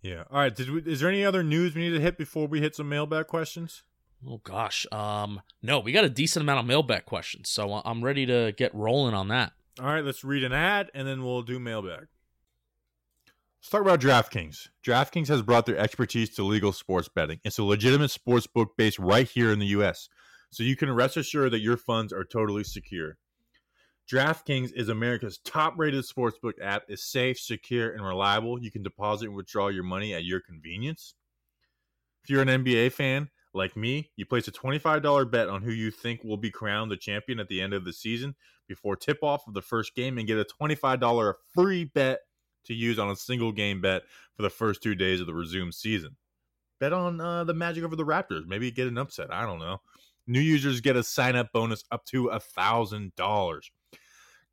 Yeah. 0.02 0.24
All 0.30 0.40
right. 0.40 0.58
We, 0.58 0.82
is 0.82 1.00
there 1.00 1.08
any 1.08 1.24
other 1.24 1.42
news 1.42 1.74
we 1.74 1.82
need 1.82 1.96
to 1.96 2.00
hit 2.00 2.18
before 2.18 2.46
we 2.46 2.60
hit 2.60 2.76
some 2.76 2.90
mailbag 2.90 3.26
questions? 3.26 3.84
Oh 4.26 4.40
gosh. 4.42 4.86
Um 4.92 5.40
no, 5.62 5.80
we 5.80 5.92
got 5.92 6.04
a 6.04 6.10
decent 6.10 6.42
amount 6.42 6.60
of 6.60 6.66
mailbag 6.66 7.04
questions, 7.04 7.48
so 7.48 7.82
I'm 7.84 8.04
ready 8.04 8.26
to 8.26 8.52
get 8.56 8.74
rolling 8.74 9.14
on 9.14 9.28
that. 9.28 9.52
All 9.80 9.86
right, 9.86 10.04
let's 10.04 10.24
read 10.24 10.44
an 10.44 10.52
ad 10.52 10.90
and 10.94 11.06
then 11.06 11.22
we'll 11.22 11.42
do 11.42 11.58
mailbag. 11.58 12.06
Let's 13.62 13.70
talk 13.70 13.80
about 13.80 14.00
DraftKings. 14.00 14.68
DraftKings 14.84 15.28
has 15.28 15.40
brought 15.40 15.66
their 15.66 15.78
expertise 15.78 16.30
to 16.30 16.42
legal 16.42 16.72
sports 16.72 17.08
betting. 17.08 17.38
It's 17.44 17.58
a 17.58 17.64
legitimate 17.64 18.10
sports 18.10 18.46
book 18.46 18.70
based 18.76 18.98
right 18.98 19.28
here 19.28 19.52
in 19.52 19.60
the 19.60 19.66
US. 19.66 20.08
So 20.50 20.62
you 20.62 20.76
can 20.76 20.90
rest 20.90 21.16
assured 21.16 21.52
that 21.52 21.60
your 21.60 21.76
funds 21.76 22.12
are 22.12 22.24
totally 22.24 22.64
secure. 22.64 23.18
DraftKings 24.10 24.72
is 24.74 24.88
America's 24.88 25.38
top-rated 25.38 26.04
sportsbook 26.04 26.54
app. 26.60 26.82
It's 26.88 27.04
safe, 27.04 27.38
secure, 27.38 27.92
and 27.92 28.04
reliable. 28.04 28.62
You 28.62 28.70
can 28.70 28.82
deposit 28.82 29.26
and 29.26 29.36
withdraw 29.36 29.68
your 29.68 29.84
money 29.84 30.12
at 30.12 30.24
your 30.24 30.40
convenience. 30.40 31.14
If 32.24 32.30
you're 32.30 32.42
an 32.42 32.48
NBA 32.48 32.92
fan, 32.92 33.30
like 33.54 33.76
me, 33.76 34.10
you 34.16 34.24
place 34.24 34.48
a 34.48 34.52
$25 34.52 35.30
bet 35.30 35.48
on 35.48 35.62
who 35.62 35.72
you 35.72 35.90
think 35.90 36.24
will 36.24 36.36
be 36.36 36.50
crowned 36.50 36.90
the 36.90 36.96
champion 36.96 37.38
at 37.38 37.48
the 37.48 37.60
end 37.60 37.74
of 37.74 37.84
the 37.84 37.92
season 37.92 38.34
before 38.66 38.96
tip 38.96 39.18
off 39.22 39.46
of 39.46 39.54
the 39.54 39.62
first 39.62 39.94
game 39.94 40.18
and 40.18 40.26
get 40.26 40.38
a 40.38 40.44
$25 40.44 41.34
free 41.54 41.84
bet 41.84 42.20
to 42.64 42.74
use 42.74 42.98
on 42.98 43.10
a 43.10 43.16
single 43.16 43.52
game 43.52 43.80
bet 43.80 44.02
for 44.34 44.42
the 44.42 44.50
first 44.50 44.82
two 44.82 44.94
days 44.94 45.20
of 45.20 45.26
the 45.26 45.34
resumed 45.34 45.74
season. 45.74 46.16
Bet 46.80 46.92
on 46.92 47.20
uh, 47.20 47.44
the 47.44 47.54
Magic 47.54 47.84
over 47.84 47.96
the 47.96 48.04
Raptors. 48.04 48.46
Maybe 48.46 48.70
get 48.70 48.88
an 48.88 48.98
upset. 48.98 49.32
I 49.32 49.44
don't 49.44 49.58
know. 49.58 49.80
New 50.26 50.40
users 50.40 50.80
get 50.80 50.96
a 50.96 51.02
sign 51.02 51.36
up 51.36 51.52
bonus 51.52 51.84
up 51.90 52.04
to 52.06 52.28
a 52.28 52.40
$1,000. 52.40 53.60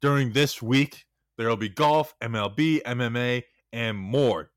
During 0.02 0.34
this 0.34 0.62
week, 0.62 1.06
there 1.38 1.48
will 1.48 1.58
be 1.58 1.70
golf, 1.70 2.16
MLB, 2.22 2.82
MMA, 2.84 3.44
and 3.72 3.98
more. 3.98 4.52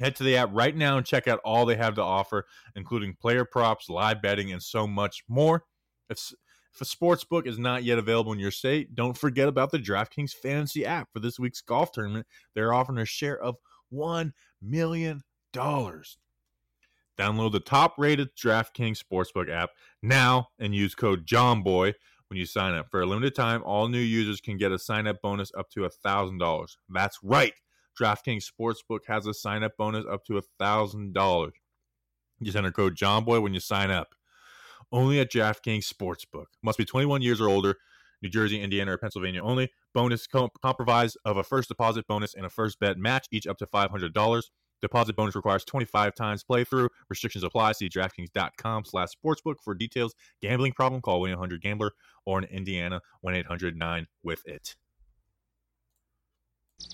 Head 0.00 0.16
to 0.16 0.24
the 0.24 0.36
app 0.36 0.48
right 0.52 0.74
now 0.74 0.96
and 0.96 1.06
check 1.06 1.28
out 1.28 1.40
all 1.44 1.66
they 1.66 1.76
have 1.76 1.94
to 1.94 2.02
offer, 2.02 2.46
including 2.74 3.14
player 3.20 3.44
props, 3.44 3.88
live 3.88 4.22
betting, 4.22 4.50
and 4.50 4.62
so 4.62 4.86
much 4.86 5.22
more. 5.28 5.64
If, 6.08 6.32
if 6.74 6.80
a 6.80 6.86
sports 6.86 7.22
book 7.22 7.46
is 7.46 7.58
not 7.58 7.84
yet 7.84 7.98
available 7.98 8.32
in 8.32 8.38
your 8.38 8.50
state, 8.50 8.94
don't 8.94 9.16
forget 9.16 9.46
about 9.46 9.70
the 9.70 9.78
DraftKings 9.78 10.32
Fantasy 10.32 10.86
app 10.86 11.08
for 11.12 11.20
this 11.20 11.38
week's 11.38 11.60
golf 11.60 11.92
tournament. 11.92 12.26
They're 12.54 12.72
offering 12.72 12.98
a 12.98 13.04
share 13.04 13.38
of 13.38 13.56
$1 13.92 14.32
million. 14.62 15.22
Download 15.54 17.52
the 17.52 17.60
top 17.60 17.94
rated 17.98 18.34
DraftKings 18.34 19.02
Sportsbook 19.02 19.50
app 19.50 19.70
now 20.02 20.48
and 20.58 20.74
use 20.74 20.94
code 20.94 21.26
JOMBOY 21.26 21.92
when 22.28 22.38
you 22.38 22.46
sign 22.46 22.72
up. 22.74 22.86
For 22.90 23.02
a 23.02 23.06
limited 23.06 23.34
time, 23.34 23.62
all 23.64 23.88
new 23.88 23.98
users 23.98 24.40
can 24.40 24.56
get 24.56 24.72
a 24.72 24.78
sign 24.78 25.06
up 25.06 25.20
bonus 25.20 25.52
up 25.58 25.68
to 25.70 25.80
$1,000. 25.80 26.76
That's 26.88 27.18
right. 27.22 27.52
DraftKings 28.00 28.48
Sportsbook 28.50 29.00
has 29.06 29.26
a 29.26 29.34
sign 29.34 29.62
up 29.62 29.76
bonus 29.76 30.04
up 30.10 30.24
to 30.24 30.40
$1,000. 30.60 31.50
Just 32.42 32.56
enter 32.56 32.72
code 32.72 32.96
JOMBOY 32.96 33.42
when 33.42 33.52
you 33.52 33.60
sign 33.60 33.90
up. 33.90 34.14
Only 34.90 35.20
at 35.20 35.30
DraftKings 35.30 35.86
Sportsbook. 35.86 36.46
Must 36.62 36.78
be 36.78 36.84
21 36.84 37.22
years 37.22 37.40
or 37.40 37.48
older. 37.48 37.76
New 38.22 38.28
Jersey, 38.28 38.60
Indiana, 38.60 38.92
or 38.92 38.98
Pennsylvania 38.98 39.42
only. 39.42 39.70
Bonus 39.94 40.26
comp- 40.26 40.60
comprised 40.62 41.16
of 41.24 41.36
a 41.36 41.42
first 41.42 41.68
deposit 41.68 42.06
bonus 42.06 42.34
and 42.34 42.44
a 42.44 42.50
first 42.50 42.78
bet 42.80 42.98
match, 42.98 43.26
each 43.30 43.46
up 43.46 43.58
to 43.58 43.66
$500. 43.66 44.42
Deposit 44.82 45.14
bonus 45.14 45.34
requires 45.34 45.64
25 45.64 46.14
times 46.14 46.44
playthrough. 46.44 46.88
Restrictions 47.08 47.44
apply. 47.44 47.72
See 47.72 47.88
DraftKings.com 47.88 48.84
slash 48.84 49.08
sportsbook 49.22 49.56
for 49.62 49.74
details. 49.74 50.14
Gambling 50.40 50.72
problem? 50.72 51.02
Call 51.02 51.20
1-800-GAMBLER 51.22 51.92
or 52.24 52.38
in 52.38 52.44
Indiana, 52.44 53.00
1-800-9-WITH-IT. 53.24 54.76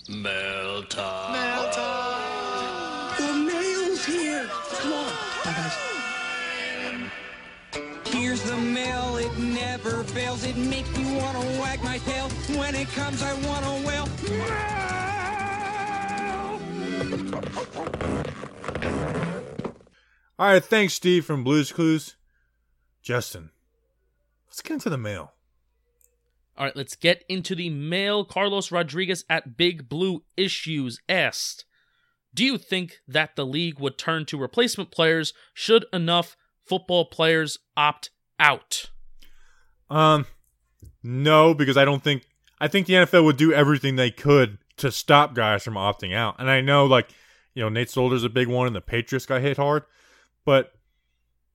Mail 0.09 0.83
time. 0.83 1.33
Mail 1.33 1.69
time. 1.71 3.17
The 3.17 3.33
mail's 3.51 4.05
here. 4.05 4.47
Come 4.47 4.93
on. 4.93 5.11
Bye, 5.43 5.53
guys. 5.53 5.75
Here's 8.05 8.41
the 8.43 8.57
mail. 8.57 9.17
It 9.17 9.37
never 9.37 10.03
fails. 10.03 10.43
It 10.45 10.55
makes 10.57 10.95
me 10.97 11.17
want 11.17 11.41
to 11.41 11.59
wag 11.59 11.83
my 11.83 11.97
tail. 11.99 12.29
When 12.57 12.73
it 12.75 12.87
comes, 12.89 13.21
I 13.21 13.33
want 13.45 13.65
to 13.65 13.87
wail. 13.87 14.07
All 20.39 20.47
right, 20.47 20.63
thanks, 20.63 20.93
Steve 20.93 21.25
from 21.25 21.43
Blues 21.43 21.71
Clues. 21.71 22.15
Justin, 23.01 23.51
let's 24.47 24.61
get 24.61 24.73
into 24.73 24.89
the 24.89 24.97
mail. 24.97 25.33
All 26.57 26.65
right, 26.65 26.75
let's 26.75 26.95
get 26.95 27.23
into 27.29 27.53
the 27.53 27.69
mail. 27.69 28.25
Carlos 28.25 28.71
Rodriguez 28.71 29.23
at 29.29 29.57
Big 29.57 29.87
Blue 29.87 30.23
Issues 30.35 30.99
asked 31.07 31.65
Do 32.33 32.43
you 32.43 32.57
think 32.57 32.99
that 33.07 33.35
the 33.35 33.45
league 33.45 33.79
would 33.79 33.97
turn 33.97 34.25
to 34.25 34.37
replacement 34.37 34.91
players 34.91 35.33
should 35.53 35.85
enough 35.93 36.35
football 36.65 37.05
players 37.05 37.59
opt 37.75 38.09
out? 38.39 38.89
Um, 39.89 40.25
no, 41.03 41.53
because 41.53 41.77
I 41.77 41.85
don't 41.85 42.03
think 42.03 42.27
I 42.59 42.67
think 42.67 42.87
the 42.87 42.93
NFL 42.93 43.23
would 43.25 43.37
do 43.37 43.53
everything 43.53 43.95
they 43.95 44.11
could 44.11 44.57
to 44.77 44.91
stop 44.91 45.35
guys 45.35 45.63
from 45.63 45.75
opting 45.75 46.13
out. 46.13 46.35
And 46.39 46.49
I 46.49 46.61
know, 46.61 46.85
like, 46.85 47.09
you 47.53 47.63
know, 47.63 47.69
Nate 47.69 47.89
Solder's 47.89 48.23
a 48.23 48.29
big 48.29 48.47
one, 48.47 48.67
and 48.67 48.75
the 48.75 48.81
Patriots 48.81 49.25
got 49.25 49.41
hit 49.41 49.57
hard, 49.57 49.83
but 50.45 50.73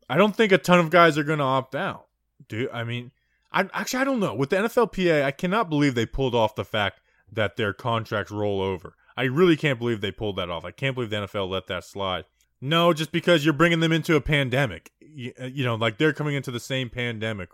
I 0.09 0.17
don't 0.17 0.37
think 0.37 0.53
a 0.53 0.59
ton 0.59 0.79
of 0.79 0.91
guys 0.91 1.19
are 1.19 1.25
going 1.25 1.39
to 1.39 1.45
opt 1.45 1.75
out. 1.75 2.07
Do 2.49 2.69
I 2.73 2.85
mean? 2.85 3.11
I 3.53 3.69
actually 3.73 4.01
I 4.01 4.05
don't 4.05 4.21
know. 4.21 4.35
With 4.35 4.51
the 4.51 4.57
NFLPA, 4.57 5.25
I 5.25 5.31
cannot 5.31 5.69
believe 5.69 5.95
they 5.95 6.07
pulled 6.07 6.35
off 6.35 6.55
the 6.55 6.65
fact 6.65 7.01
that 7.31 7.57
their 7.57 7.73
contracts 7.73 8.31
roll 8.31 8.61
over. 8.61 8.95
I 9.17 9.25
really 9.25 9.57
can't 9.57 9.79
believe 9.79 10.01
they 10.01 10.13
pulled 10.13 10.37
that 10.37 10.51
off. 10.51 10.65
I 10.65 10.71
can't 10.71 10.95
believe 10.95 11.11
the 11.11 11.17
NFL 11.17 11.49
let 11.49 11.67
that 11.67 11.85
slide. 11.85 12.25
No, 12.61 12.93
just 12.93 13.13
because 13.13 13.45
you're 13.45 13.53
bringing 13.53 13.81
them 13.81 13.93
into 13.93 14.15
a 14.17 14.21
pandemic. 14.21 14.93
You, 15.01 15.33
uh, 15.41 15.47
you 15.47 15.65
know, 15.65 15.75
like 15.75 15.99
they're 15.99 16.13
coming 16.13 16.35
into 16.35 16.51
the 16.51 16.61
same 16.61 16.89
pandemic, 16.89 17.51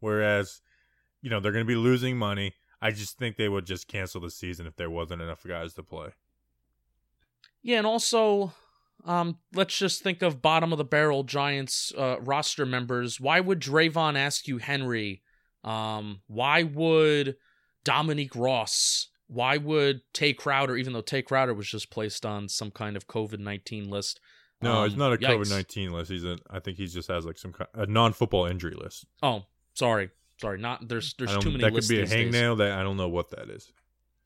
whereas, 0.00 0.60
you 1.22 1.30
know, 1.30 1.40
they're 1.40 1.52
going 1.52 1.64
to 1.64 1.68
be 1.68 1.76
losing 1.76 2.16
money. 2.16 2.54
I 2.82 2.90
just 2.90 3.18
think 3.18 3.36
they 3.36 3.48
would 3.48 3.66
just 3.66 3.88
cancel 3.88 4.20
the 4.20 4.30
season 4.30 4.66
if 4.66 4.76
there 4.76 4.90
wasn't 4.90 5.22
enough 5.22 5.44
guys 5.46 5.74
to 5.74 5.82
play. 5.82 6.10
Yeah, 7.62 7.78
and 7.78 7.86
also, 7.86 8.52
um, 9.04 9.38
let's 9.54 9.76
just 9.76 10.02
think 10.02 10.22
of 10.22 10.42
bottom 10.42 10.72
of 10.72 10.78
the 10.78 10.84
barrel 10.84 11.24
Giants 11.24 11.92
uh, 11.96 12.16
roster 12.20 12.64
members. 12.64 13.20
Why 13.20 13.40
would 13.40 13.60
Dravon 13.60 14.14
Askew 14.14 14.58
Henry 14.58 15.22
um, 15.64 16.20
why 16.26 16.62
would 16.62 17.36
Dominique 17.84 18.34
Ross? 18.34 19.08
Why 19.26 19.56
would 19.56 20.02
Tae 20.12 20.32
Crowder, 20.32 20.76
even 20.76 20.92
though 20.92 21.00
Tae 21.00 21.22
Crowder 21.22 21.54
was 21.54 21.68
just 21.68 21.90
placed 21.90 22.26
on 22.26 22.48
some 22.48 22.70
kind 22.70 22.96
of 22.96 23.06
COVID 23.06 23.38
nineteen 23.38 23.88
list? 23.88 24.20
No, 24.62 24.78
um, 24.78 24.86
it's 24.86 24.96
not 24.96 25.12
a 25.12 25.16
COVID 25.16 25.50
nineteen 25.50 25.92
list. 25.92 26.10
He's 26.10 26.24
a, 26.24 26.38
I 26.50 26.58
think 26.58 26.76
he 26.78 26.86
just 26.86 27.08
has 27.08 27.24
like 27.24 27.38
some 27.38 27.52
kind, 27.52 27.68
a 27.74 27.86
non 27.86 28.12
football 28.12 28.46
injury 28.46 28.74
list. 28.74 29.06
Oh, 29.22 29.44
sorry, 29.74 30.10
sorry. 30.40 30.58
Not 30.58 30.88
there's 30.88 31.14
there's 31.14 31.36
too 31.38 31.50
many. 31.50 31.62
That 31.62 31.74
could 31.74 31.88
be 31.88 32.00
a 32.00 32.06
hangnail. 32.06 32.58
That 32.58 32.72
I 32.72 32.82
don't 32.82 32.96
know 32.96 33.08
what 33.08 33.30
that 33.30 33.48
is. 33.48 33.72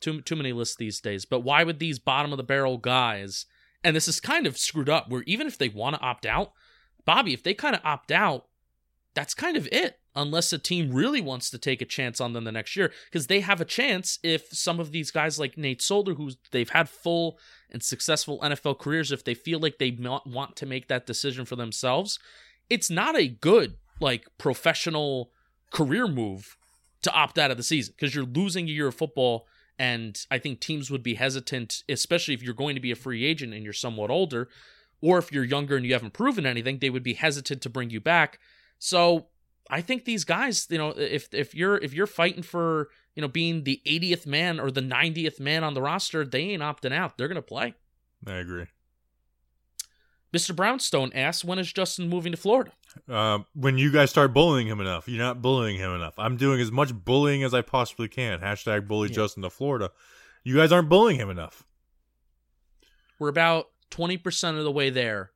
Too 0.01 0.21
too 0.23 0.37
many 0.37 0.53
lists 0.53 0.77
these 0.77 1.01
days. 1.01 1.25
But 1.25 1.41
why 1.41 1.65
would 1.65 1.79
these 1.79 1.99
bottom 1.99 2.33
of 2.33 2.39
the 2.39 2.45
barrel 2.45 2.79
guys? 2.79 3.47
And 3.83 3.95
this 3.95 4.09
is 4.09 4.19
kind 4.19 4.47
of 4.47 4.57
screwed 4.57 4.89
up. 4.89 5.11
Where 5.11 5.23
even 5.27 5.47
if 5.47 5.59
they 5.59 5.69
want 5.69 5.97
to 5.97 6.03
opt 6.03 6.25
out, 6.25 6.53
Bobby, 7.05 7.35
if 7.35 7.43
they 7.43 7.53
kind 7.53 7.77
of 7.77 7.83
opt 7.85 8.11
out, 8.11 8.47
that's 9.15 9.35
kind 9.35 9.59
of 9.59 9.69
it 9.71 9.99
unless 10.17 10.53
a 10.53 10.59
team 10.59 10.93
really 10.93 11.21
wants 11.21 11.51
to 11.51 11.59
take 11.59 11.83
a 11.83 11.87
chance 11.87 12.21
on 12.21 12.33
them 12.33 12.45
the 12.45 12.53
next 12.53 12.77
year 12.77 12.93
because 13.07 13.27
they 13.27 13.41
have 13.41 13.61
a 13.61 13.65
chance 13.65 14.19
if 14.23 14.49
some 14.53 14.79
of 14.79 14.93
these 14.93 15.11
guys 15.11 15.39
like 15.39 15.59
Nate 15.59 15.83
Solder 15.83 16.15
who 16.15 16.31
they've 16.53 16.71
had 16.71 16.89
full 16.89 17.39
and 17.71 17.83
successful 17.83 18.39
NFL 18.41 18.79
careers 18.79 19.13
if 19.13 19.25
they 19.25 19.35
feel 19.35 19.59
like 19.59 19.79
they 19.79 19.97
want 20.01 20.57
to 20.57 20.67
make 20.67 20.89
that 20.89 21.07
decision 21.07 21.45
for 21.45 21.57
themselves 21.57 22.19
it's 22.71 22.91
not 22.91 23.17
a 23.17 23.29
good 23.29 23.77
like 24.01 24.27
professional 24.39 25.31
career 25.71 26.07
move 26.07 26.57
to 27.03 27.13
opt 27.13 27.39
out 27.39 27.51
of 27.51 27.57
the 27.57 27.63
season 27.63 27.95
because 27.97 28.15
you're 28.15 28.25
losing 28.25 28.69
a 28.69 28.73
year 28.73 28.89
of 28.89 28.95
football 28.95 29.47
and 29.77 30.25
I 30.31 30.39
think 30.39 30.61
teams 30.61 30.91
would 30.91 31.03
be 31.03 31.15
hesitant 31.15 31.83
especially 31.89 32.35
if 32.35 32.43
you're 32.43 32.55
going 32.55 32.77
to 32.77 32.81
be 32.81 32.93
a 32.93 32.97
free 32.97 33.25
agent 33.25 33.53
and 33.53 33.65
you're 33.65 33.73
somewhat 33.73 34.11
older 34.11 34.49
or 35.05 35.19
if 35.19 35.31
you're 35.31 35.45
younger 35.45 35.77
and 35.77 35.85
you 35.85 35.93
haven't 35.93 36.15
proven 36.15 36.47
anything 36.47 36.79
they 36.79 36.89
would 36.89 37.03
be 37.03 37.13
hesitant 37.13 37.61
to 37.61 37.69
bring 37.69 37.91
you 37.91 38.01
back. 38.01 38.39
So 38.79 39.27
I 39.71 39.81
think 39.81 40.05
these 40.05 40.25
guys, 40.25 40.67
you 40.71 40.79
know, 40.79 40.91
if 40.91 41.33
if 41.33 41.55
you're 41.55 41.77
if 41.79 41.95
you're 41.95 42.07
fighting 42.07 42.43
for 42.43 42.89
you 43.15 43.23
know 43.23 43.29
being 43.29 43.65
the 43.65 43.81
80th 43.87 44.27
man 44.27 44.61
or 44.61 44.71
the 44.71 44.83
90th 44.83 45.41
man 45.41 45.65
on 45.65 45.75
the 45.75 45.83
roster, 45.83 46.25
they 46.25 46.41
ain't 46.41 46.63
opting 46.63 46.93
out. 46.93 47.17
They're 47.17 47.29
gonna 47.29 47.43
play. 47.43 47.75
I 48.27 48.35
agree. 48.35 48.67
Mr. 50.35 50.55
Brownstone 50.55 51.13
asks, 51.15 51.45
when 51.45 51.61
is 51.61 51.73
Justin 51.73 52.09
moving 52.09 52.33
to 52.33 52.37
Florida? 52.37 52.73
Uh, 53.09 53.39
when 53.55 53.79
you 53.79 53.93
guys 53.93 54.11
start 54.11 54.35
bullying 54.35 54.67
him 54.67 54.81
enough. 54.81 55.09
You're 55.09 55.23
not 55.23 55.41
bullying 55.41 55.79
him 55.79 55.93
enough. 55.93 56.15
I'm 56.19 56.37
doing 56.37 56.61
as 56.61 56.73
much 56.73 56.93
bullying 56.93 57.45
as 57.45 57.55
I 57.55 57.63
possibly 57.63 58.09
can. 58.09 58.41
Hashtag 58.41 58.89
bully 58.89 59.11
yeah. 59.11 59.15
Justin 59.15 59.45
to 59.45 59.51
Florida. 59.51 59.93
You 60.43 60.57
guys 60.57 60.73
aren't 60.73 60.89
bullying 60.89 61.21
him 61.21 61.31
enough. 61.31 61.65
We're 63.21 63.29
about 63.29 63.67
20% 63.93 64.59
of 64.59 64.65
the 64.65 64.73
way 64.73 64.91
there. 64.91 65.31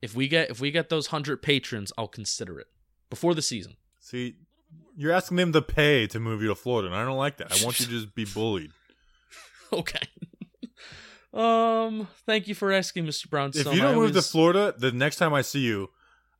If 0.00 0.14
we 0.14 0.28
get 0.28 0.48
if 0.48 0.60
we 0.60 0.70
get 0.70 0.90
those 0.90 1.10
100 1.10 1.42
patrons, 1.42 1.92
I'll 1.98 2.06
consider 2.06 2.60
it 2.60 2.68
before 3.10 3.34
the 3.34 3.42
season. 3.42 3.74
See, 4.00 4.36
you're 4.96 5.12
asking 5.12 5.36
them 5.36 5.52
to 5.52 5.62
pay 5.62 6.06
to 6.08 6.20
move 6.20 6.42
you 6.42 6.48
to 6.48 6.54
Florida, 6.54 6.88
and 6.88 6.96
I 6.96 7.04
don't 7.04 7.16
like 7.16 7.36
that. 7.38 7.52
I 7.52 7.64
want 7.64 7.80
you 7.80 7.86
to 7.86 7.92
just 7.92 8.14
be 8.14 8.24
bullied. 8.24 8.72
okay. 9.72 10.00
um, 11.32 12.08
thank 12.26 12.48
you 12.48 12.54
for 12.54 12.72
asking, 12.72 13.06
Mr. 13.06 13.28
Brown. 13.28 13.50
If 13.50 13.56
you 13.56 13.64
don't 13.64 13.80
I 13.80 13.86
move 13.88 13.96
always... 13.96 14.12
to 14.12 14.22
Florida, 14.22 14.74
the 14.76 14.92
next 14.92 15.16
time 15.16 15.34
I 15.34 15.42
see 15.42 15.60
you, 15.60 15.90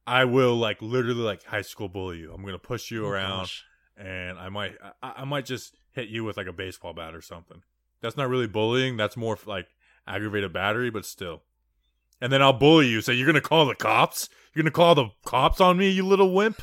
I 0.07 0.25
will 0.25 0.57
like 0.57 0.81
literally 0.81 1.21
like 1.21 1.45
high 1.45 1.63
school 1.63 1.89
bully 1.89 2.19
you. 2.19 2.33
I'm 2.33 2.43
gonna 2.45 2.59
push 2.59 2.91
you 2.91 3.07
Oh, 3.07 3.11
around, 3.11 3.41
gosh. 3.41 3.65
and 3.97 4.39
I 4.39 4.49
might 4.49 4.75
I, 5.03 5.13
I 5.19 5.25
might 5.25 5.45
just 5.45 5.77
hit 5.93 6.09
you 6.09 6.25
with 6.25 6.37
like 6.37 6.47
a 6.47 6.53
baseball 6.53 6.95
bat 6.95 7.15
or 7.15 7.21
something. 7.21 7.63
That's 8.01 8.17
not 8.17 8.29
really 8.29 8.47
bullying. 8.47 8.97
That's 8.97 9.17
more 9.17 9.39
like 9.45 9.69
aggravated 10.07 10.53
battery, 10.53 10.91
but 10.91 11.05
still. 11.05 11.43
And 12.21 12.33
then 12.33 12.43
I'll 12.43 12.53
bully 12.53 12.89
you. 12.89 13.01
Say 13.01 13.15
you're 13.15 13.27
gonna 13.27 13.41
call 13.41 13.67
the 13.67 13.75
cops. 13.75 14.29
You're 14.55 14.63
gonna 14.63 14.73
call 14.73 14.95
the 14.95 15.09
cops 15.25 15.61
on 15.61 15.79
me, 15.79 15.91
you 15.91 16.05
little 16.05 16.35
wimp. 16.35 16.63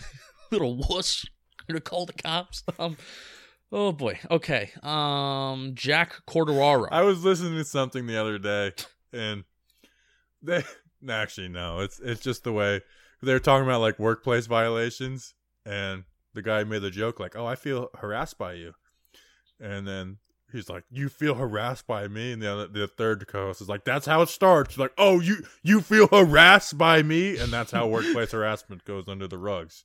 little 0.50 0.76
wuss. 0.76 1.24
You're 1.68 1.74
Gonna 1.74 1.80
call 1.80 2.06
the 2.06 2.12
cops. 2.12 2.64
Um, 2.78 2.96
oh 3.70 3.92
boy. 3.92 4.18
Okay. 4.30 4.70
Um, 4.82 5.72
Jack 5.74 6.22
Corderaro. 6.26 6.88
I 6.90 7.02
was 7.02 7.24
listening 7.24 7.54
to 7.58 7.64
something 7.64 8.06
the 8.06 8.16
other 8.16 8.38
day, 8.38 8.72
and 9.12 9.44
they 10.42 10.64
actually 11.08 11.48
no, 11.48 11.80
it's 11.80 12.00
it's 12.00 12.20
just 12.20 12.44
the 12.44 12.52
way 12.52 12.80
they 13.22 13.32
were 13.32 13.38
talking 13.38 13.66
about 13.66 13.80
like 13.80 13.98
workplace 13.98 14.46
violations, 14.46 15.34
and 15.64 16.04
the 16.34 16.42
guy 16.42 16.64
made 16.64 16.82
the 16.82 16.90
joke 16.90 17.20
like, 17.20 17.36
"Oh, 17.36 17.46
I 17.46 17.54
feel 17.54 17.88
harassed 17.96 18.38
by 18.38 18.54
you," 18.54 18.72
and 19.60 19.86
then 19.86 20.18
he's 20.52 20.68
like, 20.68 20.84
"You 20.90 21.08
feel 21.08 21.34
harassed 21.34 21.86
by 21.86 22.08
me," 22.08 22.32
and 22.32 22.42
the 22.42 22.52
other, 22.52 22.66
the 22.66 22.86
third 22.88 23.26
co-host 23.26 23.60
is 23.60 23.68
like, 23.68 23.84
"That's 23.84 24.06
how 24.06 24.22
it 24.22 24.28
starts." 24.28 24.76
Like, 24.78 24.92
"Oh, 24.98 25.20
you 25.20 25.44
you 25.62 25.80
feel 25.80 26.06
harassed 26.08 26.76
by 26.78 27.02
me," 27.02 27.36
and 27.36 27.52
that's 27.52 27.70
how 27.72 27.86
workplace 27.86 28.32
harassment 28.32 28.84
goes 28.84 29.08
under 29.08 29.26
the 29.28 29.38
rugs, 29.38 29.84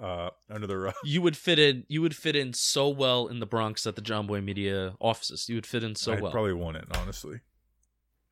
uh, 0.00 0.30
under 0.50 0.66
the 0.66 0.76
rug. 0.78 0.94
you 1.04 1.22
would 1.22 1.36
fit 1.36 1.58
in. 1.58 1.84
You 1.88 2.02
would 2.02 2.14
fit 2.16 2.36
in 2.36 2.52
so 2.52 2.88
well 2.88 3.26
in 3.26 3.40
the 3.40 3.46
Bronx 3.46 3.86
at 3.86 3.96
the 3.96 4.02
Jomboy 4.02 4.42
Media 4.42 4.94
offices. 5.00 5.48
You 5.48 5.54
would 5.56 5.66
fit 5.66 5.82
in 5.84 5.94
so 5.94 6.12
I 6.12 6.20
well. 6.20 6.30
probably 6.32 6.52
won 6.54 6.76
it 6.76 6.84
honestly. 6.96 7.40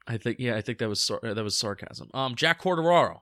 I 0.07 0.16
think. 0.18 0.38
Yeah, 0.38 0.57
I 0.57 0.61
think 0.61 0.79
that 0.79 0.88
was 0.88 1.00
sar- 1.00 1.20
that 1.22 1.42
was 1.42 1.57
sarcasm. 1.57 2.11
Um, 2.12 2.35
Jack 2.35 2.61
Corderaro, 2.62 3.20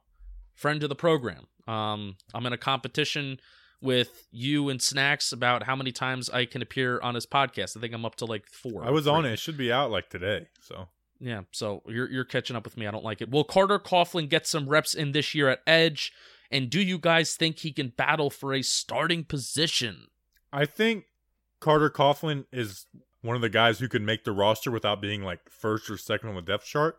friend 0.55 0.83
of 0.83 0.88
the 0.88 0.96
program. 0.96 1.46
Um, 1.68 2.16
I'm 2.35 2.44
in 2.46 2.52
a 2.52 2.59
competition 2.59 3.38
with 3.83 4.27
you 4.31 4.68
and 4.68 4.81
Snacks 4.81 5.33
about 5.33 5.64
how 5.64 5.77
many 5.77 5.92
times 5.92 6.31
I 6.31 6.47
can 6.47 6.62
appear 6.62 7.01
on 7.01 7.14
his 7.14 7.27
podcast. 7.27 7.77
I 7.77 7.81
think 7.81 7.92
I'm 7.92 8.05
up 8.05 8.14
to 8.16 8.25
like 8.25 8.47
four. 8.47 8.85
I 8.85 8.90
was 8.90 9.07
or 9.07 9.16
on 9.16 9.27
it. 9.27 9.33
It 9.33 9.38
should 9.38 9.57
be 9.57 9.73
out 9.73 9.90
like 9.90 10.09
today. 10.09 10.47
So 10.61 10.88
Yeah, 11.21 11.42
so 11.51 11.83
you're 11.87 12.11
you're 12.11 12.25
catching 12.25 12.57
up 12.57 12.64
with 12.64 12.77
me. 12.77 12.87
I 12.87 12.90
don't 12.90 13.05
like 13.05 13.21
it. 13.21 13.31
Will 13.31 13.45
Carter 13.45 13.79
Coughlin 13.79 14.29
get 14.29 14.47
some 14.47 14.68
reps 14.68 14.95
in 14.95 15.12
this 15.12 15.35
year 15.35 15.49
at 15.49 15.61
Edge? 15.66 16.12
And 16.51 16.68
do 16.68 16.81
you 16.81 16.99
guys 16.99 17.35
think 17.35 17.61
he 17.61 17.73
can 17.73 17.88
battle 17.88 18.31
for 18.31 18.53
a 18.53 18.62
starting 18.62 19.25
position? 19.25 20.09
I 20.53 20.66
think 20.66 21.07
Carter 21.61 21.88
Coughlin 21.88 22.45
is 22.53 22.87
one 23.23 23.37
of 23.37 23.42
the 23.42 23.49
guys 23.49 23.79
who 23.79 23.88
can 23.88 24.05
make 24.05 24.25
the 24.25 24.33
roster 24.33 24.71
without 24.71 25.01
being 25.01 25.23
like 25.23 25.49
first 25.49 25.88
or 25.88 25.97
second 25.97 26.29
on 26.29 26.35
the 26.35 26.42
depth 26.42 26.66
chart. 26.66 26.99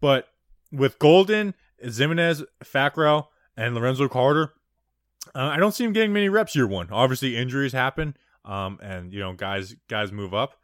But 0.00 0.28
with 0.70 0.98
Golden, 0.98 1.54
Ximines, 1.82 2.44
Fackrell, 2.62 3.28
and 3.56 3.74
Lorenzo 3.74 4.08
Carter, 4.08 4.52
uh, 5.34 5.42
I 5.42 5.56
don't 5.56 5.74
see 5.74 5.84
him 5.84 5.92
getting 5.92 6.12
many 6.12 6.28
reps 6.28 6.54
year 6.54 6.66
one. 6.66 6.88
Obviously, 6.90 7.36
injuries 7.36 7.72
happen, 7.72 8.16
um, 8.44 8.78
and 8.82 9.12
you 9.12 9.20
know 9.20 9.32
guys 9.32 9.74
guys 9.88 10.12
move 10.12 10.34
up, 10.34 10.54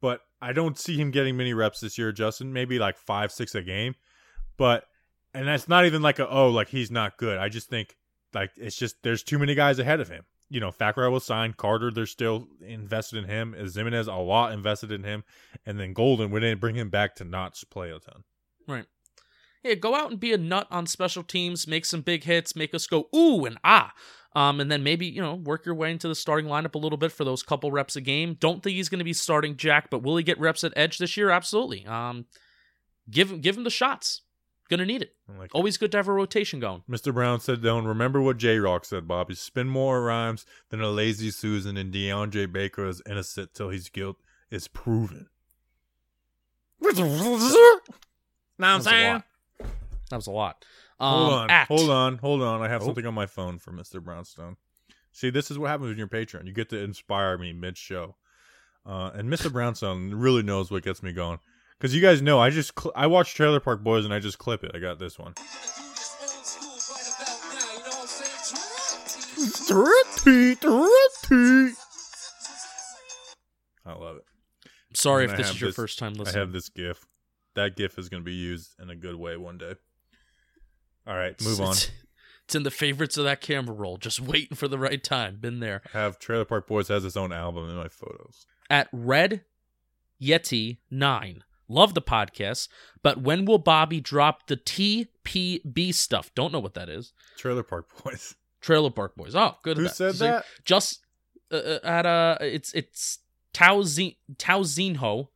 but 0.00 0.20
I 0.40 0.52
don't 0.52 0.78
see 0.78 0.96
him 0.96 1.10
getting 1.10 1.36
many 1.36 1.54
reps 1.54 1.80
this 1.80 1.98
year. 1.98 2.12
Justin, 2.12 2.52
maybe 2.52 2.78
like 2.78 2.98
five, 2.98 3.32
six 3.32 3.54
a 3.54 3.62
game, 3.62 3.94
but 4.56 4.84
and 5.34 5.48
that's 5.48 5.68
not 5.68 5.86
even 5.86 6.02
like 6.02 6.18
a 6.18 6.28
oh 6.28 6.48
like 6.48 6.68
he's 6.68 6.90
not 6.90 7.16
good. 7.16 7.38
I 7.38 7.48
just 7.48 7.68
think 7.68 7.96
like 8.34 8.50
it's 8.56 8.76
just 8.76 8.96
there's 9.02 9.22
too 9.22 9.38
many 9.38 9.54
guys 9.54 9.78
ahead 9.78 10.00
of 10.00 10.08
him. 10.08 10.24
You 10.48 10.60
know, 10.60 10.70
Fackrell 10.70 11.12
was 11.12 11.24
signed. 11.24 11.56
Carter, 11.56 11.90
they're 11.90 12.04
still 12.04 12.46
invested 12.60 13.18
in 13.18 13.24
him. 13.24 13.54
Ximines, 13.58 14.06
a 14.06 14.20
lot 14.20 14.52
invested 14.52 14.92
in 14.92 15.02
him, 15.02 15.24
and 15.64 15.80
then 15.80 15.94
Golden, 15.94 16.30
we 16.30 16.40
didn't 16.40 16.60
bring 16.60 16.74
him 16.74 16.90
back 16.90 17.14
to 17.16 17.24
not 17.24 17.60
play 17.70 17.90
a 17.90 17.98
ton. 17.98 18.24
Right. 18.68 18.84
Yeah, 19.62 19.74
go 19.74 19.94
out 19.94 20.10
and 20.10 20.18
be 20.18 20.32
a 20.32 20.38
nut 20.38 20.66
on 20.70 20.86
special 20.86 21.22
teams, 21.22 21.68
make 21.68 21.84
some 21.84 22.00
big 22.00 22.24
hits, 22.24 22.56
make 22.56 22.74
us 22.74 22.86
go 22.86 23.08
ooh 23.14 23.44
and 23.44 23.58
ah. 23.62 23.92
Um, 24.34 24.60
and 24.60 24.72
then 24.72 24.82
maybe, 24.82 25.06
you 25.06 25.20
know, 25.20 25.34
work 25.34 25.66
your 25.66 25.74
way 25.74 25.90
into 25.90 26.08
the 26.08 26.14
starting 26.14 26.46
lineup 26.46 26.74
a 26.74 26.78
little 26.78 26.96
bit 26.96 27.12
for 27.12 27.22
those 27.24 27.42
couple 27.42 27.70
reps 27.70 27.96
a 27.96 28.00
game. 28.00 28.36
Don't 28.40 28.62
think 28.62 28.76
he's 28.76 28.88
gonna 28.88 29.04
be 29.04 29.12
starting 29.12 29.56
Jack, 29.56 29.90
but 29.90 30.02
will 30.02 30.16
he 30.16 30.24
get 30.24 30.40
reps 30.40 30.64
at 30.64 30.72
edge 30.74 30.98
this 30.98 31.16
year? 31.16 31.30
Absolutely. 31.30 31.86
Um 31.86 32.26
give 33.10 33.30
him 33.30 33.40
give 33.40 33.56
him 33.56 33.64
the 33.64 33.70
shots. 33.70 34.22
Gonna 34.70 34.86
need 34.86 35.02
it. 35.02 35.14
I'm 35.28 35.38
like, 35.38 35.54
Always 35.54 35.76
good 35.76 35.92
to 35.92 35.98
have 35.98 36.08
a 36.08 36.12
rotation 36.12 36.58
going. 36.58 36.82
Mr. 36.88 37.12
Brown 37.12 37.40
said, 37.40 37.62
"Don't 37.62 37.84
remember 37.84 38.22
what 38.22 38.38
J 38.38 38.58
Rock 38.58 38.86
said, 38.86 39.06
Bobby. 39.06 39.34
Spin 39.34 39.68
more 39.68 40.02
rhymes 40.02 40.46
than 40.70 40.80
a 40.80 40.88
lazy 40.88 41.30
Susan, 41.30 41.76
and 41.76 41.92
DeAndre 41.92 42.50
Baker 42.50 42.86
is 42.86 43.02
innocent 43.06 43.52
till 43.52 43.68
his 43.68 43.90
guilt 43.90 44.16
is 44.50 44.66
proven." 44.68 45.28
Know 46.80 46.88
what 46.88 46.98
I'm 46.98 47.14
That 48.58 48.74
was 48.76 48.86
a 48.86 49.12
lot. 49.12 49.24
That 50.12 50.16
was 50.18 50.26
a 50.26 50.30
lot. 50.30 50.62
Um, 51.00 51.08
Hold 51.10 51.32
on, 51.32 51.50
act. 51.50 51.68
hold 51.68 51.88
on, 51.90 52.18
hold 52.18 52.42
on. 52.42 52.60
I 52.60 52.68
have 52.68 52.82
Oh. 52.82 52.84
something 52.84 53.06
on 53.06 53.14
my 53.14 53.24
phone 53.24 53.58
for 53.58 53.72
Mr. 53.72 53.98
Brownstone. 53.98 54.58
See, 55.10 55.30
this 55.30 55.50
is 55.50 55.58
what 55.58 55.68
happens 55.70 55.88
when 55.88 55.96
you're 55.96 56.06
Patreon. 56.06 56.44
You 56.46 56.52
get 56.52 56.68
to 56.68 56.78
inspire 56.78 57.38
me 57.38 57.54
mid-show, 57.54 58.16
uh, 58.84 59.10
and 59.14 59.30
Mr. 59.30 59.50
Brownstone 59.52 60.12
really 60.14 60.42
knows 60.42 60.70
what 60.70 60.82
gets 60.82 61.02
me 61.02 61.14
going. 61.14 61.38
Because 61.78 61.94
you 61.94 62.02
guys 62.02 62.20
know, 62.20 62.38
I 62.40 62.50
just 62.50 62.78
cl- 62.78 62.92
I 62.94 63.06
watch 63.06 63.34
Trailer 63.34 63.58
Park 63.58 63.82
Boys 63.82 64.04
and 64.04 64.12
I 64.12 64.18
just 64.18 64.36
clip 64.36 64.64
it. 64.64 64.72
I 64.74 64.80
got 64.80 64.98
this 64.98 65.18
one. 65.18 65.32
I 73.84 73.92
love 73.94 74.16
it. 74.16 74.24
Sorry 74.94 75.24
And 75.24 75.32
if 75.32 75.38
I 75.38 75.42
this 75.42 75.50
is 75.50 75.60
your 75.60 75.68
this- 75.68 75.76
first 75.76 75.98
time 75.98 76.14
listening. 76.14 76.36
I 76.36 76.40
have 76.40 76.52
this 76.52 76.68
GIF. 76.68 77.06
That 77.54 77.76
GIF 77.76 77.98
is 77.98 78.08
going 78.08 78.22
to 78.22 78.24
be 78.24 78.34
used 78.34 78.74
in 78.80 78.88
a 78.90 78.96
good 78.96 79.16
way 79.16 79.36
one 79.36 79.58
day. 79.58 79.74
All 81.06 81.16
right, 81.16 81.40
move 81.42 81.60
on. 81.60 81.72
It's, 81.72 81.90
it's 82.44 82.54
in 82.54 82.62
the 82.62 82.70
favorites 82.70 83.16
of 83.16 83.24
that 83.24 83.40
camera 83.40 83.74
roll. 83.74 83.96
Just 83.96 84.20
waiting 84.20 84.56
for 84.56 84.68
the 84.68 84.78
right 84.78 85.02
time. 85.02 85.36
Been 85.40 85.60
there. 85.60 85.82
I 85.94 85.98
have 85.98 86.18
Trailer 86.18 86.44
Park 86.44 86.66
Boys 86.66 86.88
has 86.88 87.04
its 87.04 87.16
own 87.16 87.32
album 87.32 87.68
in 87.68 87.76
my 87.76 87.88
photos. 87.88 88.46
At 88.70 88.88
Red 88.92 89.42
Yeti 90.20 90.78
9. 90.90 91.44
Love 91.68 91.94
the 91.94 92.02
podcast, 92.02 92.68
but 93.02 93.22
when 93.22 93.44
will 93.46 93.58
Bobby 93.58 94.00
drop 94.00 94.46
the 94.46 94.56
TPB 94.58 95.94
stuff? 95.94 96.30
Don't 96.34 96.52
know 96.52 96.58
what 96.60 96.74
that 96.74 96.88
is. 96.88 97.12
Trailer 97.38 97.62
Park 97.62 97.88
Boys. 98.04 98.34
Trailer 98.60 98.90
Park 98.90 99.16
Boys. 99.16 99.34
Oh, 99.34 99.56
good. 99.62 99.78
Who 99.78 99.88
said 99.88 100.14
So 100.16 100.24
that? 100.24 100.44
Just 100.64 101.00
uh, 101.50 101.56
uh, 101.56 101.78
at 101.82 102.06
uh 102.06 102.36
it's 102.40 102.72
it's 102.74 103.18
Tao 103.52 103.82
Zin- 103.82 104.14
Tao 104.38 104.60
Zinho 104.62 105.28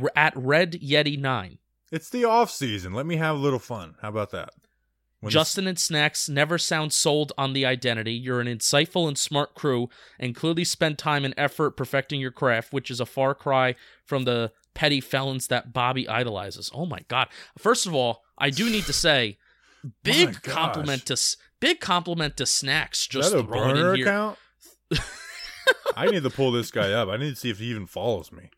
r- 0.00 0.12
at 0.14 0.32
Red 0.36 0.72
Yeti 0.80 1.18
9. 1.18 1.58
It's 1.90 2.08
the 2.08 2.24
off 2.24 2.50
season. 2.50 2.92
Let 2.94 3.06
me 3.06 3.16
have 3.16 3.34
a 3.36 3.38
little 3.38 3.58
fun. 3.58 3.96
How 4.00 4.08
about 4.10 4.30
that? 4.30 4.50
When 5.20 5.30
Justin 5.30 5.66
and 5.66 5.78
Snacks 5.78 6.28
never 6.28 6.56
sound 6.56 6.92
sold 6.92 7.32
on 7.36 7.52
the 7.52 7.66
identity. 7.66 8.12
You're 8.14 8.40
an 8.40 8.46
insightful 8.46 9.06
and 9.06 9.18
smart 9.18 9.54
crew 9.54 9.90
and 10.18 10.34
clearly 10.34 10.64
spend 10.64 10.98
time 10.98 11.24
and 11.26 11.34
effort 11.36 11.72
perfecting 11.72 12.20
your 12.20 12.30
craft, 12.30 12.72
which 12.72 12.90
is 12.90 13.00
a 13.00 13.06
far 13.06 13.34
cry 13.34 13.74
from 14.04 14.24
the 14.24 14.52
petty 14.72 15.00
felons 15.00 15.48
that 15.48 15.72
Bobby 15.74 16.08
idolizes. 16.08 16.70
Oh 16.74 16.86
my 16.86 17.00
god. 17.08 17.28
First 17.58 17.86
of 17.86 17.94
all, 17.94 18.22
I 18.38 18.48
do 18.50 18.70
need 18.70 18.84
to 18.84 18.94
say 18.94 19.36
big 20.02 20.42
compliment 20.42 21.04
to 21.06 21.36
big 21.60 21.80
compliment 21.80 22.38
to 22.38 22.46
Snacks 22.46 23.00
Is 23.00 23.06
just 23.06 23.32
that 23.32 23.40
a 23.40 23.42
throwing 23.42 23.74
burner 23.74 23.90
in 23.90 23.96
here. 23.96 24.06
account? 24.06 24.38
I 25.96 26.06
need 26.06 26.22
to 26.22 26.30
pull 26.30 26.50
this 26.50 26.70
guy 26.70 26.92
up. 26.92 27.08
I 27.08 27.18
need 27.18 27.30
to 27.30 27.36
see 27.36 27.50
if 27.50 27.58
he 27.58 27.66
even 27.66 27.86
follows 27.86 28.32
me. 28.32 28.50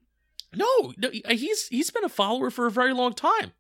No, 0.55 0.93
no, 0.97 1.11
he's 1.11 1.67
he's 1.69 1.91
been 1.91 2.05
a 2.05 2.09
follower 2.09 2.51
for 2.51 2.67
a 2.67 2.71
very 2.71 2.93
long 2.93 3.15
time. 3.15 3.53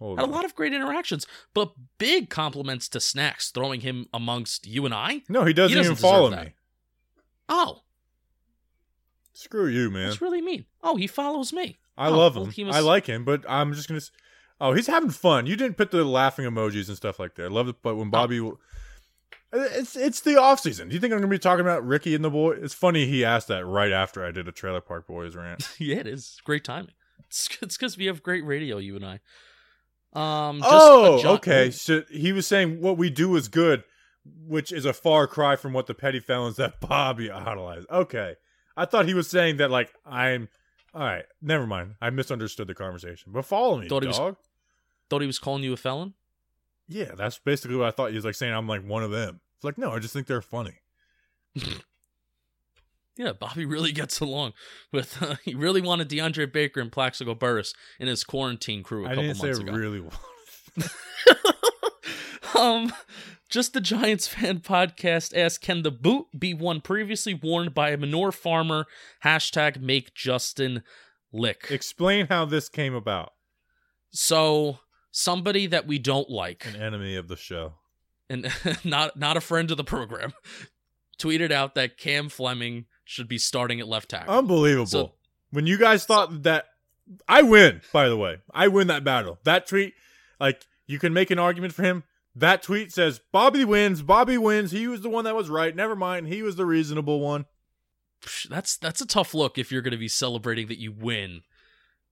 Hold 0.00 0.18
Had 0.18 0.28
a 0.28 0.32
lot 0.32 0.44
of 0.44 0.54
great 0.56 0.72
interactions, 0.72 1.26
but 1.54 1.72
big 1.98 2.28
compliments 2.30 2.88
to 2.88 3.00
Snacks 3.00 3.50
throwing 3.50 3.82
him 3.82 4.06
amongst 4.12 4.66
you 4.66 4.84
and 4.86 4.92
I. 4.94 5.22
No, 5.28 5.44
he 5.44 5.52
doesn't, 5.52 5.68
He 5.70 5.74
doesn't 5.76 5.92
even 5.92 6.02
follow 6.02 6.30
that. 6.30 6.46
me. 6.46 6.52
Oh, 7.48 7.82
Screw 9.32 9.68
you, 9.68 9.90
man. 9.90 10.06
That's 10.08 10.20
really 10.20 10.42
mean. 10.42 10.66
Oh, 10.82 10.96
he 10.96 11.06
follows 11.06 11.52
me. 11.52 11.78
I 11.96 12.08
Oh, 12.08 12.16
love 12.16 12.34
well, 12.36 12.44
him. 12.46 12.50
he 12.50 12.64
was- 12.64 12.76
I 12.76 12.80
like 12.80 13.06
him, 13.06 13.24
but 13.24 13.44
I'm 13.48 13.72
just 13.72 13.88
gonna. 13.88 14.00
Oh, 14.60 14.72
he's 14.74 14.86
having 14.86 15.10
fun. 15.10 15.46
You 15.46 15.56
didn't 15.56 15.76
put 15.78 15.90
the 15.90 16.04
laughing 16.04 16.44
emojis 16.44 16.88
and 16.88 16.96
stuff 16.96 17.18
like 17.18 17.34
that. 17.36 17.44
I 17.44 17.48
love 17.48 17.68
it, 17.68 17.76
but 17.82 17.90
Oh. 17.90 17.96
when 17.96 18.10
Bobby, 18.10 18.40
will- 18.40 18.60
it's 19.52 19.96
it's 19.96 20.20
the 20.20 20.36
off 20.38 20.60
season. 20.60 20.88
Do 20.88 20.94
you 20.94 21.00
think 21.00 21.12
I'm 21.12 21.18
gonna 21.20 21.30
be 21.30 21.38
talking 21.38 21.62
about 21.62 21.86
Ricky 21.86 22.14
and 22.14 22.24
the 22.24 22.30
boy? 22.30 22.52
It's 22.52 22.74
funny 22.74 23.06
he 23.06 23.24
asked 23.24 23.48
that 23.48 23.64
right 23.66 23.92
after 23.92 24.24
I 24.24 24.30
did 24.30 24.46
a 24.48 24.52
Trailer 24.52 24.80
Park 24.80 25.06
Boys 25.06 25.34
rant. 25.36 25.68
yeah, 25.78 25.96
it 25.96 26.06
is 26.06 26.38
great 26.44 26.64
timing. 26.64 26.92
It's 27.26 27.48
it's 27.62 27.76
because 27.76 27.96
we 27.96 28.06
have 28.06 28.22
great 28.22 28.44
radio, 28.44 28.78
you 28.78 28.96
and 28.96 29.04
I. 29.06 29.20
Um. 30.12 30.58
Just 30.60 30.70
oh, 30.72 31.22
okay. 31.36 31.70
So 31.70 32.02
he 32.10 32.32
was 32.32 32.46
saying 32.46 32.80
what 32.80 32.96
we 32.98 33.10
do 33.10 33.36
is 33.36 33.48
good, 33.48 33.84
which 34.46 34.72
is 34.72 34.84
a 34.84 34.92
far 34.92 35.26
cry 35.26 35.56
from 35.56 35.72
what 35.72 35.86
the 35.86 35.94
petty 35.94 36.18
felons 36.20 36.56
that 36.56 36.80
Bobby 36.88 37.30
idolized. 37.30 37.88
Okay, 37.90 38.34
I 38.76 38.84
thought 38.86 39.06
he 39.06 39.14
was 39.14 39.28
saying 39.28 39.58
that 39.58 39.70
like 39.70 39.92
I'm. 40.04 40.48
All 40.92 41.02
right, 41.02 41.24
never 41.40 41.66
mind. 41.68 41.94
I 42.00 42.10
misunderstood 42.10 42.66
the 42.66 42.74
conversation. 42.74 43.30
But 43.32 43.44
follow 43.44 43.78
me, 43.78 43.88
Thought 43.88 44.02
he 44.02 44.08
was- 44.08 44.34
Thought 45.08 45.20
he 45.20 45.26
was 45.26 45.38
calling 45.38 45.62
you 45.62 45.72
a 45.72 45.76
felon. 45.76 46.14
Yeah, 46.88 47.12
that's 47.16 47.38
basically 47.38 47.76
what 47.76 47.86
I 47.86 47.90
thought. 47.92 48.10
He 48.10 48.16
was 48.16 48.24
like 48.24 48.34
saying 48.34 48.52
I'm 48.52 48.66
like 48.66 48.84
one 48.84 49.04
of 49.04 49.12
them. 49.12 49.40
It's 49.56 49.64
like 49.64 49.78
no, 49.78 49.92
I 49.92 50.00
just 50.00 50.12
think 50.12 50.26
they're 50.26 50.40
funny. 50.42 50.80
Yeah, 53.20 53.32
Bobby 53.32 53.66
really 53.66 53.92
gets 54.00 54.18
along 54.20 54.54
with. 54.92 55.22
Uh, 55.22 55.34
he 55.44 55.54
really 55.54 55.82
wanted 55.82 56.08
DeAndre 56.08 56.50
Baker 56.50 56.80
and 56.80 56.90
Plaxico 56.90 57.34
Burress 57.34 57.74
in 57.98 58.08
his 58.08 58.24
quarantine 58.24 58.82
crew 58.82 59.04
a 59.04 59.08
I 59.08 59.10
couple 59.10 59.22
didn't 59.24 59.36
say 59.36 59.46
months 59.48 59.58
ago. 59.60 59.72
really. 59.72 60.02
um, 62.58 62.92
Just 63.48 63.72
the 63.72 63.80
Giants 63.80 64.26
fan 64.28 64.60
podcast 64.60 65.36
asks, 65.36 65.58
can 65.58 65.82
the 65.82 65.90
boot 65.90 66.26
be 66.38 66.54
one 66.54 66.80
previously 66.80 67.34
worn 67.34 67.70
by 67.70 67.90
a 67.90 67.96
manure 67.96 68.32
farmer? 68.32 68.86
Hashtag 69.24 69.80
make 69.80 70.14
Justin 70.14 70.82
lick. 71.32 71.66
Explain 71.70 72.26
how 72.28 72.44
this 72.44 72.68
came 72.68 72.94
about. 72.94 73.32
So 74.12 74.78
somebody 75.10 75.66
that 75.66 75.86
we 75.86 75.98
don't 75.98 76.30
like 76.30 76.66
An 76.66 76.80
enemy 76.80 77.16
of 77.16 77.28
the 77.28 77.36
show. 77.36 77.74
and 78.28 78.50
not 78.84 79.18
not 79.18 79.36
a 79.36 79.40
friend 79.40 79.70
of 79.70 79.76
the 79.76 79.84
program 79.84 80.32
tweeted 81.18 81.52
out 81.52 81.74
that 81.74 81.98
Cam 81.98 82.28
Fleming 82.28 82.86
should 83.10 83.28
be 83.28 83.38
starting 83.38 83.80
at 83.80 83.88
left 83.88 84.08
tackle. 84.10 84.32
Unbelievable. 84.32 84.86
So- 84.86 85.12
when 85.50 85.66
you 85.66 85.76
guys 85.78 86.04
thought 86.04 86.44
that 86.44 86.66
I 87.28 87.42
win, 87.42 87.80
by 87.92 88.08
the 88.08 88.16
way. 88.16 88.38
I 88.54 88.68
win 88.68 88.86
that 88.86 89.02
battle. 89.02 89.40
That 89.42 89.66
tweet, 89.66 89.94
like 90.38 90.64
you 90.86 91.00
can 91.00 91.12
make 91.12 91.30
an 91.32 91.40
argument 91.40 91.74
for 91.74 91.82
him. 91.82 92.04
That 92.36 92.62
tweet 92.62 92.92
says 92.92 93.20
Bobby 93.32 93.64
wins. 93.64 94.02
Bobby 94.02 94.38
wins. 94.38 94.70
He 94.70 94.86
was 94.86 95.00
the 95.00 95.10
one 95.10 95.24
that 95.24 95.34
was 95.34 95.50
right. 95.50 95.74
Never 95.74 95.96
mind. 95.96 96.28
He 96.28 96.42
was 96.42 96.54
the 96.54 96.64
reasonable 96.64 97.18
one. 97.18 97.46
That's 98.48 98.76
that's 98.76 99.00
a 99.00 99.06
tough 99.06 99.34
look 99.34 99.58
if 99.58 99.72
you're 99.72 99.82
going 99.82 99.90
to 99.90 99.96
be 99.98 100.06
celebrating 100.06 100.68
that 100.68 100.78
you 100.78 100.92
win 100.92 101.40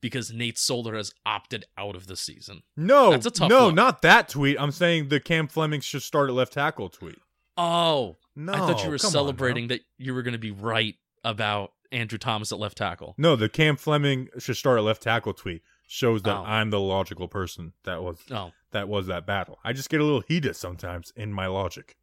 because 0.00 0.32
Nate 0.32 0.58
Solder 0.58 0.96
has 0.96 1.14
opted 1.24 1.64
out 1.76 1.94
of 1.94 2.08
the 2.08 2.16
season. 2.16 2.62
No, 2.76 3.12
That's 3.12 3.26
a 3.26 3.30
tough 3.30 3.50
no, 3.50 3.66
look. 3.66 3.74
not 3.76 4.02
that 4.02 4.28
tweet. 4.28 4.56
I'm 4.58 4.72
saying 4.72 5.10
the 5.10 5.20
Cam 5.20 5.46
Fleming 5.46 5.80
should 5.80 6.02
start 6.02 6.28
at 6.28 6.34
left 6.34 6.54
tackle 6.54 6.88
tweet. 6.88 7.18
Oh, 7.56 8.16
No, 8.38 8.52
I 8.52 8.58
thought 8.58 8.84
you 8.84 8.90
were 8.90 8.98
come 8.98 9.08
on 9.08 9.12
celebrating 9.12 9.68
that 9.68 9.80
you 9.98 10.14
were 10.14 10.22
going 10.22 10.32
to 10.32 10.38
be 10.38 10.52
right 10.52 10.94
about 11.24 11.72
Andrew 11.90 12.18
Thomas 12.18 12.52
at 12.52 12.58
left 12.58 12.78
tackle. 12.78 13.14
No, 13.18 13.34
the 13.34 13.48
Cam 13.48 13.76
Fleming 13.76 14.28
should 14.38 14.56
start 14.56 14.78
at 14.78 14.84
left 14.84 15.02
tackle 15.02 15.34
tweet 15.34 15.62
shows 15.88 16.22
that 16.22 16.36
Oh. 16.36 16.44
I'm 16.46 16.70
the 16.70 16.78
logical 16.80 17.26
person 17.28 17.72
that 17.84 18.02
was 18.02 18.18
Oh, 18.30 18.52
that 18.70 18.88
was 18.88 19.06
that 19.08 19.26
battle. 19.26 19.58
I 19.64 19.72
just 19.72 19.90
get 19.90 20.00
a 20.00 20.04
little 20.04 20.20
heated 20.20 20.54
sometimes 20.54 21.12
in 21.16 21.32
my 21.32 21.46
logic. 21.46 21.96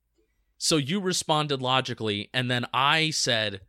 so 0.57 0.75
you 0.77 0.99
responded 0.99 1.61
logically, 1.61 2.29
and 2.33 2.49
then 2.51 2.65
I 2.73 3.11
said, 3.11 3.61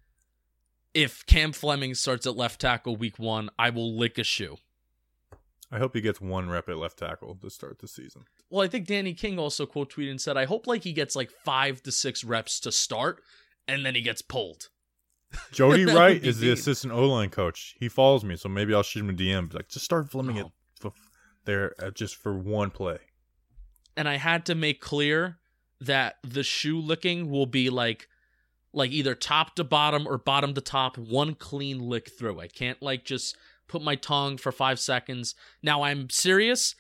if 0.95 1.25
Cam 1.27 1.53
Fleming 1.53 1.95
starts 1.95 2.27
at 2.27 2.37
left 2.37 2.61
tackle 2.61 2.97
week 2.97 3.19
one, 3.19 3.51
I 3.59 3.71
will 3.71 3.97
lick 3.97 4.19
a 4.19 4.25
shoe. 4.25 4.57
I 5.71 5.79
hope 5.79 5.95
he 5.95 6.01
gets 6.01 6.21
one 6.21 6.49
rep 6.49 6.69
at 6.69 6.79
left 6.79 6.99
tackle 6.99 7.35
to 7.43 7.51
start 7.51 7.79
the 7.81 7.89
season. 7.89 8.25
Well, 8.51 8.65
I 8.65 8.69
think 8.69 8.87
Danny 8.87 9.13
King 9.15 9.39
also 9.39 9.67
quote 9.67 9.93
tweeted 9.93 10.11
and 10.11 10.21
said, 10.21 10.37
I 10.37 10.45
hope 10.45 10.67
like 10.67 10.85
he 10.85 10.93
gets 10.93 11.17
like 11.17 11.31
five 11.45 11.83
to 11.83 11.93
six 11.93 12.23
reps 12.25 12.61
to 12.61 12.71
start, 12.73 13.23
and 13.67 13.85
then 13.85 13.95
he 13.95 14.01
gets 14.03 14.23
pulled. 14.23 14.69
Jody 15.53 15.85
Wright 15.85 16.23
is 16.25 16.39
the 16.39 16.47
mean. 16.47 16.53
assistant 16.55 16.93
O 16.93 17.07
line 17.09 17.31
coach. 17.31 17.75
He 17.81 17.89
follows 17.89 18.23
me, 18.25 18.37
so 18.37 18.49
maybe 18.49 18.73
I'll 18.73 18.85
shoot 18.85 19.01
him 19.01 19.11
a 19.11 19.13
DM. 19.13 19.53
Like, 19.53 19.69
just 19.69 19.85
start 19.85 20.11
Fleming 20.11 20.39
Oh. 20.39 20.41
it 20.47 20.87
f- 20.87 20.93
there 21.45 21.75
uh, 21.83 21.91
just 21.91 22.15
for 22.17 22.33
one 22.39 22.71
play. 22.71 22.99
and 23.97 24.09
I 24.09 24.17
had 24.17 24.47
to 24.47 24.55
make 24.55 24.81
clear 24.81 25.39
that 25.81 26.17
the 26.23 26.43
shoe 26.43 26.79
licking 26.81 27.29
will 27.31 27.47
be 27.47 27.69
like 27.71 28.09
like 28.73 28.91
either 28.91 29.15
top 29.15 29.57
to 29.57 29.65
bottom 29.65 30.07
or 30.07 30.19
bottom 30.19 30.53
to 30.55 30.61
top, 30.61 30.97
one 30.99 31.35
clean 31.35 31.79
lick 31.81 32.11
through. 32.17 32.39
I 32.41 32.47
can't 32.47 32.81
like 32.83 33.05
just 33.05 33.37
put 33.69 33.83
my 33.83 33.95
tongue 33.97 34.37
for 34.37 34.53
5 34.53 34.79
seconds. 34.79 35.35
Now 35.63 35.83
I'm 35.83 36.09
serious. 36.11 36.75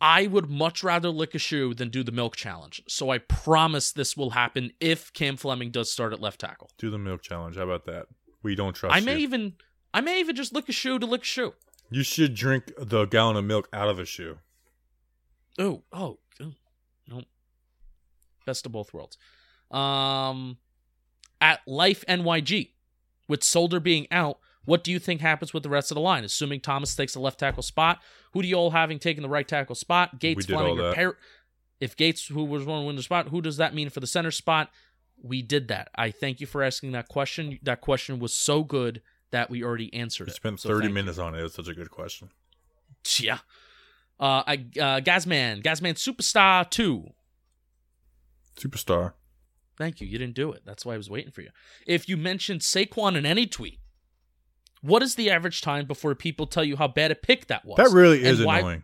I 0.00 0.26
would 0.26 0.48
much 0.48 0.84
rather 0.84 1.08
lick 1.08 1.34
a 1.34 1.38
shoe 1.38 1.74
than 1.74 1.88
do 1.88 2.02
the 2.04 2.12
milk 2.12 2.36
challenge. 2.36 2.82
So 2.86 3.10
I 3.10 3.18
promise 3.18 3.90
this 3.90 4.16
will 4.16 4.30
happen 4.30 4.72
if 4.80 5.12
Cam 5.12 5.36
Fleming 5.36 5.70
does 5.70 5.90
start 5.90 6.12
at 6.12 6.20
left 6.20 6.40
tackle. 6.40 6.70
Do 6.78 6.90
the 6.90 6.98
milk 6.98 7.22
challenge. 7.22 7.56
How 7.56 7.64
about 7.64 7.84
that? 7.86 8.06
We 8.42 8.54
don't 8.54 8.74
trust 8.74 8.94
I 8.94 9.00
may 9.00 9.14
you. 9.14 9.18
even 9.20 9.54
I 9.92 10.00
may 10.00 10.20
even 10.20 10.36
just 10.36 10.52
lick 10.52 10.68
a 10.68 10.72
shoe 10.72 10.98
to 10.98 11.06
lick 11.06 11.22
a 11.22 11.24
shoe. 11.24 11.54
You 11.90 12.02
should 12.02 12.34
drink 12.34 12.72
the 12.78 13.06
gallon 13.06 13.36
of 13.36 13.44
milk 13.44 13.68
out 13.72 13.88
of 13.88 13.98
a 13.98 14.04
shoe. 14.04 14.38
Oh, 15.58 15.82
oh, 15.92 16.18
oh, 16.40 16.52
no. 17.08 17.22
Best 18.46 18.66
of 18.66 18.72
both 18.72 18.94
worlds. 18.94 19.18
Um, 19.70 20.58
at 21.40 21.60
Life 21.66 22.04
NYG, 22.08 22.70
with 23.26 23.42
Solder 23.42 23.80
being 23.80 24.06
out, 24.10 24.38
what 24.64 24.84
do 24.84 24.90
you 24.92 24.98
think 24.98 25.20
happens 25.20 25.52
with 25.54 25.62
the 25.62 25.68
rest 25.68 25.90
of 25.90 25.94
the 25.94 26.00
line? 26.00 26.24
Assuming 26.24 26.60
Thomas 26.60 26.94
takes 26.94 27.14
the 27.14 27.20
left 27.20 27.38
tackle 27.40 27.62
spot, 27.62 28.00
who 28.32 28.42
do 28.42 28.48
you 28.48 28.54
all 28.56 28.70
having 28.70 28.98
taking 28.98 29.22
the 29.22 29.28
right 29.28 29.46
tackle 29.48 29.74
spot? 29.74 30.18
Gates, 30.20 30.46
Fleming, 30.46 30.78
or. 30.78 30.94
Par- 30.94 31.16
If 31.80 31.96
Gates, 31.96 32.26
who 32.26 32.44
was 32.44 32.64
one 32.64 32.80
to 32.82 32.86
win 32.86 32.96
the 32.96 33.02
spot, 33.02 33.28
who 33.28 33.40
does 33.40 33.56
that 33.56 33.74
mean 33.74 33.88
for 33.90 34.00
the 34.00 34.06
center 34.06 34.30
spot? 34.30 34.70
We 35.22 35.42
did 35.42 35.68
that. 35.68 35.88
I 35.94 36.10
thank 36.10 36.40
you 36.40 36.46
for 36.46 36.62
asking 36.62 36.92
that 36.92 37.08
question. 37.08 37.58
That 37.62 37.80
question 37.80 38.18
was 38.18 38.32
so 38.34 38.62
good 38.62 39.00
that 39.30 39.50
we 39.50 39.62
already 39.64 39.92
answered 39.94 40.28
You 40.28 40.32
it. 40.32 40.36
spent 40.36 40.60
So 40.60 40.68
30 40.68 40.80
thank 40.80 40.88
you. 40.90 40.94
minutes 40.94 41.18
on 41.18 41.34
it. 41.34 41.40
It 41.40 41.42
was 41.44 41.54
such 41.54 41.68
a 41.68 41.74
good 41.74 41.90
question. 41.90 42.30
Yeah. 43.20 43.38
Uh, 44.20 44.42
I, 44.46 44.54
uh, 44.54 45.00
Gazman, 45.00 45.62
Gazman 45.62 45.94
Superstar 45.94 46.68
2. 46.68 47.10
Superstar. 48.58 49.12
Thank 49.76 50.00
you. 50.00 50.06
You 50.08 50.18
didn't 50.18 50.34
do 50.34 50.50
it. 50.52 50.62
That's 50.66 50.84
why 50.84 50.94
I 50.94 50.96
was 50.96 51.08
waiting 51.08 51.30
for 51.30 51.42
you. 51.42 51.50
If 51.86 52.08
you 52.08 52.16
mentioned 52.16 52.60
Saquon 52.62 53.16
in 53.16 53.24
any 53.24 53.46
tweet, 53.46 53.78
what 54.82 55.02
is 55.02 55.14
the 55.16 55.30
average 55.30 55.60
time 55.60 55.86
before 55.86 56.14
people 56.14 56.46
tell 56.46 56.64
you 56.64 56.76
how 56.76 56.88
bad 56.88 57.10
a 57.10 57.14
pick 57.14 57.46
that 57.48 57.64
was? 57.64 57.76
That 57.76 57.90
really 57.90 58.22
is 58.22 58.38
And 58.40 58.46
why- 58.46 58.58
annoying. 58.60 58.82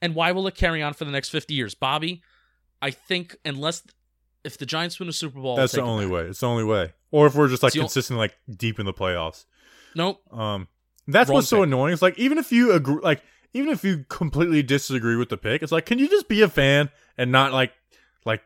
And 0.00 0.14
why 0.14 0.30
will 0.32 0.46
it 0.46 0.54
carry 0.54 0.80
on 0.82 0.94
for 0.94 1.04
the 1.04 1.10
next 1.10 1.30
50 1.30 1.54
years? 1.54 1.74
Bobby, 1.74 2.22
I 2.80 2.90
think 2.92 3.36
unless 3.44 3.82
if 4.44 4.56
the 4.56 4.64
Giants 4.64 5.00
win 5.00 5.08
a 5.08 5.12
Super 5.12 5.40
Bowl, 5.40 5.56
That's 5.56 5.72
the 5.72 5.80
it 5.80 5.84
only 5.84 6.06
way. 6.06 6.22
It's 6.22 6.38
the 6.40 6.46
only 6.46 6.62
way. 6.62 6.92
Or 7.10 7.26
if 7.26 7.34
we're 7.34 7.48
just 7.48 7.62
like 7.64 7.70
It's 7.70 7.74
the 7.74 7.80
o- 7.80 7.84
consistently 7.84 8.18
like 8.20 8.36
deep 8.56 8.78
in 8.78 8.86
the 8.86 8.92
playoffs. 8.92 9.44
Nope. 9.96 10.22
Um, 10.32 10.68
that's 11.08 11.28
Wrong 11.28 11.34
what's 11.36 11.48
so 11.48 11.62
annoying. 11.64 11.92
It's 11.92 12.02
like 12.02 12.16
even 12.18 12.38
if 12.38 12.52
you 12.52 12.72
agree, 12.72 13.00
like 13.02 13.22
even 13.54 13.70
if 13.70 13.82
you 13.82 14.04
completely 14.08 14.62
disagree 14.62 15.16
with 15.16 15.30
the 15.30 15.36
pick, 15.36 15.62
it's 15.64 15.72
like 15.72 15.84
can 15.86 15.98
you 15.98 16.08
just 16.08 16.28
be 16.28 16.42
a 16.42 16.48
fan 16.48 16.90
and 17.16 17.32
not 17.32 17.52
like 17.52 17.72
like 18.24 18.42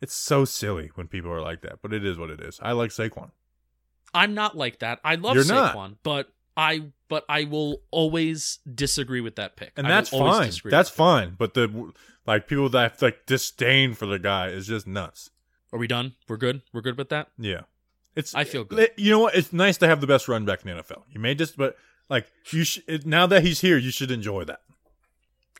it's 0.00 0.14
so 0.14 0.44
silly 0.44 0.90
when 0.96 1.06
people 1.06 1.30
are 1.30 1.42
like 1.42 1.60
that. 1.60 1.80
But 1.82 1.92
it 1.92 2.04
is 2.04 2.18
what 2.18 2.30
it 2.30 2.40
is. 2.40 2.58
I 2.62 2.72
like 2.72 2.90
Saquon. 2.90 3.30
I'm 4.14 4.34
not 4.34 4.56
like 4.56 4.80
that. 4.80 5.00
I 5.04 5.14
love 5.16 5.34
You're 5.34 5.44
Saquon, 5.44 5.74
not. 5.74 6.02
but 6.02 6.32
I 6.56 6.82
but 7.08 7.24
I 7.28 7.44
will 7.44 7.82
always 7.90 8.58
disagree 8.72 9.20
with 9.20 9.36
that 9.36 9.56
pick. 9.56 9.72
and 9.76 9.86
I 9.86 9.90
that's 9.90 10.10
fine. 10.10 10.52
That's 10.64 10.90
fine. 10.90 11.34
But 11.38 11.54
the 11.54 11.92
like 12.26 12.46
people 12.46 12.68
that 12.70 12.92
have, 12.92 13.02
like 13.02 13.26
disdain 13.26 13.94
for 13.94 14.06
the 14.06 14.18
guy 14.18 14.48
is 14.48 14.66
just 14.66 14.86
nuts. 14.86 15.30
Are 15.72 15.78
we 15.78 15.86
done? 15.86 16.14
We're 16.28 16.36
good. 16.36 16.62
We're 16.72 16.80
good 16.80 16.98
with 16.98 17.08
that. 17.10 17.28
Yeah, 17.38 17.62
it's. 18.16 18.34
I 18.34 18.44
feel 18.44 18.64
good. 18.64 18.90
You 18.96 19.10
know 19.12 19.20
what? 19.20 19.34
It's 19.34 19.52
nice 19.52 19.76
to 19.78 19.86
have 19.88 20.00
the 20.00 20.06
best 20.06 20.28
run 20.28 20.44
back 20.44 20.64
in 20.64 20.76
the 20.76 20.82
NFL. 20.82 21.02
You 21.12 21.20
may 21.20 21.34
just, 21.34 21.56
but 21.56 21.76
like 22.08 22.26
you 22.50 22.64
it, 22.88 23.06
now 23.06 23.26
that 23.28 23.44
he's 23.44 23.60
here, 23.60 23.78
you 23.78 23.90
should 23.92 24.10
enjoy 24.10 24.44
that. 24.44 24.60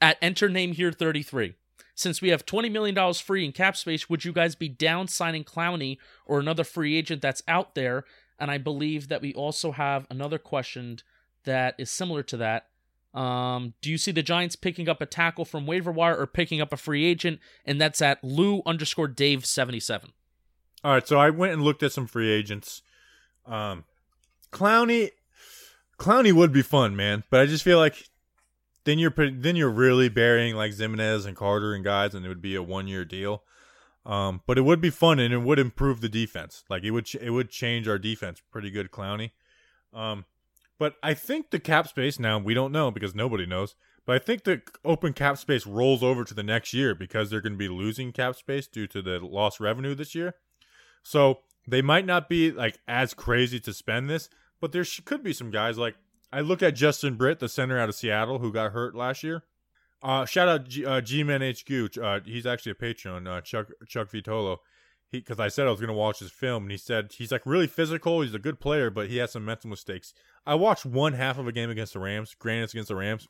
at 0.01 0.19
enter 0.21 0.49
name 0.49 0.73
here 0.73 0.91
33 0.93 1.55
since 1.95 2.23
we 2.23 2.31
have 2.31 2.47
$20 2.47 2.71
million 2.73 3.13
free 3.15 3.45
in 3.45 3.53
cap 3.53 3.77
space 3.77 4.09
would 4.09 4.25
you 4.25 4.33
guys 4.33 4.55
be 4.55 4.69
down 4.69 5.07
signing 5.07 5.45
clowney 5.45 5.99
or 6.25 6.41
another 6.41 6.65
free 6.65 6.97
agent 6.97 7.21
that's 7.21 7.43
out 7.47 7.75
there 7.75 8.05
and 8.41 8.51
i 8.51 8.59
believe 8.59 9.09
that 9.09 9.23
we 9.23 9.33
also 9.35 9.73
have 9.73 10.07
another 10.11 10.39
question 10.39 10.99
that 11.45 11.75
is 11.79 11.91
similar 11.91 12.23
to 12.23 12.37
that 12.37 12.67
um, 13.13 13.75
do 13.83 13.91
you 13.91 13.99
see 13.99 14.13
the 14.13 14.23
giants 14.23 14.55
picking 14.55 14.89
up 14.89 15.01
a 15.01 15.07
tackle 15.07 15.45
from 15.45 15.67
waiver 15.67 15.91
wire 15.91 16.17
or 16.17 16.27
picking 16.27 16.61
up 16.61 16.73
a 16.73 16.77
free 16.77 17.05
agent 17.05 17.41
and 17.65 17.81
that's 17.81 18.01
at 18.01 18.23
lou 18.23 18.63
underscore 18.65 19.09
dave 19.09 19.45
77 19.45 20.13
All 20.85 20.93
right, 20.93 21.07
so 21.07 21.19
I 21.19 21.31
went 21.31 21.53
and 21.53 21.63
looked 21.63 21.83
at 21.83 21.93
some 21.93 22.07
free 22.07 22.31
agents. 22.31 22.83
Um, 23.47 23.85
Clowney, 24.53 25.11
Clowney 25.99 26.33
would 26.33 26.53
be 26.53 26.63
fun, 26.63 26.97
man, 26.97 27.25
but 27.31 27.41
I 27.41 27.47
just 27.47 27.65
feel 27.65 27.79
like 27.79 28.09
then 28.85 28.99
you're 28.99 29.13
then 29.17 29.57
you're 29.57 29.71
really 29.71 30.09
burying 30.09 30.57
like 30.57 30.73
Ximines 30.73 31.27
and 31.27 31.37
Carter 31.37 31.75
and 31.75 31.85
guys, 31.85 32.15
and 32.15 32.25
it 32.25 32.29
would 32.29 32.43
be 32.43 32.55
a 32.55 32.63
one 32.63 32.89
year 32.89 33.05
deal. 33.05 33.43
Um, 34.07 34.41
but 34.47 34.57
it 34.57 34.63
would 34.63 34.81
be 34.81 34.91
fun 34.91 35.19
and 35.19 35.33
it 35.33 35.43
would 35.43 35.59
improve 35.59 36.01
the 36.01 36.09
defense. 36.09 36.65
Like 36.71 36.85
it 36.85 36.91
would 36.91 37.05
ch- 37.05 37.17
it 37.17 37.31
would 37.31 37.51
change 37.51 37.87
our 37.87 37.99
defense 37.99 38.43
pretty 38.51 38.71
good, 38.71 38.91
Clowney. 38.91 39.33
Um, 39.93 40.25
but 40.79 40.95
I 41.03 41.13
think 41.15 41.51
the 41.51 41.61
cap 41.61 41.89
space 41.89 42.19
now 42.19 42.39
we 42.39 42.55
don't 42.55 42.73
know 42.73 42.91
because 42.91 43.15
nobody 43.15 43.45
knows. 43.45 43.75
But 44.07 44.17
I 44.17 44.19
think 44.19 44.45
the 44.45 44.63
open 44.85 45.13
cap 45.13 45.37
space 45.37 45.67
rolls 45.67 46.03
over 46.03 46.25
to 46.25 46.35
the 46.35 46.43
next 46.43 46.73
year 46.73 46.95
because 46.95 47.29
they're 47.29 47.43
going 47.43 47.53
to 47.53 47.59
be 47.59 47.69
losing 47.69 48.13
cap 48.13 48.35
space 48.35 48.67
due 48.67 48.87
to 48.89 49.03
the 49.03 49.21
lost 49.21 49.61
revenue 49.61 49.95
this 49.95 50.15
year. 50.15 50.35
So 51.03 51.41
they 51.69 51.83
might 51.83 52.07
not 52.07 52.29
be 52.29 52.51
like 52.51 52.81
as 52.89 53.13
crazy 53.13 53.61
to 53.61 53.73
spend 53.73 54.09
this, 54.09 54.31
but 54.61 54.73
there 54.73 54.85
sh- 54.85 55.03
could 55.05 55.23
be 55.23 55.35
some 55.35 55.51
guys 55.51 55.77
like 55.77 55.97
I 56.33 56.41
looked 56.41 56.63
at 56.63 56.75
Justin 56.75 57.17
Britt, 57.17 57.41
the 57.41 57.49
center 57.49 57.79
out 57.79 57.89
of 57.89 57.95
Seattle, 57.95 58.39
who 58.39 58.53
got 58.53 58.73
hurt 58.73 58.95
last 58.95 59.23
year. 59.23 59.45
Uh, 60.03 60.25
shout 60.25 60.49
out 60.49 60.69
G- 60.69 60.85
uh, 60.85 61.01
G-Man 61.01 61.43
HQ. 61.43 61.99
Uh, 61.99 62.21
he's 62.25 62.47
actually 62.47 62.73
a 62.73 62.77
patron. 62.77 63.27
Uh, 63.27 63.41
Chuck 63.41 63.69
Chuck 63.87 64.11
Vitolo. 64.11 64.59
He 65.09 65.19
because 65.19 65.41
I 65.41 65.49
said 65.49 65.67
I 65.67 65.71
was 65.71 65.81
gonna 65.81 65.93
watch 65.93 66.21
his 66.21 66.31
film, 66.31 66.65
and 66.65 66.73
he 66.73 66.79
said 66.79 67.13
he's 67.13 67.33
like 67.33 67.45
really 67.45 67.67
physical. 67.67 68.21
He's 68.21 68.35
a 68.35 68.39
good 68.39 68.61
player, 68.61 68.91
but 68.91 69.09
he 69.09 69.19
has 69.19 69.33
some 69.33 69.45
mental 69.45 69.69
mistakes. 69.69 70.15
I 70.47 70.55
watched 70.55 70.87
one 70.87 71.15
half 71.15 71.39
of 71.39 71.47
a 71.47 71.53
game 71.53 71.69
against 71.69 71.93
the 71.93 71.99
Rams. 71.99 72.35
Granted, 72.39 72.65
it's 72.65 72.75
against 72.75 72.89
the 72.89 72.97
Rams, 72.97 73.27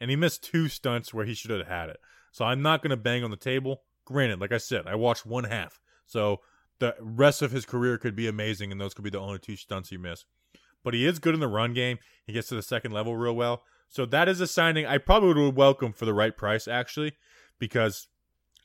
and 0.00 0.10
he 0.10 0.16
missed 0.16 0.44
two 0.44 0.68
stunts 0.68 1.12
where 1.12 1.24
he 1.24 1.34
should 1.34 1.50
have 1.50 1.66
had 1.66 1.88
it. 1.88 1.98
So 2.30 2.44
I'm 2.44 2.62
not 2.62 2.82
gonna 2.82 2.96
bang 2.96 3.24
on 3.24 3.30
the 3.30 3.36
table. 3.36 3.82
Granted, 4.04 4.40
like 4.40 4.52
I 4.52 4.58
said, 4.58 4.86
I 4.86 4.94
watched 4.94 5.26
one 5.26 5.44
half, 5.44 5.80
so 6.06 6.40
the 6.78 6.94
rest 7.00 7.42
of 7.42 7.50
his 7.50 7.64
career 7.64 7.96
could 7.98 8.14
be 8.14 8.28
amazing, 8.28 8.70
and 8.70 8.80
those 8.80 8.94
could 8.94 9.04
be 9.04 9.10
the 9.10 9.20
only 9.20 9.38
two 9.38 9.56
stunts 9.56 9.88
he 9.88 9.96
missed. 9.96 10.26
But 10.84 10.94
he 10.94 11.06
is 11.06 11.18
good 11.18 11.34
in 11.34 11.40
the 11.40 11.48
run 11.48 11.72
game. 11.72 11.98
He 12.26 12.32
gets 12.32 12.48
to 12.48 12.56
the 12.56 12.62
second 12.62 12.92
level 12.92 13.16
real 13.16 13.34
well. 13.34 13.62
So 13.92 14.04
that 14.06 14.28
is 14.28 14.40
a 14.40 14.46
signing 14.46 14.86
I 14.86 14.98
probably 14.98 15.40
would 15.44 15.54
welcome 15.56 15.92
for 15.92 16.06
the 16.06 16.14
right 16.14 16.34
price, 16.36 16.66
actually, 16.66 17.12
because 17.58 18.08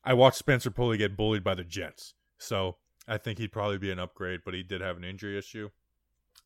I 0.03 0.13
watched 0.13 0.37
Spencer 0.37 0.71
Pulley 0.71 0.97
get 0.97 1.15
bullied 1.17 1.43
by 1.43 1.53
the 1.53 1.65
Jets, 1.65 2.13
so 2.37 2.77
I 3.07 3.17
think 3.17 3.37
he'd 3.37 3.51
probably 3.51 3.77
be 3.77 3.91
an 3.91 3.99
upgrade. 3.99 4.39
But 4.45 4.53
he 4.53 4.63
did 4.63 4.79
have 4.81 4.95
an 4.97 5.03
injury 5.03 5.37
issue. 5.37 5.69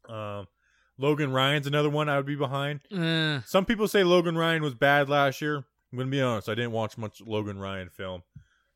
Um, 0.10 0.48
Logan 0.98 1.32
Ryan's 1.32 1.68
another 1.68 1.90
one 1.90 2.10
I 2.10 2.18
would 2.18 2.26
be 2.26 2.36
behind. 2.36 2.82
Eh, 2.92 3.42
Some 3.46 3.66
people 3.66 3.88
say 3.88 4.04
Logan 4.04 4.36
Ryan 4.38 4.62
was 4.64 4.74
bad 4.74 5.10
last 5.10 5.42
year. 5.42 5.58
I'm 5.58 5.98
gonna 5.98 6.10
be 6.10 6.22
honest. 6.22 6.50
I 6.50 6.56
didn't 6.56 6.72
watch 6.72 6.98
much 6.98 7.22
Logan 7.22 7.60
Ryan 7.60 7.90
film. 7.90 8.24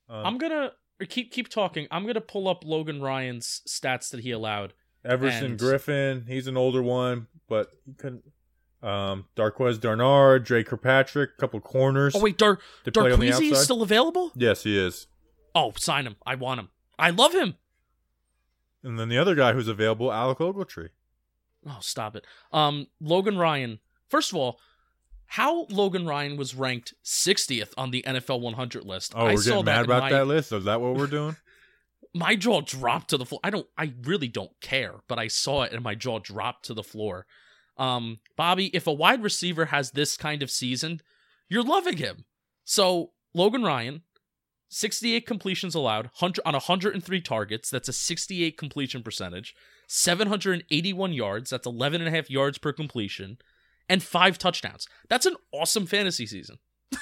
Um, 0.07 0.25
I'm 0.25 0.37
gonna 0.37 0.71
keep 1.09 1.31
keep 1.31 1.49
talking. 1.49 1.87
I'm 1.89 2.05
gonna 2.05 2.21
pull 2.21 2.47
up 2.47 2.63
Logan 2.63 3.01
Ryan's 3.01 3.61
stats 3.67 4.11
that 4.11 4.19
he 4.19 4.29
allowed. 4.31 4.73
Everson 5.03 5.45
and- 5.51 5.59
Griffen, 5.59 6.27
he's 6.27 6.45
an 6.47 6.57
older 6.57 6.83
one, 6.83 7.27
but 7.49 7.71
he 7.85 7.93
couldn't. 7.93 8.23
Um, 8.83 9.25
Darqueze 9.35 9.79
Dennard, 9.79 10.43
Dre 10.43 10.63
Kirkpatrick, 10.63 11.31
a 11.37 11.41
couple 11.41 11.59
corners. 11.59 12.15
Oh 12.15 12.19
wait, 12.19 12.37
Dar 12.37 12.59
to 12.83 12.91
play 12.91 13.11
on 13.11 13.19
the 13.19 13.29
Darqueezy 13.29 13.51
is 13.51 13.63
still 13.63 13.81
available? 13.81 14.31
yes, 14.35 14.63
he 14.63 14.77
is. 14.77 15.07
Oh, 15.55 15.73
sign 15.77 16.05
him. 16.05 16.17
I 16.25 16.35
want 16.35 16.59
him. 16.59 16.69
I 16.99 17.09
love 17.09 17.33
him. 17.33 17.55
And 18.83 18.99
then 18.99 19.09
the 19.09 19.17
other 19.17 19.33
guy 19.33 19.53
who's 19.53 19.67
available, 19.67 20.11
Alec 20.11 20.37
Ogletree. 20.37 20.89
Oh, 21.67 21.77
stop 21.81 22.15
it. 22.15 22.25
Um, 22.51 22.87
Logan 23.01 23.37
Ryan. 23.37 23.79
First 24.07 24.31
of 24.31 24.37
all, 24.37 24.59
how 25.27 25.65
Logan 25.69 26.05
Ryan 26.05 26.37
was 26.37 26.53
ranked 26.53 26.93
60th 27.03 27.73
on 27.77 27.91
the 27.91 28.03
NFL 28.05 28.41
100 28.41 28.85
list. 28.85 29.13
Oh, 29.15 29.25
we're 29.25 29.37
saw 29.37 29.49
getting 29.49 29.65
mad 29.65 29.85
about 29.85 30.03
my, 30.03 30.11
that 30.11 30.27
list. 30.27 30.51
Is 30.51 30.65
that 30.65 30.81
what 30.81 30.95
we're 30.95 31.07
doing? 31.07 31.35
My 32.13 32.37
jaw 32.37 32.61
dropped 32.61 33.09
to 33.09 33.17
the 33.17 33.25
floor. 33.25 33.41
I 33.43 33.49
don't. 33.49 33.67
I 33.77 33.91
really 34.03 34.29
don't 34.29 34.57
care, 34.61 34.93
but 35.09 35.19
I 35.19 35.27
saw 35.27 35.63
it 35.63 35.73
and 35.73 35.83
my 35.83 35.95
jaw 35.95 36.19
dropped 36.19 36.63
to 36.67 36.73
the 36.73 36.81
floor. 36.81 37.25
Um, 37.77 38.19
Bobby, 38.35 38.67
if 38.67 38.87
a 38.87 38.93
wide 38.93 39.23
receiver 39.23 39.65
has 39.65 39.91
this 39.91 40.17
kind 40.17 40.41
of 40.41 40.51
season, 40.51 41.01
you're 41.49 41.63
loving 41.63 41.97
him. 41.97 42.25
So 42.63 43.11
Logan 43.33 43.63
Ryan, 43.63 44.03
68 44.69 45.25
completions 45.25 45.75
allowed, 45.75 46.05
100 46.19 46.41
on 46.45 46.53
103 46.53 47.21
targets. 47.21 47.69
That's 47.69 47.89
a 47.89 47.93
68 47.93 48.57
completion 48.57 49.03
percentage. 49.03 49.55
781 49.87 51.13
yards. 51.13 51.49
That's 51.51 51.67
11 51.67 52.01
and 52.01 52.07
a 52.07 52.11
half 52.11 52.29
yards 52.29 52.57
per 52.57 52.73
completion, 52.73 53.37
and 53.87 54.01
five 54.01 54.37
touchdowns. 54.37 54.87
That's 55.09 55.25
an 55.25 55.35
awesome 55.51 55.85
fantasy 55.85 56.25
season. 56.25 56.57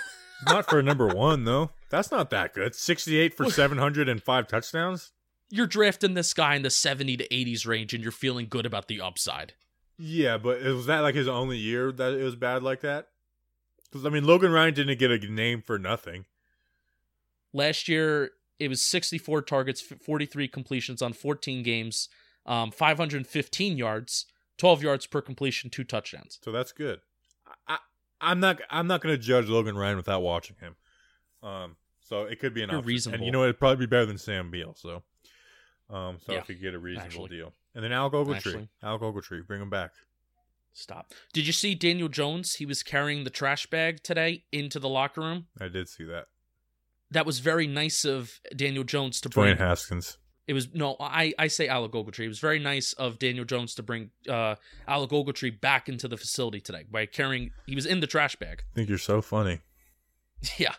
not 0.48 0.70
for 0.70 0.82
number 0.82 1.08
one 1.08 1.46
though. 1.46 1.72
That's 1.90 2.12
not 2.12 2.30
that 2.32 2.54
good. 2.54 2.76
Sixty-eight 2.76 3.34
for 3.34 3.50
seven 3.50 3.78
hundred 3.78 4.10
and 4.10 4.22
five 4.22 4.48
touchdowns. 4.48 5.12
You're 5.50 5.68
drafting 5.68 6.16
this 6.16 6.34
guy 6.34 6.56
in 6.56 6.64
the 6.64 6.72
70 6.72 7.18
to 7.18 7.28
80s 7.28 7.68
range, 7.68 7.94
and 7.94 8.02
you're 8.02 8.12
feeling 8.12 8.48
good 8.50 8.66
about 8.66 8.88
the 8.88 9.00
upside. 9.00 9.54
Yeah, 9.98 10.38
but 10.38 10.62
was 10.64 10.86
that 10.88 11.00
like 11.00 11.16
his 11.16 11.28
only 11.28 11.58
year 11.58 11.92
that 11.92 12.14
it 12.14 12.24
was 12.24 12.36
bad 12.36 12.64
like 12.64 12.82
that? 12.82 13.08
Because 13.92 14.06
I 14.06 14.10
mean, 14.10 14.26
Logan 14.26 14.52
Ryan 14.52 14.74
didn't 14.74 14.98
get 15.00 15.12
a 15.12 15.18
name 15.20 15.62
for 15.62 15.78
nothing. 15.78 16.26
Last 17.54 17.88
year, 17.88 18.32
it 18.60 18.68
was 18.68 18.82
64 18.82 19.44
targets, 19.44 19.82
43 19.82 20.48
completions 20.48 21.02
on 21.02 21.14
14 21.14 21.62
games, 21.64 22.10
um, 22.46 22.72
515 22.72 23.78
yards, 23.78 24.26
12 24.58 24.82
yards 24.84 25.06
per 25.06 25.22
completion, 25.22 25.70
two 25.70 25.84
touchdowns. 25.84 26.40
So 26.42 26.52
that's 26.52 26.72
good. 26.72 27.02
I, 27.68 27.76
I 27.76 27.78
I'm 28.22 28.40
not 28.40 28.62
I'm 28.70 28.88
not 28.88 29.02
going 29.02 29.14
to 29.16 29.22
judge 29.22 29.48
Logan 29.50 29.76
Ryan 29.78 29.98
without 29.98 30.22
watching 30.22 30.56
him. 30.60 30.76
Um, 31.48 31.76
so 32.00 32.24
it 32.24 32.40
could 32.40 32.54
be 32.54 32.64
an 32.64 32.70
You're 32.70 32.80
option. 32.80 32.88
reasonable. 32.88 33.16
and 33.18 33.26
you 33.26 33.32
know 33.32 33.44
it'd 33.44 33.60
probably 33.60 33.86
be 33.86 33.90
better 33.90 34.06
than 34.06 34.18
Sam 34.18 34.50
Beal. 34.50 34.74
So, 34.76 35.04
um, 35.90 36.18
so 36.26 36.32
Yeah, 36.34 36.40
if 36.40 36.50
you 36.50 36.56
get 36.56 36.74
a 36.74 36.80
reasonable 36.80 37.26
actually. 37.26 37.38
deal, 37.38 37.54
and 37.76 37.84
then 37.84 37.92
Al 37.92 38.10
Ogletree, 38.12 38.36
Actually. 38.36 38.70
Al 38.82 39.00
Ogletree, 39.00 39.46
bring 39.46 39.62
him 39.62 39.70
back. 39.70 39.92
Stop. 40.74 41.14
Did 41.34 41.46
you 41.46 41.54
see 41.54 41.76
Daniel 41.76 42.10
Jones? 42.10 42.56
He 42.56 42.66
was 42.66 42.82
carrying 42.82 43.24
the 43.24 43.30
trash 43.30 43.68
bag 43.68 44.02
today 44.02 44.44
into 44.52 44.80
the 44.80 44.90
locker 44.90 45.22
room. 45.22 45.46
I 45.62 45.68
did 45.68 45.88
see 45.88 46.04
that. 46.06 46.26
That 47.12 47.28
was 47.28 47.40
very 47.40 47.68
nice 47.68 48.06
of 48.06 48.40
Daniel 48.56 48.84
Jones 48.84 49.22
to 49.22 49.30
Dwayne 49.30 49.34
bring. 49.34 49.58
Haskins. 49.58 50.18
It 50.48 50.54
was 50.54 50.74
no, 50.74 50.98
I 51.00 51.34
I 51.38 51.48
say 51.48 51.68
Alec 51.68 51.92
Ogletree. 51.92 52.26
It 52.26 52.28
was 52.28 52.40
very 52.40 52.60
nice 52.60 52.92
of 52.94 53.18
Daniel 53.20 53.46
Jones 53.46 53.76
to 53.76 53.84
bring 53.84 54.10
uh, 54.28 54.56
Alec 54.88 55.12
Ogletree 55.12 55.62
back 55.62 55.88
into 55.88 56.08
the 56.08 56.18
facility 56.18 56.60
today 56.60 56.86
by 56.92 57.06
carrying. 57.06 57.52
He 57.66 57.76
was 57.76 57.86
in 57.86 58.00
the 58.02 58.08
trash 58.08 58.36
bag. 58.36 58.64
I 58.74 58.76
think 58.76 58.90
you're 58.90 58.98
so 58.98 59.22
funny. 59.22 59.62
Yeah. 60.58 60.74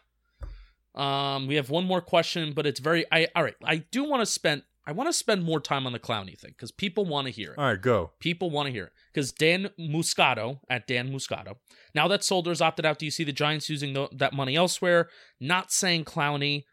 Um, 0.95 1.47
we 1.47 1.55
have 1.55 1.71
one 1.71 1.87
more 1.87 2.01
question, 2.03 2.53
but 2.53 2.67
it's 2.67 2.79
very. 2.81 3.07
I 3.11 3.29
all 3.35 3.43
right. 3.43 3.57
I 3.65 3.77
do 3.77 4.05
want 4.05 4.21
to 4.21 4.27
spend. 4.27 4.63
I 4.87 4.93
want 4.93 5.09
to 5.09 5.13
spend 5.15 5.43
more 5.45 5.61
time 5.61 5.87
on 5.87 5.93
the 5.93 5.99
Clowney 5.99 6.39
thing 6.39 6.51
because 6.51 6.71
people 6.71 7.05
want 7.07 7.27
to 7.27 7.33
hear 7.33 7.53
it. 7.53 7.59
All 7.59 7.65
right, 7.65 7.81
go. 7.81 8.13
People 8.21 8.51
want 8.51 8.67
to 8.67 8.73
hear 8.73 8.85
it 8.85 8.93
because 9.13 9.33
Dan 9.33 9.71
Muscato 9.81 10.59
at 10.69 10.87
Dan 10.87 11.11
Muscato. 11.11 11.55
Now 11.95 12.07
that 12.09 12.23
Solder's 12.23 12.61
opted 12.61 12.85
out, 12.85 12.99
do 12.99 13.05
you 13.07 13.11
see 13.11 13.25
the 13.25 13.33
Giants 13.33 13.71
using 13.71 13.95
tho- 13.95 14.11
that 14.13 14.33
money 14.35 14.57
elsewhere? 14.57 15.09
Not 15.41 15.73
saying 15.73 16.05
Clowney. 16.05 16.65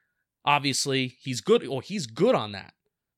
Obviously, 0.45 1.15
he's 1.21 1.41
good. 1.41 1.65
Or 1.65 1.81
he's 1.81 2.07
good 2.07 2.35
on 2.35 2.51
that. 2.53 2.73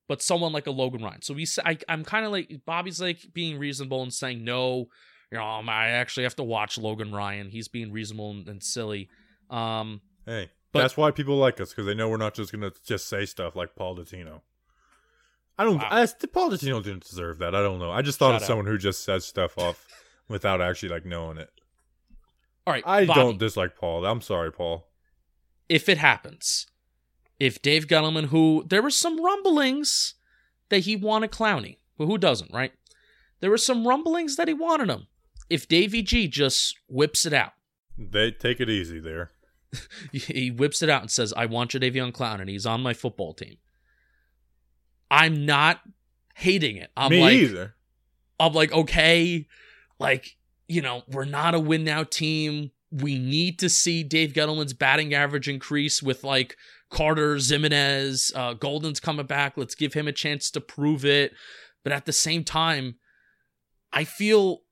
But 0.06 0.20
someone 0.22 0.52
like 0.52 0.66
a 0.66 0.70
Logan 0.70 1.02
Ryan. 1.02 1.22
So 1.22 1.32
we, 1.34 1.46
I, 1.64 1.78
I'm 1.88 2.04
kind 2.04 2.26
of 2.26 2.32
like 2.32 2.60
Bobby's 2.66 3.00
like 3.00 3.20
being 3.32 3.58
reasonable 3.58 4.02
and 4.02 4.12
saying 4.12 4.44
no. 4.44 4.88
You 5.32 5.38
know, 5.38 5.44
um, 5.44 5.68
I 5.68 5.88
actually 5.88 6.24
have 6.24 6.36
to 6.36 6.44
watch 6.44 6.76
Logan 6.78 7.10
Ryan. 7.12 7.48
He's 7.48 7.68
being 7.68 7.90
reasonable 7.90 8.30
and, 8.32 8.48
and 8.48 8.62
silly. 8.62 9.08
Um, 9.50 10.02
Hey, 10.26 10.50
But- 10.72 10.80
that's 10.82 10.96
why 10.96 11.10
people 11.10 11.36
like 11.36 11.60
us 11.60 11.70
because 11.70 11.86
they 11.86 11.94
know 11.94 12.08
we're 12.08 12.16
not 12.18 12.34
just 12.34 12.52
gonna 12.52 12.70
just 12.86 13.08
say 13.08 13.24
stuff 13.26 13.56
like 13.56 13.74
Paul 13.74 13.96
Dottino. 13.96 14.40
I 15.58 15.64
don't. 15.64 15.78
Wow. 15.78 15.88
I, 15.90 16.06
Paul 16.32 16.50
didn't 16.50 17.04
deserve 17.08 17.38
that. 17.38 17.54
I 17.54 17.62
don't 17.62 17.78
know. 17.78 17.90
I 17.92 18.02
just 18.02 18.18
thought 18.18 18.30
Shut 18.32 18.36
of 18.36 18.42
up. 18.42 18.46
someone 18.48 18.66
who 18.66 18.76
just 18.78 19.04
says 19.04 19.24
stuff 19.24 19.56
off 19.58 19.86
without 20.28 20.60
actually 20.60 20.88
like 20.88 21.04
knowing 21.06 21.38
it. 21.38 21.50
all 22.66 22.72
right, 22.72 22.82
I 22.86 23.06
Bobby. 23.06 23.20
don't 23.20 23.38
dislike 23.38 23.76
Paul. 23.76 24.04
I'm 24.04 24.20
sorry, 24.20 24.50
Paul. 24.50 24.88
if 25.68 25.88
it 25.88 25.98
happens, 25.98 26.66
if 27.38 27.62
Dave 27.62 27.86
Gettleman, 27.86 28.26
who 28.26 28.64
there 28.68 28.82
were 28.82 28.90
some 28.90 29.24
rumblings 29.24 30.14
that 30.70 30.80
he 30.80 30.96
wanted 30.96 31.30
Clowney, 31.30 31.76
but 31.98 32.06
who 32.06 32.18
doesn't, 32.18 32.52
right? 32.52 32.72
There 33.40 33.50
were 33.50 33.58
some 33.58 33.86
rumblings 33.86 34.36
that 34.36 34.48
he 34.48 34.54
wanted 34.54 34.88
him. 34.90 35.06
If 35.50 35.68
Davey 35.68 36.02
G 36.02 36.26
just 36.26 36.76
whips 36.88 37.26
it 37.26 37.32
out, 37.34 37.52
They 37.98 38.30
take 38.32 38.60
it 38.60 38.70
easy 38.70 38.98
there. 38.98 39.30
he 40.12 40.50
whips 40.50 40.82
it 40.82 40.88
out 40.90 41.02
and 41.02 41.10
says, 41.10 41.32
"I 41.36 41.46
want 41.46 41.72
Jadeveon 41.72 42.12
Clown, 42.14 42.40
and 42.40 42.48
he's 42.50 42.64
on 42.66 42.80
my 42.82 42.94
football 42.94 43.34
team." 43.34 43.56
I'm 45.14 45.46
not 45.46 45.80
hating 46.34 46.76
it. 46.76 46.90
I'm 46.96 47.10
Me 47.10 47.20
like, 47.20 47.34
either. 47.34 47.76
I'm 48.40 48.52
like, 48.52 48.72
okay, 48.72 49.46
like, 50.00 50.36
you 50.66 50.82
know, 50.82 51.04
we're 51.08 51.24
not 51.24 51.54
a 51.54 51.60
win 51.60 51.84
now 51.84 52.02
team. 52.02 52.72
We 52.90 53.16
need 53.16 53.60
to 53.60 53.68
see 53.68 54.02
Dave 54.02 54.32
Gettleman's 54.32 54.72
batting 54.72 55.14
average 55.14 55.48
increase 55.48 56.02
with 56.02 56.24
like 56.24 56.56
Carter, 56.90 57.36
Ximines, 57.36 58.34
uh, 58.34 58.54
Golden's 58.54 58.98
coming 58.98 59.26
back. 59.26 59.56
Let's 59.56 59.76
give 59.76 59.94
him 59.94 60.08
a 60.08 60.12
chance 60.12 60.50
to 60.50 60.60
prove 60.60 61.04
it. 61.04 61.32
But 61.84 61.92
at 61.92 62.06
the 62.06 62.12
same 62.12 62.42
time, 62.42 62.96
I 63.92 64.02
feel 64.02 64.62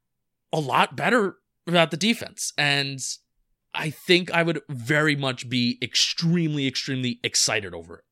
a 0.52 0.58
lot 0.58 0.96
better 0.96 1.36
about 1.68 1.92
the 1.92 1.96
defense. 1.96 2.52
And 2.58 2.98
I 3.74 3.90
think 3.90 4.32
I 4.32 4.42
would 4.42 4.60
very 4.68 5.14
much 5.14 5.48
be 5.48 5.78
extremely, 5.80 6.66
extremely 6.66 7.20
excited 7.22 7.74
over 7.74 7.98
it. 7.98 8.04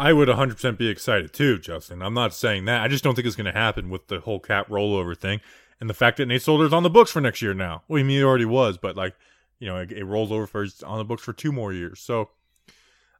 I 0.00 0.14
would 0.14 0.28
100% 0.28 0.78
be 0.78 0.88
excited 0.88 1.34
too, 1.34 1.58
Justin. 1.58 2.00
I'm 2.00 2.14
not 2.14 2.32
saying 2.32 2.64
that. 2.64 2.80
I 2.80 2.88
just 2.88 3.04
don't 3.04 3.14
think 3.14 3.26
it's 3.26 3.36
going 3.36 3.44
to 3.44 3.52
happen 3.52 3.90
with 3.90 4.06
the 4.06 4.20
whole 4.20 4.40
cap 4.40 4.66
rollover 4.68 5.14
thing 5.14 5.42
and 5.78 5.90
the 5.90 5.94
fact 5.94 6.16
that 6.16 6.26
Nate 6.26 6.40
Solder's 6.40 6.72
on 6.72 6.84
the 6.84 6.88
books 6.88 7.10
for 7.10 7.20
next 7.20 7.42
year 7.42 7.52
now. 7.52 7.82
Well, 7.86 8.00
I 8.00 8.02
mean, 8.02 8.16
he 8.16 8.24
already 8.24 8.46
was, 8.46 8.78
but 8.78 8.96
like, 8.96 9.14
you 9.58 9.66
know, 9.66 9.76
it, 9.76 9.92
it 9.92 10.04
rolls 10.06 10.32
over 10.32 10.46
for 10.46 10.66
on 10.86 10.96
the 10.96 11.04
books 11.04 11.22
for 11.22 11.34
two 11.34 11.52
more 11.52 11.70
years. 11.74 12.00
So, 12.00 12.30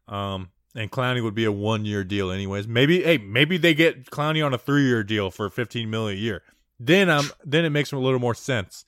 um, 0.09 0.53
and 0.74 0.91
Clowney 0.91 1.22
would 1.22 1.35
be 1.35 1.45
a 1.45 1.53
one 1.53 1.85
year 1.85 2.03
deal 2.03 2.31
anyways. 2.31 2.66
Maybe, 2.66 3.03
hey, 3.03 3.18
maybe 3.18 3.59
they 3.59 3.74
get 3.74 4.07
Clowney 4.07 4.45
on 4.45 4.55
a 4.55 4.59
three 4.59 4.87
year 4.87 5.03
deal 5.03 5.31
for 5.31 5.51
15 5.51 5.91
million 5.91 6.16
a 6.16 6.20
year. 6.20 6.43
Then 6.78 7.11
um, 7.11 7.31
then 7.45 7.66
it 7.66 7.70
makes 7.70 7.93
a 7.93 7.99
little 7.99 8.18
more 8.18 8.35
sense. 8.35 8.87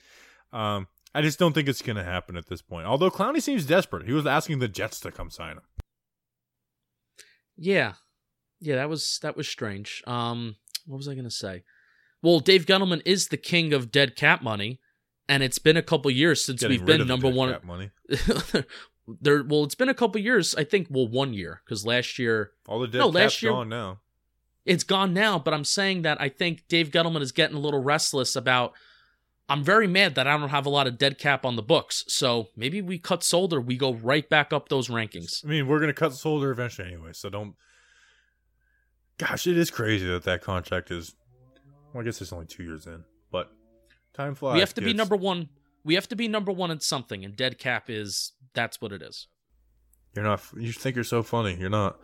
Um, 0.51 0.89
I 1.15 1.21
just 1.21 1.39
don't 1.39 1.53
think 1.53 1.69
it's 1.69 1.83
going 1.83 1.97
to 1.97 2.05
happen 2.05 2.39
at 2.39 2.47
this 2.47 2.63
point. 2.63 2.87
Although 2.87 3.11
Clowney 3.11 3.43
seems 3.43 3.67
desperate. 3.67 4.07
He 4.07 4.15
was 4.15 4.27
asking 4.27 4.61
the 4.61 4.69
Jets 4.69 4.99
to 5.01 5.11
come 5.11 5.29
sign 5.29 5.59
him. 5.59 5.63
Yeah. 7.65 7.95
Yeah, 8.61 8.77
that 8.77 8.89
was 8.89 9.19
that 9.23 9.37
was 9.37 9.49
strange. 9.49 10.03
Um 10.07 10.57
what 10.87 10.97
was 10.97 11.07
I 11.09 11.15
going 11.15 11.25
to 11.25 11.31
say? 11.31 11.63
Well, 12.23 12.41
Dave 12.41 12.67
Gettleman 12.67 13.03
is 13.05 13.29
the 13.29 13.37
king 13.37 13.73
of 13.73 13.91
dead 13.93 14.17
cap 14.17 14.43
money, 14.43 14.81
and 15.29 15.43
it's 15.45 15.59
been 15.61 15.77
a 15.77 15.83
couple 15.83 16.11
years 16.11 16.45
since 16.45 16.61
Getting 16.61 16.79
we've 16.79 16.87
been 16.87 17.07
number 17.07 17.29
dead 17.29 17.37
one. 17.37 17.53
cap 17.53 17.65
money. 17.65 17.91
there, 19.21 19.43
well, 19.45 19.65
it's 19.65 19.75
been 19.75 19.89
a 19.89 19.95
couple 19.95 20.21
years. 20.21 20.55
I 20.55 20.65
think, 20.65 20.89
well, 20.91 21.07
one 21.09 21.35
year 21.35 21.63
because 21.65 21.85
last 21.87 22.19
year 22.19 22.53
All 22.69 22.81
the 22.81 22.87
dead 22.89 22.99
No, 22.99 23.09
last 23.09 23.43
year- 23.43 23.53
gone 23.53 23.69
now. 23.69 24.01
it's 24.65 24.85
gone 24.85 25.13
now. 25.15 25.39
But 25.39 25.55
I'm 25.55 25.65
saying 25.65 26.03
that 26.03 26.21
I 26.21 26.29
think 26.29 26.65
Dave 26.69 26.91
Gettleman 26.91 27.23
is 27.23 27.33
getting 27.33 27.57
a 27.57 27.61
little 27.61 27.83
restless 27.83 28.35
about. 28.37 28.73
I'm 29.49 29.65
very 29.65 29.87
mad 29.87 30.15
that 30.15 30.27
I 30.27 30.37
don't 30.37 30.49
have 30.49 30.67
a 30.67 30.71
lot 30.71 30.87
of 30.87 30.99
dead 30.99 31.19
cap 31.19 31.45
on 31.45 31.57
the 31.57 31.63
books. 31.63 32.05
So 32.09 32.49
maybe 32.57 32.81
we 32.81 32.99
cut 32.99 33.23
Solder, 33.23 33.61
we 33.61 33.77
go 33.77 33.93
right 33.93 34.29
back 34.29 34.53
up 34.53 34.69
those 34.69 34.89
rankings. 34.89 35.45
I 35.45 35.49
mean, 35.49 35.67
we're 35.67 35.81
gonna 35.81 35.93
cut 35.93 36.15
Solder 36.15 36.51
eventually 36.51 36.89
anyway, 36.89 37.13
so 37.13 37.29
don't. 37.29 37.55
Gosh, 39.19 39.47
it 39.47 39.59
is 39.59 39.71
crazy 39.71 40.07
that 40.07 40.25
that 40.25 40.43
contract 40.43 40.91
is. 40.91 41.15
Well, 41.93 42.03
I 42.03 42.05
guess 42.05 42.23
it's 42.23 42.33
only 42.33 42.47
two 42.47 42.63
years 42.63 42.87
in, 42.87 43.05
but 43.31 43.53
time 44.15 44.35
flies. 44.35 44.55
we 44.55 44.61
have 44.61 44.75
to 44.75 44.81
be 44.81 44.95
number 44.95 45.17
one. 45.17 45.49
We 45.85 45.95
have 45.95 46.09
to 46.09 46.17
be 46.17 46.29
number 46.29 46.53
one 46.53 46.71
in 46.71 46.81
something, 46.81 47.25
and 47.25 47.37
dead 47.37 47.59
cap 47.59 47.91
is 47.91 48.33
that's 48.55 48.81
what 48.81 48.93
it 48.93 49.03
is. 49.03 49.27
You're 50.15 50.25
not. 50.25 50.43
You 50.57 50.73
think 50.73 50.95
you're 50.95 51.05
so 51.05 51.23
funny. 51.23 51.57
You're 51.59 51.71
not. 51.71 51.99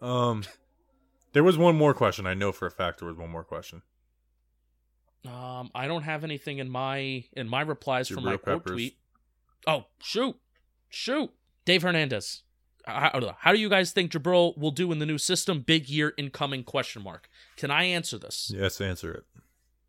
Um, 0.00 0.44
there 1.32 1.44
was 1.44 1.56
one 1.56 1.76
more 1.76 1.94
question. 1.94 2.26
I 2.26 2.34
know 2.34 2.52
for 2.52 2.66
a 2.66 2.70
fact 2.70 3.00
there 3.00 3.08
was 3.08 3.16
one 3.16 3.30
more 3.30 3.44
question. 3.44 3.82
Um, 5.26 5.70
I 5.74 5.86
don't 5.86 6.02
have 6.02 6.24
anything 6.24 6.58
in 6.58 6.68
my 6.68 7.24
in 7.32 7.48
my 7.48 7.62
replies 7.62 8.08
from 8.08 8.24
my 8.24 8.36
quote 8.36 8.66
tweet. 8.66 8.98
Oh 9.66 9.86
shoot, 10.00 10.36
shoot, 10.88 11.30
Dave 11.64 11.82
Hernandez. 11.82 12.42
How, 12.86 13.36
how 13.38 13.52
do 13.52 13.58
you 13.58 13.68
guys 13.68 13.92
think 13.92 14.12
Jabril 14.12 14.56
will 14.56 14.70
do 14.70 14.90
in 14.92 14.98
the 14.98 15.04
new 15.04 15.18
system? 15.18 15.60
Big 15.60 15.88
year 15.90 16.14
incoming? 16.16 16.64
Question 16.64 17.02
mark. 17.02 17.28
Can 17.56 17.70
I 17.70 17.84
answer 17.84 18.16
this? 18.16 18.50
Yes, 18.54 18.80
answer 18.80 19.12
it. 19.12 19.24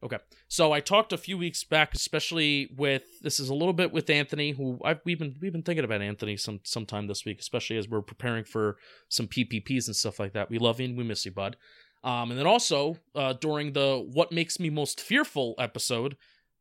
Okay. 0.01 0.17
So 0.47 0.71
I 0.71 0.80
talked 0.80 1.11
a 1.11 1.17
few 1.17 1.38
weeks 1.38 1.63
back, 1.63 1.93
especially 1.93 2.69
with 2.77 3.21
this 3.21 3.39
is 3.39 3.49
a 3.49 3.53
little 3.53 3.73
bit 3.73 3.91
with 3.91 4.09
Anthony, 4.09 4.51
who 4.51 4.80
I've, 4.84 5.01
we've 5.03 5.19
been 5.19 5.36
we've 5.41 5.51
been 5.51 5.63
thinking 5.63 5.84
about 5.84 6.01
Anthony 6.01 6.38
some 6.38 6.61
sometime 6.63 7.07
this 7.07 7.25
week, 7.25 7.39
especially 7.39 7.77
as 7.77 7.88
we're 7.88 8.01
preparing 8.01 8.45
for 8.45 8.77
some 9.09 9.27
PPPs 9.27 9.88
and 9.88 9.95
stuff 9.95 10.19
like 10.19 10.34
that. 10.34 10.49
We 10.49 10.57
love 10.57 10.80
you 10.80 10.88
and 10.88 10.97
we 10.97 11.03
miss 11.03 11.25
you, 11.25 11.32
bud. 11.32 11.57
Um, 12.04 12.32
and 12.32 12.39
then 12.39 12.47
also 12.47 12.97
uh, 13.14 13.34
during 13.34 13.74
the 13.74 13.97
"What 14.14 14.32
Makes 14.32 14.60
Me 14.60 14.70
Most 14.70 15.02
Fearful" 15.02 15.56
episode, 15.60 16.16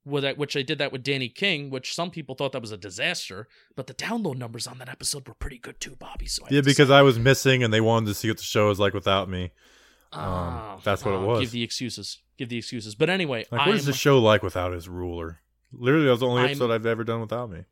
with 0.05 0.22
that, 0.24 0.39
which 0.39 0.57
I 0.57 0.62
did 0.62 0.78
that 0.78 0.91
with 0.93 1.03
Danny 1.03 1.28
King, 1.28 1.70
which 1.70 1.95
some 1.95 2.11
people 2.11 2.34
thought 2.34 2.53
that 2.53 2.62
was 2.62 2.72
a 2.72 2.76
disaster, 2.76 3.47
but 3.76 3.86
the 3.86 3.95
download 3.95 4.36
numbers 4.36 4.66
on 4.66 4.78
that 4.78 4.89
episode 4.89 5.28
were 5.28 5.34
pretty 5.34 5.59
good 5.59 5.80
too, 5.80 5.97
Bobby. 5.97 6.26
So 6.26 6.45
I 6.45 6.49
Yeah, 6.51 6.62
because 6.62 6.91
I 6.91 7.03
was 7.03 7.18
missing, 7.18 7.62
and 7.62 7.72
they 7.72 7.80
wanted 7.80 8.07
to 8.07 8.14
see 8.14 8.28
what 8.28 8.39
the 8.39 8.43
show 8.43 8.70
is 8.70 8.80
like 8.80 8.95
without 8.95 9.28
me. 9.28 9.53
Um, 10.12 10.22
Oh, 10.24 10.80
that's 10.82 11.05
what 11.05 11.12
it 11.12 11.18
oh, 11.18 11.26
was. 11.26 11.41
Give 11.43 11.51
the 11.51 11.62
excuses. 11.62 12.18
Give 12.39 12.49
the 12.49 12.59
excuses. 12.59 12.95
But 12.95 13.11
anyway, 13.11 13.45
Like, 13.51 13.66
what 13.66 13.76
is 13.76 13.84
the 13.86 13.93
show 13.93 14.18
like 14.18 14.43
without 14.43 14.72
his 14.72 14.89
ruler? 14.89 15.41
Literally, 15.72 16.07
that 16.07 16.12
was 16.12 16.20
the 16.20 16.26
only 16.26 16.43
I'm- 16.43 16.51
episode 16.51 16.70
I've 16.70 16.86
ever 16.86 17.05
done 17.05 17.20
without 17.20 17.51
me. 17.51 17.64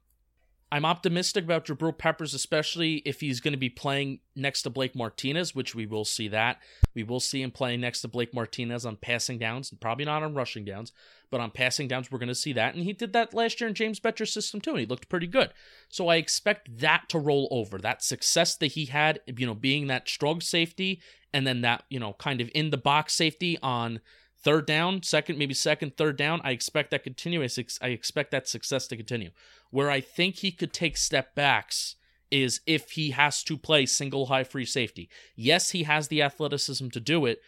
I'm 0.77 0.85
optimistic 0.85 1.43
about 1.43 1.65
Jabril 1.65 1.97
Peppers, 1.97 2.35
especially 2.35 2.97
if 3.07 3.21
he's 3.21 3.41
going 3.41 3.53
to 3.53 3.59
be 3.59 3.71
playing 3.71 4.19
next 4.35 4.61
to 4.61 4.71
Blake 4.71 4.95
Martinez, 4.95 5.55
which 5.55 5.75
we 5.75 5.87
will 5.87 6.05
see 6.05 6.29
that. 6.29 6.59
We 6.95 7.03
will 7.03 7.19
see 7.19 7.41
him 7.41 7.51
playing 7.51 7.81
next 7.81 8.03
to 8.03 8.09
Blake 8.09 8.35
Martinez 8.35 8.85
on 8.85 8.97
passing 8.97 9.39
downs, 9.39 9.71
and 9.71 9.81
probably 9.81 10.05
not 10.05 10.23
on 10.23 10.35
rushing 10.35 10.67
downs, 10.67 10.93
but 11.31 11.41
on 11.41 11.51
passing 11.51 11.89
downs, 11.89 12.13
we're 12.13 12.19
going 12.19 12.29
to 12.29 12.35
see 12.35 12.53
that. 12.53 12.75
And 12.75 12.85
he 12.85 12.93
did 12.93 13.15
that 13.15 13.33
last 13.33 13.59
year 13.59 13.69
in 13.69 13.75
James 13.75 14.01
Bettcher's 14.01 14.35
system 14.35 14.61
too, 14.61 14.73
and 14.73 14.81
he 14.81 14.85
looked 14.85 15.09
pretty 15.09 15.27
good. 15.27 15.51
So 15.89 16.09
I 16.09 16.17
expect 16.17 16.81
that 16.81 17.09
to 17.09 17.19
roll 17.19 17.49
over. 17.51 17.79
That 17.79 18.05
success 18.05 18.55
that 18.57 18.73
he 18.73 18.85
had, 18.85 19.21
you 19.35 19.47
know, 19.47 19.55
being 19.55 19.87
that 19.87 20.11
strong 20.11 20.43
safety 20.43 21.01
and 21.33 21.47
then 21.47 21.63
that, 21.63 21.85
you 21.89 21.99
know, 21.99 22.13
kind 22.19 22.43
of 22.43 22.51
in 22.55 22.69
the 22.69 22.77
box 22.77 23.15
safety 23.15 23.57
on 23.63 24.01
third 24.47 24.65
down, 24.65 25.03
second, 25.03 25.39
maybe 25.39 25.55
second, 25.55 25.97
third 25.97 26.17
down. 26.17 26.41
I 26.45 26.53
expect 26.53 26.93
that 26.93 27.03
continue. 27.03 27.43
I 27.43 27.89
expect 27.89 28.31
that 28.31 28.47
success 28.47 28.87
to 28.87 28.97
continue. 28.97 29.31
Where 29.71 29.91
I 29.91 30.01
think 30.01 30.37
he 30.37 30.53
could 30.53 30.73
take 30.73 30.97
step 30.97 31.35
backs 31.35 31.97
is 32.31 32.61
if 32.65 32.93
he 32.93 33.11
has 33.11 33.43
to 33.43 33.57
play 33.57 33.87
single 33.87 34.27
high 34.27 34.45
free 34.45 34.65
safety. 34.65 35.11
Yes, 35.35 35.71
he 35.71 35.83
has 35.83 36.07
the 36.07 36.23
athleticism 36.23 36.91
to 36.91 37.01
do 37.01 37.27
it, 37.27 37.41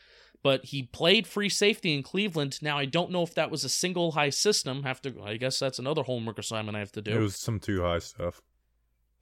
but 0.43 0.65
he 0.67 0.83
played 0.83 1.29
free 1.29 1.49
safety 1.49 1.95
in 1.95 2.03
Cleveland. 2.03 2.59
Now 2.63 2.77
I 2.77 2.85
don't 2.85 3.13
know 3.13 3.23
if 3.23 3.33
that 3.37 3.53
was 3.53 3.63
a 3.63 3.69
single 3.69 4.13
high 4.13 4.31
system. 4.31 4.83
Have 4.83 5.01
to 5.03 5.15
I 5.25 5.37
guess 5.37 5.61
that's 5.61 5.79
another 5.79 6.03
homework 6.03 6.41
assignment 6.41 6.77
I 6.77 6.81
have 6.81 6.93
to 6.93 7.03
do. 7.03 7.13
It 7.13 7.21
was 7.21 7.37
some 7.37 7.61
too 7.61 7.83
high 7.83 8.01
stuff. 8.01 8.43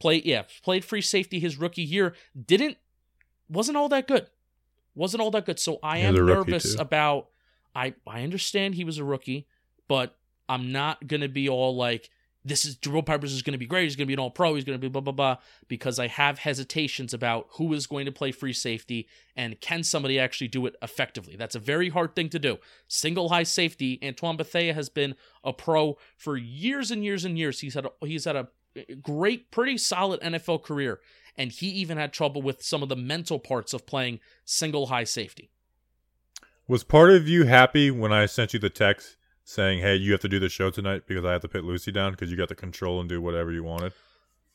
Play 0.00 0.22
yeah, 0.24 0.44
played 0.62 0.82
free 0.82 1.02
safety 1.02 1.40
his 1.40 1.58
rookie 1.58 1.82
year. 1.82 2.14
Didn't 2.42 2.78
wasn't 3.50 3.76
all 3.76 3.90
that 3.90 4.08
good. 4.08 4.28
Wasn't 4.94 5.20
all 5.20 5.30
that 5.32 5.44
good. 5.44 5.60
So 5.60 5.78
I 5.82 5.98
He 5.98 6.04
am 6.04 6.14
was 6.14 6.20
a 6.20 6.24
rookie, 6.24 6.50
nervous 6.50 6.78
about 6.78 7.28
I 7.76 7.94
I 8.06 8.22
understand 8.22 8.74
he 8.74 8.84
was 8.84 8.98
a 8.98 9.04
rookie, 9.04 9.46
but 9.86 10.16
I'm 10.48 10.72
not 10.72 11.06
gonna 11.06 11.28
be 11.28 11.48
all 11.48 11.76
like 11.76 12.10
this 12.42 12.64
is 12.64 12.76
Jerome 12.76 13.04
Peppers 13.04 13.32
is 13.32 13.42
gonna 13.42 13.58
be 13.58 13.66
great, 13.66 13.84
he's 13.84 13.96
gonna 13.96 14.06
be 14.06 14.14
an 14.14 14.18
all 14.18 14.30
pro, 14.30 14.54
he's 14.54 14.64
gonna 14.64 14.78
be 14.78 14.88
blah 14.88 15.02
blah 15.02 15.12
blah, 15.12 15.36
because 15.68 15.98
I 15.98 16.06
have 16.06 16.38
hesitations 16.38 17.12
about 17.12 17.48
who 17.52 17.74
is 17.74 17.86
going 17.86 18.06
to 18.06 18.12
play 18.12 18.32
free 18.32 18.54
safety 18.54 19.08
and 19.36 19.60
can 19.60 19.82
somebody 19.82 20.18
actually 20.18 20.48
do 20.48 20.64
it 20.64 20.74
effectively. 20.80 21.36
That's 21.36 21.54
a 21.54 21.60
very 21.60 21.90
hard 21.90 22.16
thing 22.16 22.30
to 22.30 22.38
do. 22.38 22.56
Single 22.88 23.28
high 23.28 23.42
safety, 23.42 24.00
Antoine 24.02 24.38
Bethea 24.38 24.72
has 24.72 24.88
been 24.88 25.14
a 25.44 25.52
pro 25.52 25.98
for 26.16 26.36
years 26.36 26.90
and 26.90 27.04
years 27.04 27.24
and 27.26 27.38
years. 27.38 27.60
He's 27.60 27.74
had 27.74 27.86
a, 27.86 27.90
he's 28.06 28.24
had 28.24 28.36
a 28.36 28.48
great, 29.02 29.50
pretty 29.50 29.76
solid 29.76 30.20
NFL 30.22 30.62
career, 30.62 31.00
and 31.36 31.52
he 31.52 31.68
even 31.68 31.98
had 31.98 32.12
trouble 32.12 32.40
with 32.40 32.62
some 32.62 32.82
of 32.82 32.88
the 32.88 32.96
mental 32.96 33.38
parts 33.38 33.74
of 33.74 33.86
playing 33.86 34.20
single 34.46 34.86
high 34.86 35.04
safety. 35.04 35.50
Was 36.68 36.82
part 36.82 37.10
of 37.10 37.28
you 37.28 37.44
happy 37.44 37.90
when 37.90 38.12
I 38.12 38.26
sent 38.26 38.52
you 38.52 38.58
the 38.58 38.70
text 38.70 39.16
saying, 39.44 39.80
"Hey, 39.80 39.94
you 39.94 40.10
have 40.12 40.20
to 40.22 40.28
do 40.28 40.40
the 40.40 40.48
show 40.48 40.70
tonight 40.70 41.04
because 41.06 41.24
I 41.24 41.32
have 41.32 41.42
to 41.42 41.48
put 41.48 41.64
Lucy 41.64 41.92
down 41.92 42.12
because 42.12 42.30
you 42.30 42.36
got 42.36 42.48
the 42.48 42.56
control 42.56 42.98
and 42.98 43.08
do 43.08 43.20
whatever 43.20 43.52
you 43.52 43.62
wanted"? 43.62 43.92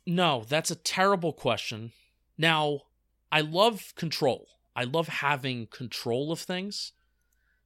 No, 0.06 0.44
that's 0.48 0.72
a 0.72 0.76
terrible 0.76 1.32
question. 1.32 1.94
Now, 2.38 2.82
I 3.32 3.42
love 3.42 3.94
control. 3.96 4.48
I 4.76 4.84
love 4.84 5.08
having 5.08 5.68
control 5.68 6.32
of 6.32 6.40
things, 6.40 6.92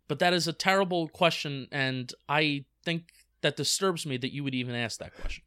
but 0.08 0.20
that 0.20 0.34
is 0.34 0.48
a 0.48 0.54
terrible 0.54 1.08
question, 1.08 1.68
and 1.72 2.12
I 2.30 2.66
think 2.84 3.14
that 3.42 3.56
disturbs 3.56 4.06
me 4.06 4.18
that 4.18 4.34
you 4.34 4.44
would 4.44 4.56
even 4.56 4.76
ask 4.76 5.00
that 5.00 5.16
question. 5.16 5.44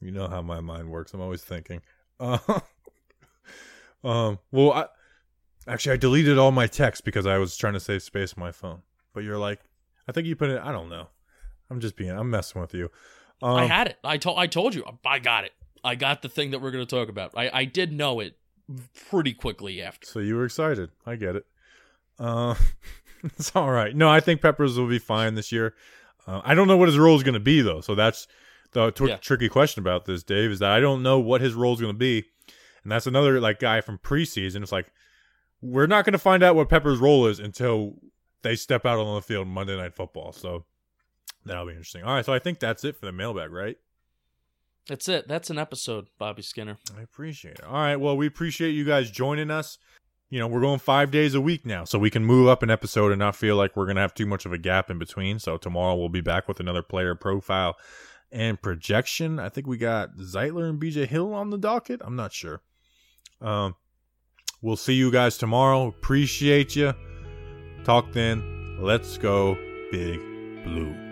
You 0.00 0.10
know 0.10 0.28
how 0.28 0.42
my 0.42 0.60
mind 0.60 0.90
works. 0.90 1.14
I'm 1.14 1.20
always 1.20 1.42
thinking. 1.42 1.82
Uh, 2.18 2.38
um. 4.04 4.38
Well, 4.50 4.72
I 4.72 4.86
actually 5.66 5.92
I 5.92 5.96
deleted 5.96 6.38
all 6.38 6.50
my 6.52 6.66
texts 6.66 7.00
because 7.00 7.26
I 7.26 7.38
was 7.38 7.56
trying 7.56 7.74
to 7.74 7.80
save 7.80 8.02
space 8.02 8.34
on 8.36 8.40
my 8.40 8.52
phone. 8.52 8.82
But 9.12 9.24
you're 9.24 9.38
like, 9.38 9.60
I 10.08 10.12
think 10.12 10.26
you 10.26 10.36
put 10.36 10.50
it. 10.50 10.60
I 10.62 10.72
don't 10.72 10.88
know. 10.88 11.08
I'm 11.70 11.80
just 11.80 11.96
being. 11.96 12.10
I'm 12.10 12.30
messing 12.30 12.60
with 12.60 12.74
you. 12.74 12.90
Um, 13.42 13.56
I 13.56 13.66
had 13.66 13.86
it. 13.88 13.98
I 14.04 14.16
told 14.18 14.38
I 14.38 14.46
told 14.46 14.74
you. 14.74 14.84
I 15.04 15.18
got 15.18 15.44
it. 15.44 15.52
I 15.82 15.94
got 15.94 16.22
the 16.22 16.28
thing 16.28 16.50
that 16.50 16.60
we're 16.60 16.70
going 16.72 16.86
to 16.86 16.96
talk 16.96 17.08
about. 17.08 17.32
I 17.36 17.50
I 17.52 17.64
did 17.64 17.92
know 17.92 18.20
it 18.20 18.36
pretty 19.08 19.32
quickly 19.32 19.82
after. 19.82 20.06
So 20.06 20.18
you 20.20 20.36
were 20.36 20.44
excited. 20.44 20.90
I 21.06 21.16
get 21.16 21.36
it. 21.36 21.46
Uh, 22.18 22.54
it's 23.24 23.52
all 23.54 23.70
right. 23.70 23.94
No, 23.96 24.08
I 24.08 24.20
think 24.20 24.40
Peppers 24.42 24.78
will 24.78 24.88
be 24.88 24.98
fine 24.98 25.34
this 25.34 25.50
year. 25.52 25.74
Uh, 26.26 26.40
I 26.44 26.54
don't 26.54 26.68
know 26.68 26.76
what 26.76 26.88
his 26.88 26.98
role 26.98 27.16
is 27.16 27.22
going 27.22 27.34
to 27.34 27.40
be 27.40 27.62
though. 27.62 27.80
So 27.80 27.94
that's 27.94 28.28
the 28.72 28.90
tw- 28.92 29.08
Yeah. 29.08 29.16
tricky 29.16 29.48
question 29.48 29.80
about 29.80 30.04
this, 30.04 30.22
Dave. 30.22 30.50
Is 30.50 30.58
that 30.60 30.70
I 30.70 30.80
don't 30.80 31.02
know 31.02 31.18
what 31.18 31.40
his 31.40 31.54
role 31.54 31.74
is 31.74 31.80
going 31.80 31.94
to 31.94 31.98
be, 31.98 32.24
and 32.84 32.92
that's 32.92 33.06
another 33.06 33.40
like 33.40 33.58
guy 33.58 33.80
from 33.80 33.98
preseason. 33.98 34.62
It's 34.62 34.70
like 34.72 34.92
we're 35.62 35.86
not 35.86 36.04
going 36.04 36.12
to 36.12 36.18
find 36.18 36.42
out 36.42 36.56
what 36.56 36.68
Pepper's 36.68 36.98
role 36.98 37.26
is 37.26 37.38
until 37.38 37.94
they 38.42 38.56
step 38.56 38.86
out 38.86 38.98
on 38.98 39.14
the 39.14 39.22
field 39.22 39.48
Monday 39.48 39.76
Night 39.76 39.94
Football. 39.94 40.32
So 40.32 40.64
that'll 41.44 41.66
be 41.66 41.72
interesting. 41.72 42.02
All 42.02 42.14
right. 42.14 42.24
So 42.24 42.32
I 42.32 42.38
think 42.38 42.60
that's 42.60 42.84
it 42.84 42.96
for 42.96 43.06
the 43.06 43.12
mailbag, 43.12 43.52
right? 43.52 43.76
That's 44.88 45.08
it. 45.08 45.28
That's 45.28 45.50
an 45.50 45.58
episode, 45.58 46.08
Bobby 46.18 46.42
Skinner. 46.42 46.78
I 46.98 47.02
appreciate 47.02 47.58
it. 47.58 47.64
All 47.64 47.74
right. 47.74 47.96
Well, 47.96 48.16
we 48.16 48.26
appreciate 48.26 48.70
you 48.70 48.84
guys 48.84 49.10
joining 49.10 49.50
us. 49.50 49.78
You 50.30 50.38
know, 50.38 50.46
we're 50.46 50.60
going 50.60 50.78
five 50.78 51.10
days 51.10 51.34
a 51.34 51.40
week 51.40 51.66
now, 51.66 51.84
so 51.84 51.98
we 51.98 52.08
can 52.08 52.24
move 52.24 52.48
up 52.48 52.62
an 52.62 52.70
episode 52.70 53.10
and 53.10 53.18
not 53.18 53.34
feel 53.34 53.56
like 53.56 53.76
we're 53.76 53.86
going 53.86 53.96
to 53.96 54.02
have 54.02 54.14
too 54.14 54.26
much 54.26 54.46
of 54.46 54.52
a 54.52 54.58
gap 54.58 54.88
in 54.88 54.98
between. 54.98 55.40
So 55.40 55.56
tomorrow 55.56 55.96
we'll 55.96 56.08
be 56.08 56.20
back 56.20 56.46
with 56.46 56.60
another 56.60 56.82
player 56.82 57.16
profile 57.16 57.76
and 58.30 58.60
projection. 58.60 59.40
I 59.40 59.48
think 59.48 59.66
we 59.66 59.76
got 59.76 60.16
Zeitler 60.16 60.68
and 60.68 60.80
BJ 60.80 61.06
Hill 61.06 61.34
on 61.34 61.50
the 61.50 61.58
docket. 61.58 62.00
I'm 62.04 62.14
not 62.14 62.32
sure. 62.32 62.62
Um, 63.40 63.74
we'll 64.62 64.76
see 64.76 64.94
you 64.94 65.10
guys 65.10 65.38
tomorrow. 65.38 65.86
Appreciate 65.86 66.76
you. 66.76 66.94
Talk 67.84 68.12
then. 68.12 68.78
Let's 68.80 69.18
go, 69.18 69.56
Big 69.90 70.20
Blue. 70.64 71.09